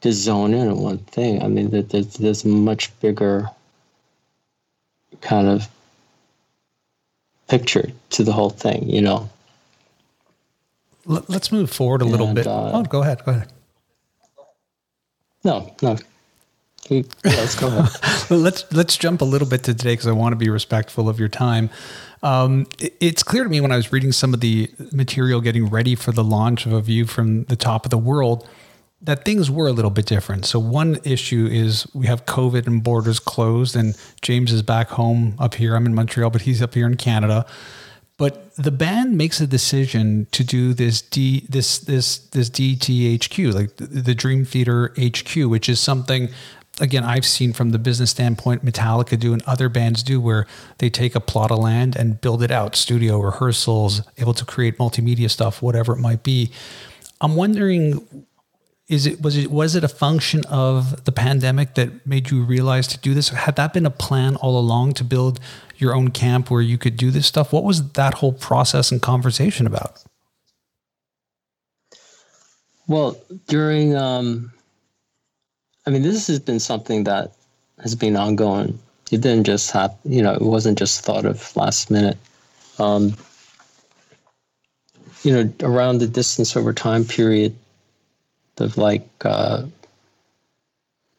just 0.00 0.22
zone 0.22 0.54
in 0.54 0.68
on 0.68 0.78
one 0.78 0.98
thing. 0.98 1.42
I 1.42 1.48
mean, 1.48 1.70
there's 1.70 2.16
there's 2.16 2.44
a 2.44 2.48
much 2.48 2.98
bigger 3.00 3.48
kind 5.20 5.48
of 5.48 5.68
picture 7.48 7.90
to 8.10 8.24
the 8.24 8.32
whole 8.32 8.50
thing. 8.50 8.88
You 8.88 9.02
know. 9.02 9.30
Let's 11.06 11.52
move 11.52 11.70
forward 11.70 12.02
a 12.02 12.04
little 12.04 12.34
bit. 12.34 12.48
Uh, 12.48 12.72
oh, 12.72 12.82
go 12.82 13.02
ahead. 13.02 13.24
Go 13.24 13.32
ahead. 13.32 13.52
No, 15.44 15.72
no. 15.80 15.96
Yeah, 16.88 17.02
let's 17.24 17.54
go 17.54 17.68
ahead. 17.68 17.90
well, 18.30 18.40
let's 18.40 18.64
let's 18.72 18.96
jump 18.96 19.20
a 19.20 19.24
little 19.24 19.48
bit 19.48 19.62
to 19.64 19.74
today 19.74 19.92
because 19.92 20.08
I 20.08 20.12
want 20.12 20.32
to 20.32 20.36
be 20.36 20.50
respectful 20.50 21.08
of 21.08 21.20
your 21.20 21.28
time. 21.28 21.70
Um, 22.22 22.66
it, 22.80 22.96
it's 23.00 23.22
clear 23.22 23.44
to 23.44 23.50
me 23.50 23.60
when 23.60 23.70
I 23.70 23.76
was 23.76 23.92
reading 23.92 24.10
some 24.10 24.34
of 24.34 24.40
the 24.40 24.70
material 24.92 25.40
getting 25.40 25.66
ready 25.66 25.94
for 25.94 26.10
the 26.10 26.24
launch 26.24 26.66
of 26.66 26.72
a 26.72 26.80
view 26.80 27.06
from 27.06 27.44
the 27.44 27.56
top 27.56 27.86
of 27.86 27.90
the 27.90 27.98
world 27.98 28.48
that 29.02 29.24
things 29.24 29.50
were 29.50 29.68
a 29.68 29.72
little 29.72 29.90
bit 29.90 30.06
different. 30.06 30.46
So 30.46 30.58
one 30.58 30.98
issue 31.04 31.48
is 31.50 31.86
we 31.94 32.06
have 32.06 32.24
COVID 32.24 32.66
and 32.66 32.82
borders 32.82 33.18
closed, 33.18 33.76
and 33.76 33.96
James 34.22 34.52
is 34.52 34.62
back 34.62 34.88
home 34.88 35.36
up 35.38 35.54
here. 35.54 35.76
I'm 35.76 35.86
in 35.86 35.94
Montreal, 35.94 36.30
but 36.30 36.42
he's 36.42 36.62
up 36.62 36.74
here 36.74 36.86
in 36.86 36.96
Canada. 36.96 37.46
But 38.18 38.56
the 38.56 38.70
band 38.70 39.18
makes 39.18 39.40
a 39.42 39.46
decision 39.46 40.26
to 40.32 40.42
do 40.42 40.72
this 40.72 41.02
D 41.02 41.46
this 41.50 41.78
this 41.78 42.18
this 42.18 42.48
DTHQ, 42.48 43.52
like 43.52 43.76
the, 43.76 44.14
Dream 44.14 44.46
Theater 44.46 44.94
HQ, 44.98 45.36
which 45.36 45.68
is 45.68 45.78
something 45.78 46.30
again 46.80 47.04
I've 47.04 47.26
seen 47.26 47.52
from 47.52 47.70
the 47.70 47.78
business 47.78 48.10
standpoint 48.10 48.64
Metallica 48.64 49.18
do 49.18 49.34
and 49.34 49.42
other 49.42 49.68
bands 49.68 50.02
do 50.02 50.18
where 50.18 50.46
they 50.78 50.88
take 50.88 51.14
a 51.14 51.20
plot 51.20 51.50
of 51.50 51.58
land 51.58 51.94
and 51.94 52.18
build 52.18 52.42
it 52.42 52.50
out, 52.50 52.74
studio 52.74 53.20
rehearsals, 53.20 54.00
able 54.16 54.34
to 54.34 54.46
create 54.46 54.78
multimedia 54.78 55.30
stuff, 55.30 55.60
whatever 55.60 55.92
it 55.92 56.00
might 56.00 56.22
be. 56.22 56.50
I'm 57.20 57.36
wondering 57.36 58.26
is 58.88 59.06
it 59.06 59.20
was 59.20 59.36
it 59.36 59.50
was 59.50 59.74
it 59.74 59.82
a 59.82 59.88
function 59.88 60.44
of 60.48 61.04
the 61.04 61.12
pandemic 61.12 61.74
that 61.74 62.06
made 62.06 62.30
you 62.30 62.44
realize 62.44 62.86
to 62.88 62.98
do 62.98 63.14
this? 63.14 63.30
Had 63.30 63.56
that 63.56 63.72
been 63.72 63.86
a 63.86 63.90
plan 63.90 64.36
all 64.36 64.58
along 64.58 64.94
to 64.94 65.04
build 65.04 65.40
your 65.76 65.94
own 65.94 66.10
camp 66.10 66.50
where 66.50 66.60
you 66.60 66.78
could 66.78 66.96
do 66.96 67.10
this 67.10 67.26
stuff? 67.26 67.52
What 67.52 67.64
was 67.64 67.92
that 67.92 68.14
whole 68.14 68.32
process 68.32 68.92
and 68.92 69.02
conversation 69.02 69.66
about? 69.66 70.04
Well, 72.86 73.18
during, 73.48 73.96
um, 73.96 74.52
I 75.86 75.90
mean, 75.90 76.02
this 76.02 76.28
has 76.28 76.38
been 76.38 76.60
something 76.60 77.02
that 77.04 77.32
has 77.82 77.96
been 77.96 78.16
ongoing. 78.16 78.78
It 79.10 79.20
didn't 79.20 79.44
just 79.44 79.72
happen, 79.72 80.12
you 80.12 80.22
know, 80.22 80.34
it 80.34 80.42
wasn't 80.42 80.78
just 80.78 81.04
thought 81.04 81.24
of 81.24 81.54
last 81.56 81.90
minute. 81.90 82.18
Um, 82.78 83.16
you 85.22 85.32
know, 85.32 85.52
around 85.60 85.98
the 85.98 86.06
distance 86.06 86.56
over 86.56 86.72
time 86.72 87.04
period 87.04 87.56
of 88.60 88.76
like 88.78 89.08
uh, 89.24 89.64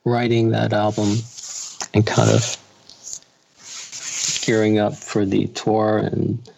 writing 0.05 0.49
that 0.49 0.73
album 0.73 1.17
and 1.93 2.05
kind 2.05 2.29
of 2.31 2.57
gearing 4.45 4.79
up 4.79 4.95
for 4.95 5.25
the 5.25 5.47
tour 5.47 5.97
and 5.97 6.49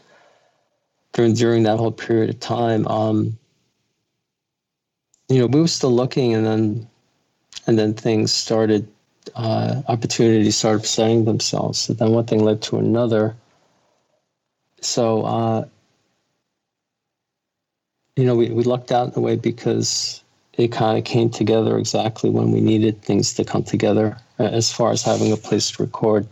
during 1.14 1.34
during 1.34 1.64
that 1.64 1.78
whole 1.78 1.92
period 1.92 2.30
of 2.30 2.40
time, 2.40 2.88
um, 2.88 3.38
you 5.28 5.40
know, 5.40 5.48
we 5.48 5.60
were 5.60 5.68
still 5.68 5.92
looking, 5.92 6.34
and 6.34 6.46
then 6.46 6.88
and 7.68 7.78
then 7.78 7.94
things 7.94 8.32
started, 8.32 8.88
uh, 9.36 9.82
opportunities 9.88 10.58
started 10.58 10.80
presenting 10.80 11.26
themselves. 11.26 11.80
So 11.80 11.94
then 11.94 12.12
one 12.12 12.26
thing 12.26 12.44
led 12.44 12.62
to 12.64 12.78
another. 12.78 13.36
So, 14.82 15.24
uh, 15.24 15.66
you 18.16 18.26
know, 18.26 18.36
we, 18.36 18.50
we 18.50 18.64
lucked 18.64 18.92
out 18.92 19.10
in 19.10 19.14
a 19.18 19.22
way 19.22 19.36
because 19.36 20.24
it 20.60 20.72
kind 20.72 20.98
of 20.98 21.06
came 21.06 21.30
together 21.30 21.78
exactly 21.78 22.30
when 22.30 22.52
we 22.52 22.60
needed 22.60 23.02
things 23.02 23.34
to 23.34 23.44
come 23.46 23.64
together 23.64 24.18
as 24.38 24.72
far 24.72 24.92
as 24.92 25.02
having 25.02 25.32
a 25.32 25.38
place 25.38 25.72
to 25.72 25.84
record 25.84 26.28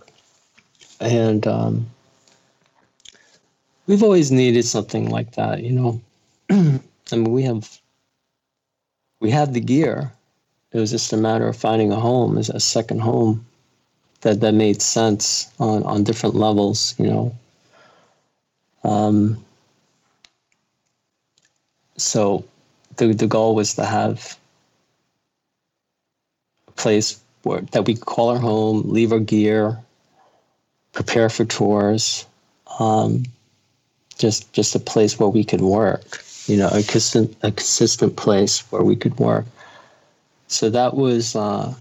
and 0.99 1.45
um, 1.47 1.87
we've 3.87 4.03
always 4.03 4.31
needed 4.31 4.65
something 4.65 5.09
like 5.09 5.31
that, 5.33 5.63
you 5.63 5.71
know. 5.71 6.01
I 6.49 7.15
mean, 7.15 7.31
we 7.31 7.43
have 7.43 7.79
we 9.19 9.31
had 9.31 9.53
the 9.53 9.61
gear. 9.61 10.11
It 10.71 10.79
was 10.79 10.91
just 10.91 11.13
a 11.13 11.17
matter 11.17 11.47
of 11.47 11.55
finding 11.55 11.91
a 11.91 11.99
home, 11.99 12.37
as 12.37 12.49
a 12.49 12.59
second 12.59 12.99
home, 12.99 13.45
that 14.21 14.41
that 14.41 14.53
made 14.53 14.81
sense 14.81 15.51
on 15.59 15.83
on 15.83 16.03
different 16.03 16.35
levels, 16.35 16.95
you 16.97 17.07
know. 17.07 17.35
Um, 18.83 19.43
so 21.97 22.45
the 22.97 23.13
the 23.13 23.27
goal 23.27 23.55
was 23.55 23.75
to 23.75 23.85
have 23.85 24.37
a 26.67 26.71
place 26.71 27.19
where 27.43 27.61
that 27.71 27.85
we 27.85 27.95
could 27.95 28.05
call 28.05 28.29
our 28.29 28.39
home, 28.39 28.83
leave 28.85 29.11
our 29.11 29.19
gear, 29.19 29.79
prepare 30.93 31.29
for 31.29 31.45
tours, 31.45 32.25
um, 32.79 33.23
just 34.17 34.51
just 34.53 34.75
a 34.75 34.79
place 34.79 35.19
where 35.19 35.29
we 35.29 35.43
could 35.43 35.61
work, 35.61 36.23
you 36.47 36.57
know, 36.57 36.67
a 36.67 36.83
consistent 36.83 37.35
a 37.43 37.51
consistent 37.51 38.15
place 38.15 38.59
where 38.71 38.83
we 38.83 38.95
could 38.95 39.17
work. 39.19 39.45
So 40.47 40.69
that 40.69 40.95
was 40.95 41.35
uh, 41.35 41.73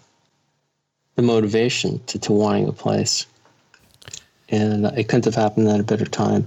the 1.15 1.23
motivation 1.23 2.01
to, 2.07 2.19
to 2.19 2.33
wanting 2.33 2.69
a 2.69 2.73
place, 2.73 3.27
and 4.49 4.87
it 4.87 5.09
couldn't 5.09 5.25
have 5.25 5.35
happened 5.35 5.69
at 5.69 5.81
a 5.81 5.85
better 5.85 6.05
time. 6.05 6.47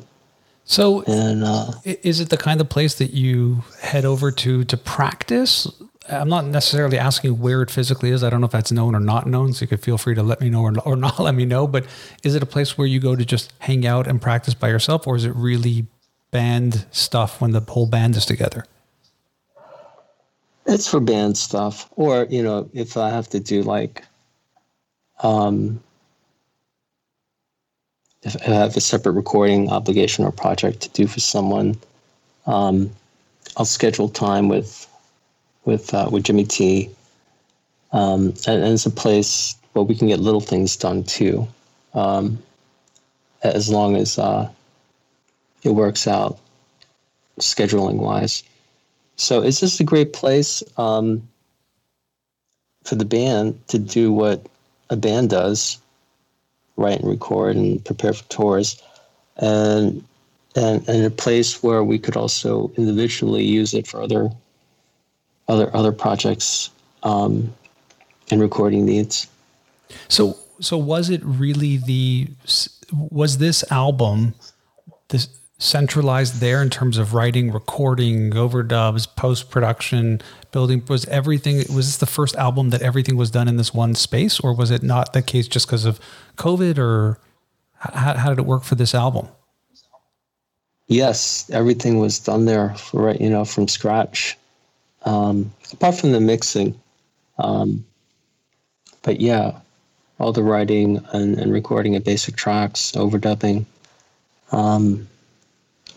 So, 0.70 1.02
and 1.08 1.44
uh, 1.44 1.72
is 1.84 2.20
it 2.20 2.30
the 2.30 2.38
kind 2.38 2.62
of 2.62 2.70
place 2.70 2.94
that 2.96 3.12
you 3.12 3.64
head 3.82 4.06
over 4.06 4.30
to 4.32 4.64
to 4.64 4.78
practice 4.78 5.68
I'm 6.08 6.30
not 6.30 6.46
necessarily 6.46 6.98
asking 6.98 7.40
where 7.40 7.62
it 7.62 7.70
physically 7.70 8.10
is. 8.12 8.24
I 8.24 8.30
don't 8.30 8.42
know 8.42 8.46
if 8.46 8.52
that's 8.52 8.72
known 8.72 8.96
or 8.96 9.00
not 9.00 9.28
known. 9.28 9.54
So 9.54 9.64
you 9.64 9.68
could 9.68 9.82
feel 9.82 9.98
free 9.98 10.16
to 10.16 10.24
let 10.24 10.42
me 10.42 10.50
know 10.50 10.62
or, 10.62 10.74
or 10.86 10.96
not 10.96 11.20
let 11.20 11.36
me 11.36 11.46
know. 11.46 11.68
But 11.68 11.86
is 12.24 12.36
it 12.36 12.44
a 12.44 12.48
place 12.48 12.78
where 12.78 12.88
you 12.88 13.00
go 13.00 13.16
to 13.16 13.26
just 13.26 13.52
hang 13.60 13.86
out 13.86 14.08
and 14.08 14.22
practice 14.22 14.54
by 14.54 14.70
yourself, 14.70 15.08
or 15.08 15.16
is 15.16 15.26
it 15.26 15.36
really 15.36 15.88
band 16.32 16.86
stuff 16.92 17.42
when 17.42 17.52
the 17.52 17.62
whole 17.62 17.88
band 17.88 18.16
is 18.16 18.26
together? 18.26 18.66
It's 20.66 20.88
for 20.88 21.00
band 21.00 21.36
stuff, 21.36 21.90
or 21.96 22.28
you 22.30 22.44
know, 22.44 22.70
if 22.74 22.96
I 22.96 23.10
have 23.10 23.28
to 23.30 23.40
do 23.40 23.64
like, 23.64 24.04
um, 25.24 25.82
if 28.24 28.36
I 28.48 28.52
have 28.52 28.76
a 28.76 28.82
separate 28.82 29.14
recording 29.14 29.70
obligation 29.70 30.26
or 30.26 30.32
project 30.32 30.82
to 30.82 30.90
do 30.90 31.08
for 31.08 31.20
someone, 31.20 31.78
um, 32.46 32.92
I'll 33.58 33.66
schedule 33.66 34.10
time 34.10 34.50
with 34.50 34.88
with 35.66 35.94
uh, 35.94 36.10
with 36.12 36.24
Jimmy 36.24 36.46
T. 36.46 36.90
Um, 37.92 38.34
and, 38.48 38.64
and, 38.64 38.74
it's 38.74 38.86
a 38.86 38.92
place 38.92 39.56
where 39.74 39.84
we 39.84 39.96
can 39.96 40.08
get 40.08 40.20
little 40.20 40.42
things 40.42 40.78
done 40.78 41.04
too, 41.04 41.48
um, 41.96 42.38
as 43.42 43.68
long 43.68 43.96
as 43.96 44.20
uh, 44.20 44.48
it 45.64 45.72
works 45.72 46.08
out 46.08 46.38
scheduling 47.40 47.96
wise. 47.96 48.44
So 49.16 49.42
it's 49.42 49.60
just 49.60 49.80
a 49.80 49.84
great 49.84 50.14
place 50.14 50.62
um, 50.78 51.28
for 52.84 52.94
the 52.94 53.06
band 53.06 53.60
to 53.70 53.80
do 53.80 54.12
what 54.12 54.46
a 54.92 54.96
band 54.96 55.32
does, 55.32 55.80
write 56.80 57.00
and 57.00 57.10
record 57.10 57.56
and 57.56 57.84
prepare 57.86 58.14
for 58.14 58.24
tours, 58.30 58.82
and 59.38 60.04
and, 60.56 60.88
and 60.90 61.06
a 61.06 61.12
place 61.12 61.62
where 61.62 61.84
we 61.84 62.00
could 62.00 62.18
also 62.18 62.72
individually 62.78 63.44
use 63.44 63.74
it 63.74 63.88
for 63.88 64.02
other 64.02 64.30
other 65.48 65.76
other 65.76 65.92
projects 65.92 66.70
um, 67.04 67.54
and 68.32 68.42
recording 68.42 68.86
needs. 68.86 69.28
So 70.08 70.38
so 70.60 70.78
was 70.78 71.10
it 71.10 71.22
really 71.24 71.78
the 71.78 72.28
was 72.92 73.38
this 73.38 73.64
album 73.72 74.34
this 75.10 75.28
centralized 75.60 76.40
there 76.40 76.62
in 76.62 76.72
terms 76.72 76.98
of 76.98 77.14
writing, 77.14 77.52
recording, 77.52 78.32
overdubs, 78.32 79.08
post 79.16 79.52
production, 79.52 80.22
building? 80.52 80.82
Was 80.90 81.06
everything 81.06 81.58
was 81.58 81.86
this 81.88 81.98
the 81.98 82.08
first 82.08 82.36
album 82.36 82.72
that 82.72 82.82
everything 82.82 83.16
was 83.16 83.30
done 83.30 83.48
in 83.48 83.58
this 83.58 83.74
one 83.74 83.94
space, 83.94 84.40
or 84.40 84.56
was 84.56 84.72
it 84.72 84.82
not 84.82 85.14
the 85.14 85.22
case 85.22 85.48
just 85.48 85.68
because 85.68 85.86
of 85.86 86.00
COVID, 86.38 86.80
or 86.80 87.20
how, 87.78 88.16
how 88.16 88.30
did 88.30 88.40
it 88.40 88.46
work 88.46 88.64
for 88.64 88.76
this 88.76 88.96
album? 88.96 89.28
yes, 90.90 91.50
everything 91.52 92.00
was 92.00 92.20
done 92.20 92.44
there, 92.44 92.76
right? 92.92 93.20
You 93.22 93.30
know, 93.30 93.46
from 93.46 93.70
scratch. 93.70 94.38
Um, 95.06 95.54
apart 95.72 95.96
from 95.96 96.12
the 96.12 96.20
mixing, 96.20 96.78
um, 97.38 97.86
but 99.02 99.22
yeah, 99.22 99.58
all 100.20 100.34
the 100.34 100.44
writing 100.44 101.02
and, 101.14 101.40
and 101.40 101.54
recording 101.54 101.96
of 101.96 102.04
basic 102.04 102.36
tracks, 102.36 102.92
overdubbing, 102.92 103.66
um, 104.52 105.08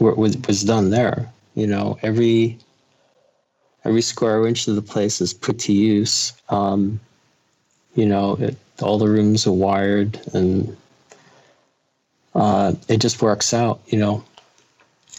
was 0.03 0.37
was 0.49 0.63
done 0.63 0.91
there. 0.91 1.31
You 1.55 1.67
know, 1.67 1.99
every 2.03 2.59
every 3.85 4.03
square 4.03 4.47
inch 4.47 4.69
of 4.69 4.75
the 4.75 4.83
place 4.83 5.21
is 5.21 5.35
put 5.35 5.59
to 5.61 5.73
use. 5.73 6.33
Um, 6.49 7.01
you 7.95 8.07
know, 8.07 8.37
it, 8.37 8.57
all 8.81 8.99
the 8.99 9.09
rooms 9.09 9.47
are 9.47 9.53
wired 9.53 10.21
and 10.33 10.77
uh, 12.35 12.73
it 12.89 12.99
just 12.99 13.21
works 13.21 13.53
out. 13.53 13.81
You 13.87 13.99
know, 13.99 14.25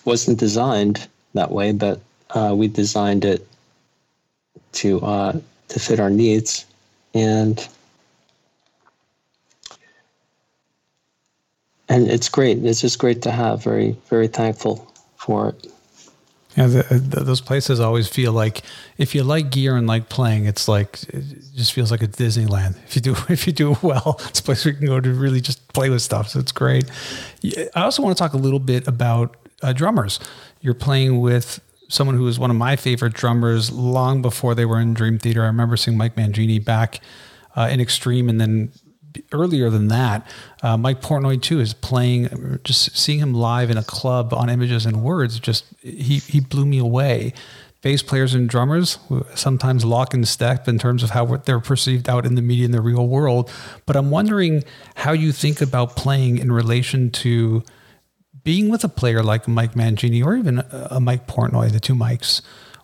wasn't 0.06 0.40
designed 0.40 1.08
that 1.34 1.52
way, 1.52 1.72
but 1.72 2.02
uh, 2.32 2.54
we 2.56 2.68
designed 2.68 3.26
it 3.26 3.48
to 4.74 5.00
uh, 5.02 5.40
to 5.70 5.80
fit 5.80 6.00
our 6.00 6.10
needs, 6.10 6.66
and 7.14 7.68
and 11.94 12.10
it's 12.10 12.28
great. 12.28 12.64
It's 12.66 12.82
just 12.82 12.98
great 12.98 13.22
to 13.22 13.32
have. 13.32 13.64
Very 13.64 13.96
very 14.10 14.28
thankful 14.28 14.92
for 15.16 15.50
it. 15.50 15.68
Yeah, 16.56 16.68
the, 16.68 16.84
the, 16.84 17.24
those 17.24 17.42
places 17.42 17.80
always 17.80 18.08
feel 18.08 18.32
like 18.32 18.62
if 19.00 19.16
you 19.16 19.24
like 19.24 19.50
gear 19.50 19.76
and 19.76 19.88
like 19.88 20.10
playing, 20.10 20.46
it's 20.46 20.68
like 20.68 21.02
it 21.10 21.24
just 21.56 21.74
feels 21.74 21.90
like 21.90 22.04
a 22.04 22.08
Disneyland. 22.08 22.78
If 22.86 22.96
you 22.96 23.02
do 23.02 23.16
if 23.30 23.46
you 23.46 23.54
do 23.54 23.76
well, 23.82 24.20
it's 24.28 24.40
a 24.40 24.44
place 24.44 24.66
where 24.66 24.74
you 24.74 24.80
can 24.80 24.88
go 24.88 25.00
to 25.00 25.14
really 25.14 25.42
just 25.42 25.68
play 25.74 25.90
with 25.90 26.02
stuff. 26.02 26.30
So 26.30 26.40
it's 26.40 26.52
great. 26.52 26.90
I 27.76 27.82
also 27.82 28.02
want 28.02 28.18
to 28.18 28.22
talk 28.22 28.34
a 28.34 28.38
little 28.38 28.60
bit 28.60 28.88
about 28.88 29.38
uh, 29.62 29.74
drummers. 29.74 30.20
You're 30.62 30.74
playing 30.74 31.22
with 31.22 31.60
someone 31.90 32.16
who 32.16 32.24
was 32.24 32.40
one 32.40 32.50
of 32.50 32.56
my 32.56 32.76
favorite 32.76 33.14
drummers 33.14 33.72
long 33.72 34.22
before 34.22 34.56
they 34.56 34.66
were 34.66 34.80
in 34.80 34.96
Dream 34.96 35.20
Theater. 35.20 35.44
I 35.44 35.48
remember 35.48 35.78
seeing 35.78 35.98
Mike 35.98 36.16
Mangini 36.16 36.64
back 36.64 37.02
uh, 37.56 37.70
in 37.72 37.80
Extreme, 37.80 38.30
and 38.30 38.42
then 38.42 38.72
earlier 39.32 39.70
than 39.70 39.88
that, 39.90 40.28
uh, 40.62 40.78
Mike 40.78 41.02
Portnoy 41.02 41.42
too 41.42 41.60
is 41.60 41.74
playing. 41.74 42.60
Just 42.64 42.98
seeing 42.98 43.20
him 43.20 43.34
live 43.34 43.70
in 43.70 43.78
a 43.78 43.84
club 43.84 44.34
on 44.34 44.50
Images 44.50 44.86
and 44.86 45.04
Words, 45.04 45.40
just 45.40 45.66
he 45.82 46.18
he 46.20 46.40
blew 46.40 46.66
me 46.66 46.78
away. 46.78 47.34
Bass 47.82 48.02
players 48.02 48.34
and 48.34 48.48
drummers 48.48 48.98
sometimes 49.36 49.84
lock 49.84 50.14
in 50.14 50.24
step 50.24 50.70
in 50.70 50.80
terms 50.80 51.04
of 51.04 51.10
how 51.10 51.26
they're 51.26 51.60
perceived 51.60 52.08
out 52.08 52.26
in 52.26 52.36
the 52.36 52.42
media 52.42 52.64
in 52.64 52.72
the 52.72 52.82
real 52.82 53.06
world. 53.08 53.52
But 53.86 53.98
I'm 53.98 54.10
wondering 54.10 54.64
how 54.96 55.12
you 55.12 55.34
think 55.34 55.60
about 55.60 55.98
playing 55.98 56.38
in 56.38 56.50
relation 56.50 57.12
to 57.12 57.62
being 58.46 58.70
with 58.70 58.86
a 58.86 58.90
player 58.90 59.22
like 59.22 59.50
Mike 59.50 59.74
Mangini 59.74 60.24
or 60.26 60.36
even 60.36 60.64
a 60.72 61.02
Mike 61.02 61.28
Portnoy, 61.28 61.72
the 61.72 61.80
two 61.82 61.94
Mikes 61.94 62.42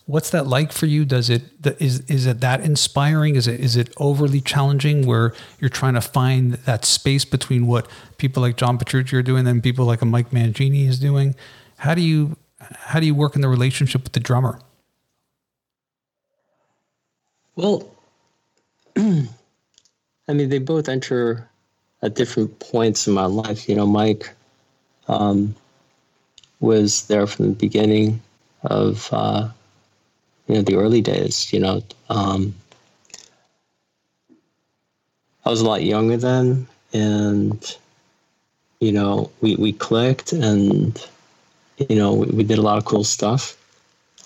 what's 0.09 0.31
that 0.31 0.47
like 0.47 0.71
for 0.71 0.87
you? 0.87 1.05
Does 1.05 1.29
it 1.29 1.43
is 1.79 1.99
is 2.01 2.25
it 2.25 2.41
that 2.41 2.61
inspiring? 2.61 3.35
Is 3.35 3.47
it 3.47 3.59
is 3.59 3.75
it 3.75 3.93
overly 3.97 4.41
challenging 4.41 5.05
where 5.05 5.33
you're 5.59 5.69
trying 5.69 5.93
to 5.93 6.01
find 6.01 6.53
that 6.53 6.83
space 6.83 7.25
between 7.25 7.67
what 7.67 7.87
people 8.17 8.41
like 8.41 8.57
John 8.57 8.79
Petrucci 8.79 9.15
are 9.15 9.21
doing 9.21 9.45
and 9.45 9.61
people 9.61 9.85
like 9.85 10.01
a 10.01 10.05
Mike 10.05 10.31
Mangini 10.31 10.87
is 10.87 10.97
doing? 10.99 11.35
How 11.77 11.93
do 11.93 12.01
you 12.01 12.37
how 12.59 12.99
do 12.99 13.05
you 13.05 13.13
work 13.13 13.35
in 13.35 13.41
the 13.41 13.47
relationship 13.47 14.03
with 14.03 14.13
the 14.13 14.19
drummer? 14.19 14.59
Well, 17.55 17.87
I 18.97 20.33
mean, 20.33 20.49
they 20.49 20.59
both 20.59 20.89
enter 20.89 21.47
at 22.01 22.15
different 22.15 22.57
points 22.59 23.07
in 23.07 23.13
my 23.13 23.25
life. 23.25 23.69
You 23.69 23.75
know, 23.75 23.85
Mike 23.85 24.33
um, 25.07 25.55
was 26.61 27.05
there 27.07 27.27
from 27.27 27.49
the 27.49 27.55
beginning 27.55 28.21
of 28.63 29.07
uh, 29.11 29.49
you 30.49 30.55
know 30.55 30.61
the 30.61 30.75
early 30.75 31.01
days. 31.01 31.53
You 31.53 31.59
know, 31.59 31.83
um, 32.09 32.55
I 35.45 35.49
was 35.49 35.61
a 35.61 35.65
lot 35.65 35.83
younger 35.83 36.17
then, 36.17 36.67
and 36.91 37.77
you 38.81 38.91
know 38.91 39.31
we 39.41 39.55
we 39.55 39.71
clicked, 39.71 40.33
and 40.33 40.99
you 41.77 41.95
know 41.95 42.13
we, 42.13 42.25
we 42.27 42.43
did 42.43 42.57
a 42.57 42.63
lot 42.63 42.79
of 42.79 42.85
cool 42.85 43.03
stuff, 43.03 43.55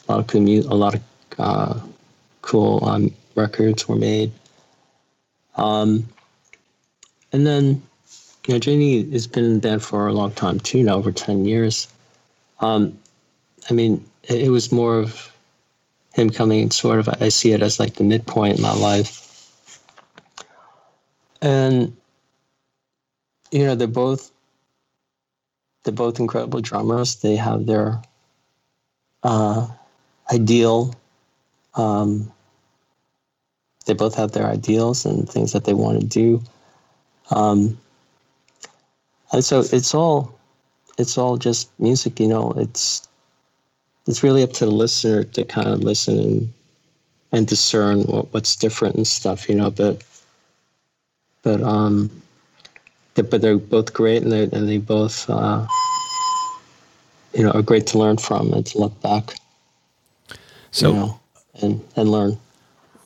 a 0.07 0.13
lot 0.13 0.19
of 0.21 0.27
cool 0.27 0.41
a 0.47 0.73
lot 0.73 0.95
of 0.95 1.01
uh, 1.37 1.79
cool 2.41 2.83
um, 2.85 3.13
records 3.35 3.87
were 3.87 3.97
made. 3.97 4.31
Um, 5.55 6.07
and 7.31 7.45
then, 7.45 7.81
you 8.47 8.53
know, 8.53 8.59
Mangini 8.59 9.11
has 9.11 9.27
been 9.27 9.43
in 9.43 9.53
the 9.55 9.59
band 9.59 9.83
for 9.83 10.07
a 10.07 10.13
long 10.13 10.31
time 10.31 10.59
too, 10.59 10.83
now 10.83 10.95
over 10.95 11.11
10 11.11 11.45
years. 11.45 11.87
Um, 12.59 12.97
I 13.69 13.73
mean, 13.73 14.03
it, 14.23 14.43
it 14.43 14.49
was 14.49 14.71
more 14.71 14.99
of 14.99 15.32
him 16.13 16.29
coming 16.29 16.71
sort 16.71 16.99
of 16.99 17.09
I 17.21 17.29
see 17.29 17.51
it 17.51 17.61
as 17.61 17.79
like 17.79 17.95
the 17.95 18.03
midpoint 18.03 18.57
in 18.57 18.61
my 18.61 18.73
life. 18.73 19.19
And 21.41 21.95
you 23.51 23.65
know, 23.65 23.75
they're 23.75 23.87
both 23.87 24.31
they're 25.83 25.93
both 25.93 26.19
incredible 26.19 26.61
drummers. 26.61 27.17
They 27.17 27.35
have 27.35 27.65
their 27.65 28.01
uh, 29.23 29.67
ideal 30.31 30.95
um, 31.75 32.31
they 33.85 33.93
both 33.93 34.15
have 34.15 34.31
their 34.31 34.47
ideals 34.47 35.05
and 35.05 35.27
things 35.29 35.51
that 35.53 35.65
they 35.65 35.73
want 35.73 35.99
to 35.99 36.05
do. 36.05 36.41
Um, 37.31 37.77
and 39.31 39.43
so 39.43 39.59
it's 39.59 39.93
all 39.93 40.37
it's 40.97 41.17
all 41.17 41.37
just 41.37 41.69
music, 41.79 42.19
you 42.19 42.27
know, 42.27 42.51
it's 42.51 43.07
it's 44.07 44.23
really 44.23 44.43
up 44.43 44.53
to 44.53 44.65
the 44.65 44.71
listener 44.71 45.23
to 45.23 45.43
kind 45.45 45.67
of 45.67 45.79
listen 45.83 46.19
and 46.19 46.53
and 47.31 47.47
discern 47.47 48.03
what, 48.03 48.31
what's 48.31 48.55
different 48.55 48.95
and 48.95 49.07
stuff, 49.07 49.49
you 49.49 49.55
know. 49.55 49.71
But 49.71 50.03
but 51.41 51.61
um, 51.61 52.09
but 53.15 53.41
they're 53.41 53.57
both 53.57 53.93
great 53.93 54.23
and 54.23 54.31
they 54.31 54.43
and 54.43 54.69
they 54.69 54.77
both 54.77 55.29
uh, 55.29 55.65
you 57.33 57.43
know 57.43 57.51
are 57.51 57.61
great 57.61 57.87
to 57.87 57.97
learn 57.97 58.17
from 58.17 58.53
and 58.53 58.65
to 58.67 58.77
look 58.77 58.99
back. 59.01 59.35
So 60.71 60.89
you 60.89 60.93
know, 60.95 61.19
and 61.61 61.87
and 61.95 62.11
learn 62.11 62.37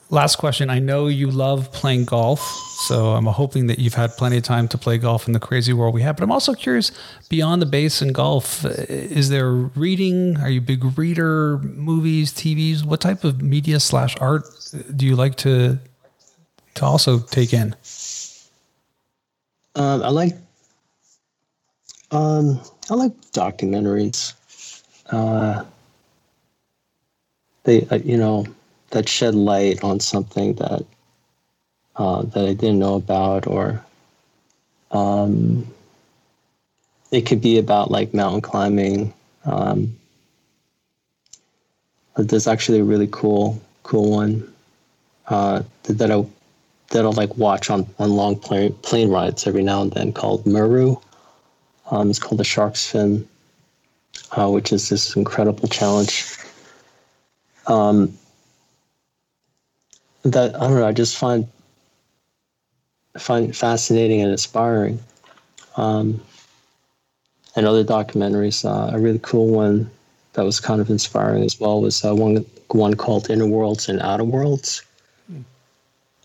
last 0.09 0.37
question. 0.37 0.69
I 0.69 0.79
know 0.79 1.07
you 1.07 1.29
love 1.29 1.71
playing 1.71 2.05
golf, 2.05 2.41
so 2.87 3.11
I'm 3.11 3.25
hoping 3.25 3.67
that 3.67 3.79
you've 3.79 3.93
had 3.93 4.11
plenty 4.11 4.37
of 4.37 4.43
time 4.43 4.67
to 4.69 4.77
play 4.77 4.97
golf 4.97 5.27
in 5.27 5.33
the 5.33 5.39
crazy 5.39 5.73
world 5.73 5.93
we 5.93 6.01
have. 6.01 6.15
But 6.17 6.23
I'm 6.23 6.31
also 6.31 6.53
curious 6.53 6.91
beyond 7.29 7.61
the 7.61 7.65
bass 7.65 8.01
and 8.01 8.13
golf, 8.13 8.65
uh, 8.65 8.69
is 8.89 9.29
there 9.29 9.51
reading? 9.51 10.37
Are 10.37 10.49
you 10.49 10.59
a 10.59 10.63
big 10.63 10.97
reader? 10.97 11.57
Movies, 11.59 12.31
TVs? 12.33 12.85
What 12.85 13.01
type 13.01 13.23
of 13.23 13.41
media 13.41 13.79
slash 13.79 14.15
art 14.19 14.45
do 14.95 15.05
you 15.05 15.15
like 15.15 15.35
to 15.37 15.79
to 16.75 16.85
also 16.85 17.19
take 17.19 17.53
in? 17.53 17.75
Um, 19.75 20.03
I 20.03 20.09
like 20.09 20.33
um, 22.11 22.61
I 22.89 22.93
like 22.95 23.13
documentaries. 23.31 24.33
Uh, 25.11 25.63
they, 27.63 27.85
uh, 27.87 27.95
you 27.97 28.17
know, 28.17 28.45
that 28.91 29.09
shed 29.09 29.35
light 29.35 29.83
on 29.83 29.99
something 29.99 30.53
that 30.55 30.85
uh, 31.95 32.21
that 32.21 32.45
I 32.45 32.53
didn't 32.53 32.79
know 32.79 32.95
about, 32.95 33.47
or 33.47 33.83
um, 34.91 35.67
it 37.11 37.21
could 37.21 37.41
be 37.41 37.57
about 37.57 37.91
like 37.91 38.13
mountain 38.13 38.41
climbing. 38.41 39.13
Um, 39.45 39.97
there's 42.15 42.47
actually 42.47 42.79
a 42.79 42.83
really 42.83 43.07
cool 43.11 43.61
cool 43.83 44.11
one 44.11 44.53
uh, 45.27 45.63
that 45.83 46.11
I 46.11 46.25
that 46.89 47.05
I'll 47.05 47.11
like 47.13 47.35
watch 47.38 47.69
on 47.69 47.88
on 47.99 48.11
long 48.11 48.35
plane 48.38 48.73
plane 48.81 49.09
rides 49.09 49.47
every 49.47 49.63
now 49.63 49.81
and 49.81 49.91
then 49.91 50.13
called 50.13 50.45
Meru. 50.45 50.97
Um, 51.91 52.09
it's 52.09 52.19
called 52.19 52.39
the 52.39 52.43
Shark's 52.43 52.89
Fin, 52.89 53.27
uh, 54.31 54.49
which 54.49 54.73
is 54.73 54.89
this 54.89 55.15
incredible 55.15 55.67
challenge. 55.69 56.38
Um, 57.67 58.17
that 60.32 60.55
I 60.55 60.59
don't 60.59 60.75
know. 60.75 60.88
I 60.88 60.91
just 60.91 61.17
find 61.17 61.47
find 63.17 63.55
fascinating 63.55 64.21
and 64.21 64.32
inspiring. 64.32 64.99
Um, 65.75 66.21
and 67.57 67.65
other 67.65 67.84
documentaries. 67.84 68.63
Uh, 68.63 68.95
a 68.95 68.99
really 68.99 69.19
cool 69.19 69.47
one 69.47 69.89
that 70.34 70.45
was 70.45 70.59
kind 70.59 70.80
of 70.80 70.89
inspiring 70.89 71.43
as 71.43 71.59
well 71.59 71.82
was 71.82 72.05
uh, 72.05 72.15
one 72.15 72.45
one 72.69 72.93
called 72.93 73.30
Inner 73.30 73.47
Worlds 73.47 73.89
and 73.89 73.99
Outer 74.01 74.23
Worlds. 74.23 74.84
Mm. 75.32 75.43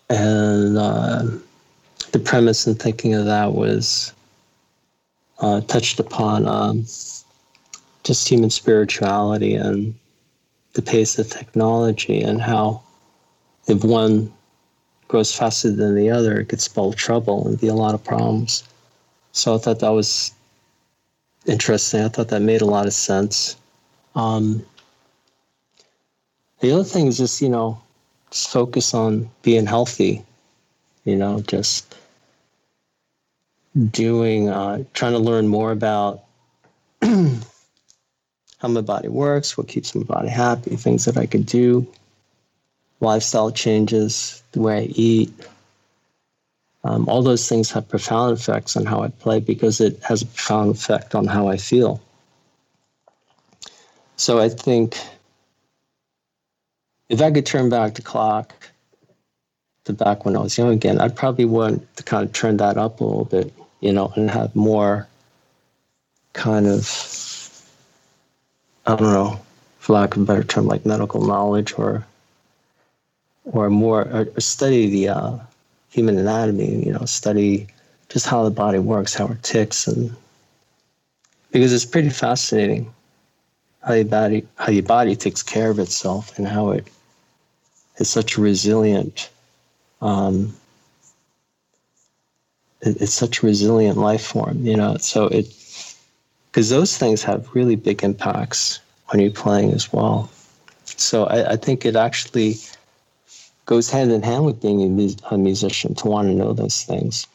And 0.09 0.77
uh, 0.77 1.23
the 2.11 2.19
premise 2.19 2.67
and 2.67 2.79
thinking 2.79 3.15
of 3.15 3.25
that 3.25 3.53
was 3.53 4.13
uh, 5.39 5.61
touched 5.61 5.99
upon 5.99 6.47
um, 6.47 6.85
just 8.03 8.29
human 8.29 8.51
spirituality 8.51 9.55
and 9.55 9.95
the 10.73 10.81
pace 10.83 11.17
of 11.17 11.29
technology 11.29 12.21
and 12.21 12.41
how 12.41 12.82
if 13.67 13.83
one 13.83 14.31
grows 15.07 15.35
faster 15.35 15.71
than 15.71 15.95
the 15.95 16.09
other, 16.09 16.39
it 16.39 16.45
could 16.45 16.61
spell 16.61 16.93
trouble 16.93 17.47
and 17.47 17.59
be 17.59 17.67
a 17.67 17.73
lot 17.73 17.93
of 17.93 18.03
problems. 18.03 18.63
So 19.31 19.55
I 19.55 19.57
thought 19.57 19.79
that 19.79 19.89
was 19.89 20.31
interesting. 21.45 22.01
I 22.01 22.07
thought 22.07 22.29
that 22.29 22.41
made 22.41 22.61
a 22.61 22.65
lot 22.65 22.85
of 22.85 22.93
sense. 22.93 23.55
Um, 24.15 24.65
the 26.59 26.71
other 26.71 26.83
thing 26.83 27.07
is 27.07 27.17
just, 27.17 27.41
you 27.41 27.49
know, 27.49 27.81
just 28.31 28.49
focus 28.49 28.93
on 28.93 29.29
being 29.41 29.65
healthy, 29.65 30.23
you 31.03 31.15
know, 31.15 31.41
just 31.41 31.95
doing, 33.91 34.49
uh, 34.49 34.83
trying 34.93 35.13
to 35.13 35.19
learn 35.19 35.47
more 35.47 35.71
about 35.71 36.23
how 37.01 38.67
my 38.67 38.81
body 38.81 39.09
works, 39.09 39.57
what 39.57 39.67
keeps 39.67 39.93
my 39.93 40.03
body 40.03 40.29
happy, 40.29 40.75
things 40.75 41.05
that 41.05 41.17
I 41.17 41.25
could 41.25 41.45
do, 41.45 41.87
lifestyle 43.03 43.51
changes, 43.51 44.41
the 44.53 44.61
way 44.61 44.83
I 44.83 44.87
eat. 44.95 45.31
Um, 46.85 47.07
all 47.07 47.21
those 47.21 47.47
things 47.47 47.71
have 47.71 47.87
profound 47.87 48.37
effects 48.37 48.75
on 48.75 48.85
how 48.85 49.03
I 49.03 49.07
play 49.09 49.39
because 49.39 49.79
it 49.79 50.01
has 50.03 50.21
a 50.21 50.25
profound 50.25 50.71
effect 50.75 51.15
on 51.15 51.27
how 51.27 51.47
I 51.47 51.57
feel. 51.57 52.01
So 54.15 54.39
I 54.39 54.49
think 54.49 54.97
if 57.09 57.21
I 57.21 57.31
could 57.31 57.45
turn 57.45 57.69
back 57.69 57.95
the 57.95 58.01
clock 58.01 58.53
to 59.85 59.93
back 59.93 60.25
when 60.25 60.35
I 60.35 60.39
was 60.39 60.57
young 60.57 60.71
again, 60.71 60.99
I'd 60.99 61.15
probably 61.15 61.45
want 61.45 61.95
to 61.97 62.03
kind 62.03 62.25
of 62.25 62.33
turn 62.33 62.57
that 62.57 62.77
up 62.77 62.99
a 62.99 63.03
little 63.03 63.25
bit, 63.25 63.53
you 63.81 63.91
know, 63.91 64.11
and 64.15 64.29
have 64.29 64.55
more 64.55 65.07
kind 66.33 66.67
of, 66.67 66.87
I 68.85 68.95
don't 68.95 69.13
know, 69.13 69.39
for 69.79 69.93
lack 69.93 70.15
of 70.15 70.21
a 70.21 70.25
better 70.25 70.43
term, 70.43 70.67
like 70.67 70.85
medical 70.85 71.25
knowledge 71.25 71.73
or 71.77 72.05
or 73.45 73.69
more 73.69 74.01
or 74.11 74.39
study 74.39 74.89
the 74.89 75.09
uh, 75.09 75.37
human 75.89 76.17
anatomy, 76.17 76.85
you 76.85 76.93
know, 76.93 77.05
study 77.05 77.67
just 78.09 78.25
how 78.27 78.43
the 78.43 78.51
body 78.51 78.79
works, 78.79 79.13
how 79.13 79.27
it 79.27 79.41
ticks, 79.43 79.87
and 79.87 80.15
because 81.51 81.73
it's 81.73 81.85
pretty 81.85 82.09
fascinating 82.09 82.91
how 83.85 83.93
your 83.93 84.05
body 84.05 84.47
how 84.55 84.71
your 84.71 84.83
body 84.83 85.15
takes 85.15 85.43
care 85.43 85.69
of 85.69 85.79
itself 85.79 86.37
and 86.37 86.47
how 86.47 86.71
it 86.71 86.87
is 87.97 88.09
such 88.09 88.37
a 88.37 88.41
resilient 88.41 89.29
um, 90.01 90.55
it, 92.81 93.01
it's 93.01 93.13
such 93.13 93.43
a 93.43 93.45
resilient 93.45 93.97
life 93.97 94.25
form 94.25 94.65
you 94.65 94.77
know 94.77 94.95
so 94.97 95.27
it 95.27 95.53
because 96.53 96.69
those 96.69 96.95
things 96.99 97.23
have 97.23 97.49
really 97.55 97.75
big 97.75 98.03
impacts 98.03 98.79
when 99.07 99.19
you're 99.19 99.31
playing 99.31 99.71
as 99.71 99.91
well. 99.91 100.29
So 100.85 101.25
I, 101.25 101.53
I 101.53 101.55
think 101.55 101.83
it 101.83 101.95
actually 101.95 102.57
goes 103.65 103.89
hand 103.89 104.11
in 104.11 104.21
hand 104.21 104.45
with 104.45 104.61
being 104.61 104.81
a, 104.83 104.87
mu- 104.87 105.15
a 105.31 105.37
musician 105.37 105.95
to 105.95 106.07
want 106.07 106.27
to 106.27 106.33
know 106.33 106.53
those 106.53 106.83
things 106.83 107.27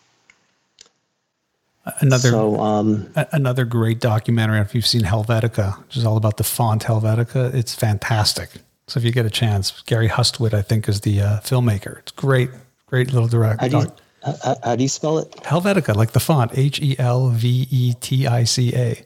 Another 2.01 2.31
so 2.31 2.61
um, 2.61 3.11
a- 3.17 3.29
another 3.33 3.65
great 3.65 4.01
documentary. 4.01 4.61
If 4.61 4.75
you've 4.75 4.87
seen 4.87 5.03
Helvetica, 5.03 5.79
which 5.85 5.97
is 5.97 6.05
all 6.05 6.17
about 6.17 6.37
the 6.37 6.45
font 6.45 6.83
Helvetica, 6.85 7.55
it's 7.55 7.75
fantastic. 7.75 8.51
So 8.89 8.99
if 8.99 9.05
you 9.05 9.13
get 9.13 9.27
a 9.27 9.31
chance, 9.31 9.83
Gary 9.87 10.09
Hustwit, 10.09 10.55
I 10.55 10.63
think, 10.63 10.89
is 10.89 11.01
the 11.01 11.21
uh, 11.21 11.41
filmmaker. 11.41 11.99
It's 12.01 12.13
great, 12.13 12.51
great 12.87 13.13
little 13.13 13.29
direct. 13.29 13.61
how 13.61 13.69
do 13.69 13.77
you 13.79 13.85
doc- 13.85 13.99
how, 14.45 14.57
how 14.63 14.77
do 14.77 14.83
you 14.83 14.89
spell 14.89 15.19
it 15.19 15.31
Helvetica, 15.31 15.95
like 15.95 16.11
the 16.13 16.21
font, 16.21 16.51
H 16.55 16.81
E 16.83 16.97
L 16.99 17.29
V 17.29 17.69
E 17.71 17.95
T 18.01 18.27
I 18.27 18.45
C 18.45 18.75
A. 18.75 19.03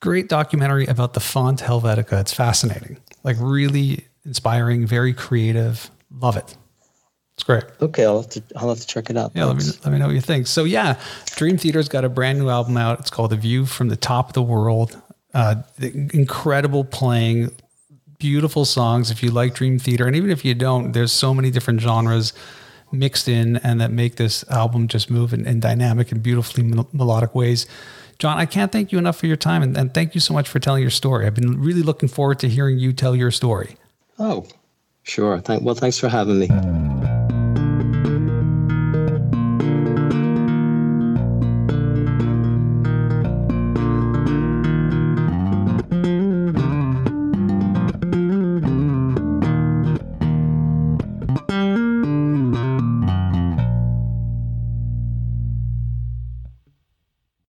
Great 0.00 0.28
documentary 0.28 0.86
about 0.86 1.14
the 1.14 1.20
font 1.20 1.60
Helvetica. 1.60 2.20
It's 2.20 2.32
fascinating, 2.32 2.98
like 3.24 3.36
really 3.40 4.06
inspiring, 4.24 4.86
very 4.86 5.14
creative. 5.14 5.90
Love 6.10 6.36
it. 6.36 6.56
It's 7.34 7.42
great. 7.42 7.64
okay 7.82 8.04
I'll 8.04 8.22
have 8.22 8.30
to 8.30 8.42
I'll 8.56 8.70
have 8.70 8.80
to 8.80 8.86
check 8.86 9.10
it 9.10 9.16
out 9.16 9.32
Yeah, 9.34 9.44
let 9.44 9.56
me, 9.56 9.64
let 9.84 9.92
me 9.92 9.98
know 9.98 10.06
what 10.06 10.14
you 10.14 10.22
think. 10.22 10.46
So 10.46 10.64
yeah, 10.64 10.98
Dream 11.36 11.58
Theater's 11.58 11.88
got 11.88 12.04
a 12.04 12.08
brand 12.08 12.38
new 12.38 12.48
album 12.48 12.78
out. 12.78 12.98
It's 13.00 13.10
called 13.10 13.30
The 13.30 13.36
View 13.36 13.66
from 13.66 13.88
the 13.88 13.96
Top 13.96 14.28
of 14.28 14.32
the 14.32 14.42
World. 14.42 15.00
Uh, 15.34 15.56
the 15.78 16.08
incredible 16.14 16.82
playing, 16.82 17.50
beautiful 18.18 18.64
songs. 18.64 19.10
If 19.10 19.22
you 19.22 19.30
like 19.30 19.54
Dream 19.54 19.78
Theater, 19.78 20.06
and 20.06 20.16
even 20.16 20.30
if 20.30 20.46
you 20.46 20.54
don't, 20.54 20.92
there's 20.92 21.12
so 21.12 21.34
many 21.34 21.50
different 21.50 21.80
genres 21.80 22.32
mixed 22.90 23.28
in 23.28 23.56
and 23.58 23.80
that 23.82 23.90
make 23.90 24.16
this 24.16 24.48
album 24.50 24.88
just 24.88 25.10
move 25.10 25.34
in, 25.34 25.46
in 25.46 25.60
dynamic 25.60 26.12
and 26.12 26.22
beautifully 26.22 26.62
mel- 26.62 26.88
melodic 26.92 27.34
ways. 27.34 27.66
John, 28.18 28.38
I 28.38 28.46
can't 28.46 28.72
thank 28.72 28.92
you 28.92 28.98
enough 28.98 29.18
for 29.18 29.26
your 29.26 29.36
time 29.36 29.62
and, 29.62 29.76
and 29.76 29.92
thank 29.92 30.14
you 30.14 30.20
so 30.20 30.32
much 30.32 30.48
for 30.48 30.58
telling 30.58 30.80
your 30.80 30.90
story. 30.90 31.26
I've 31.26 31.34
been 31.34 31.60
really 31.60 31.82
looking 31.82 32.08
forward 32.08 32.38
to 32.38 32.48
hearing 32.48 32.78
you 32.78 32.94
tell 32.94 33.14
your 33.14 33.30
story. 33.30 33.76
Oh, 34.18 34.46
Sure. 35.06 35.38
Thank, 35.40 35.62
well, 35.62 35.74
thanks 35.74 35.98
for 35.98 36.08
having 36.08 36.38
me. 36.40 36.48
Mm. 36.48 36.95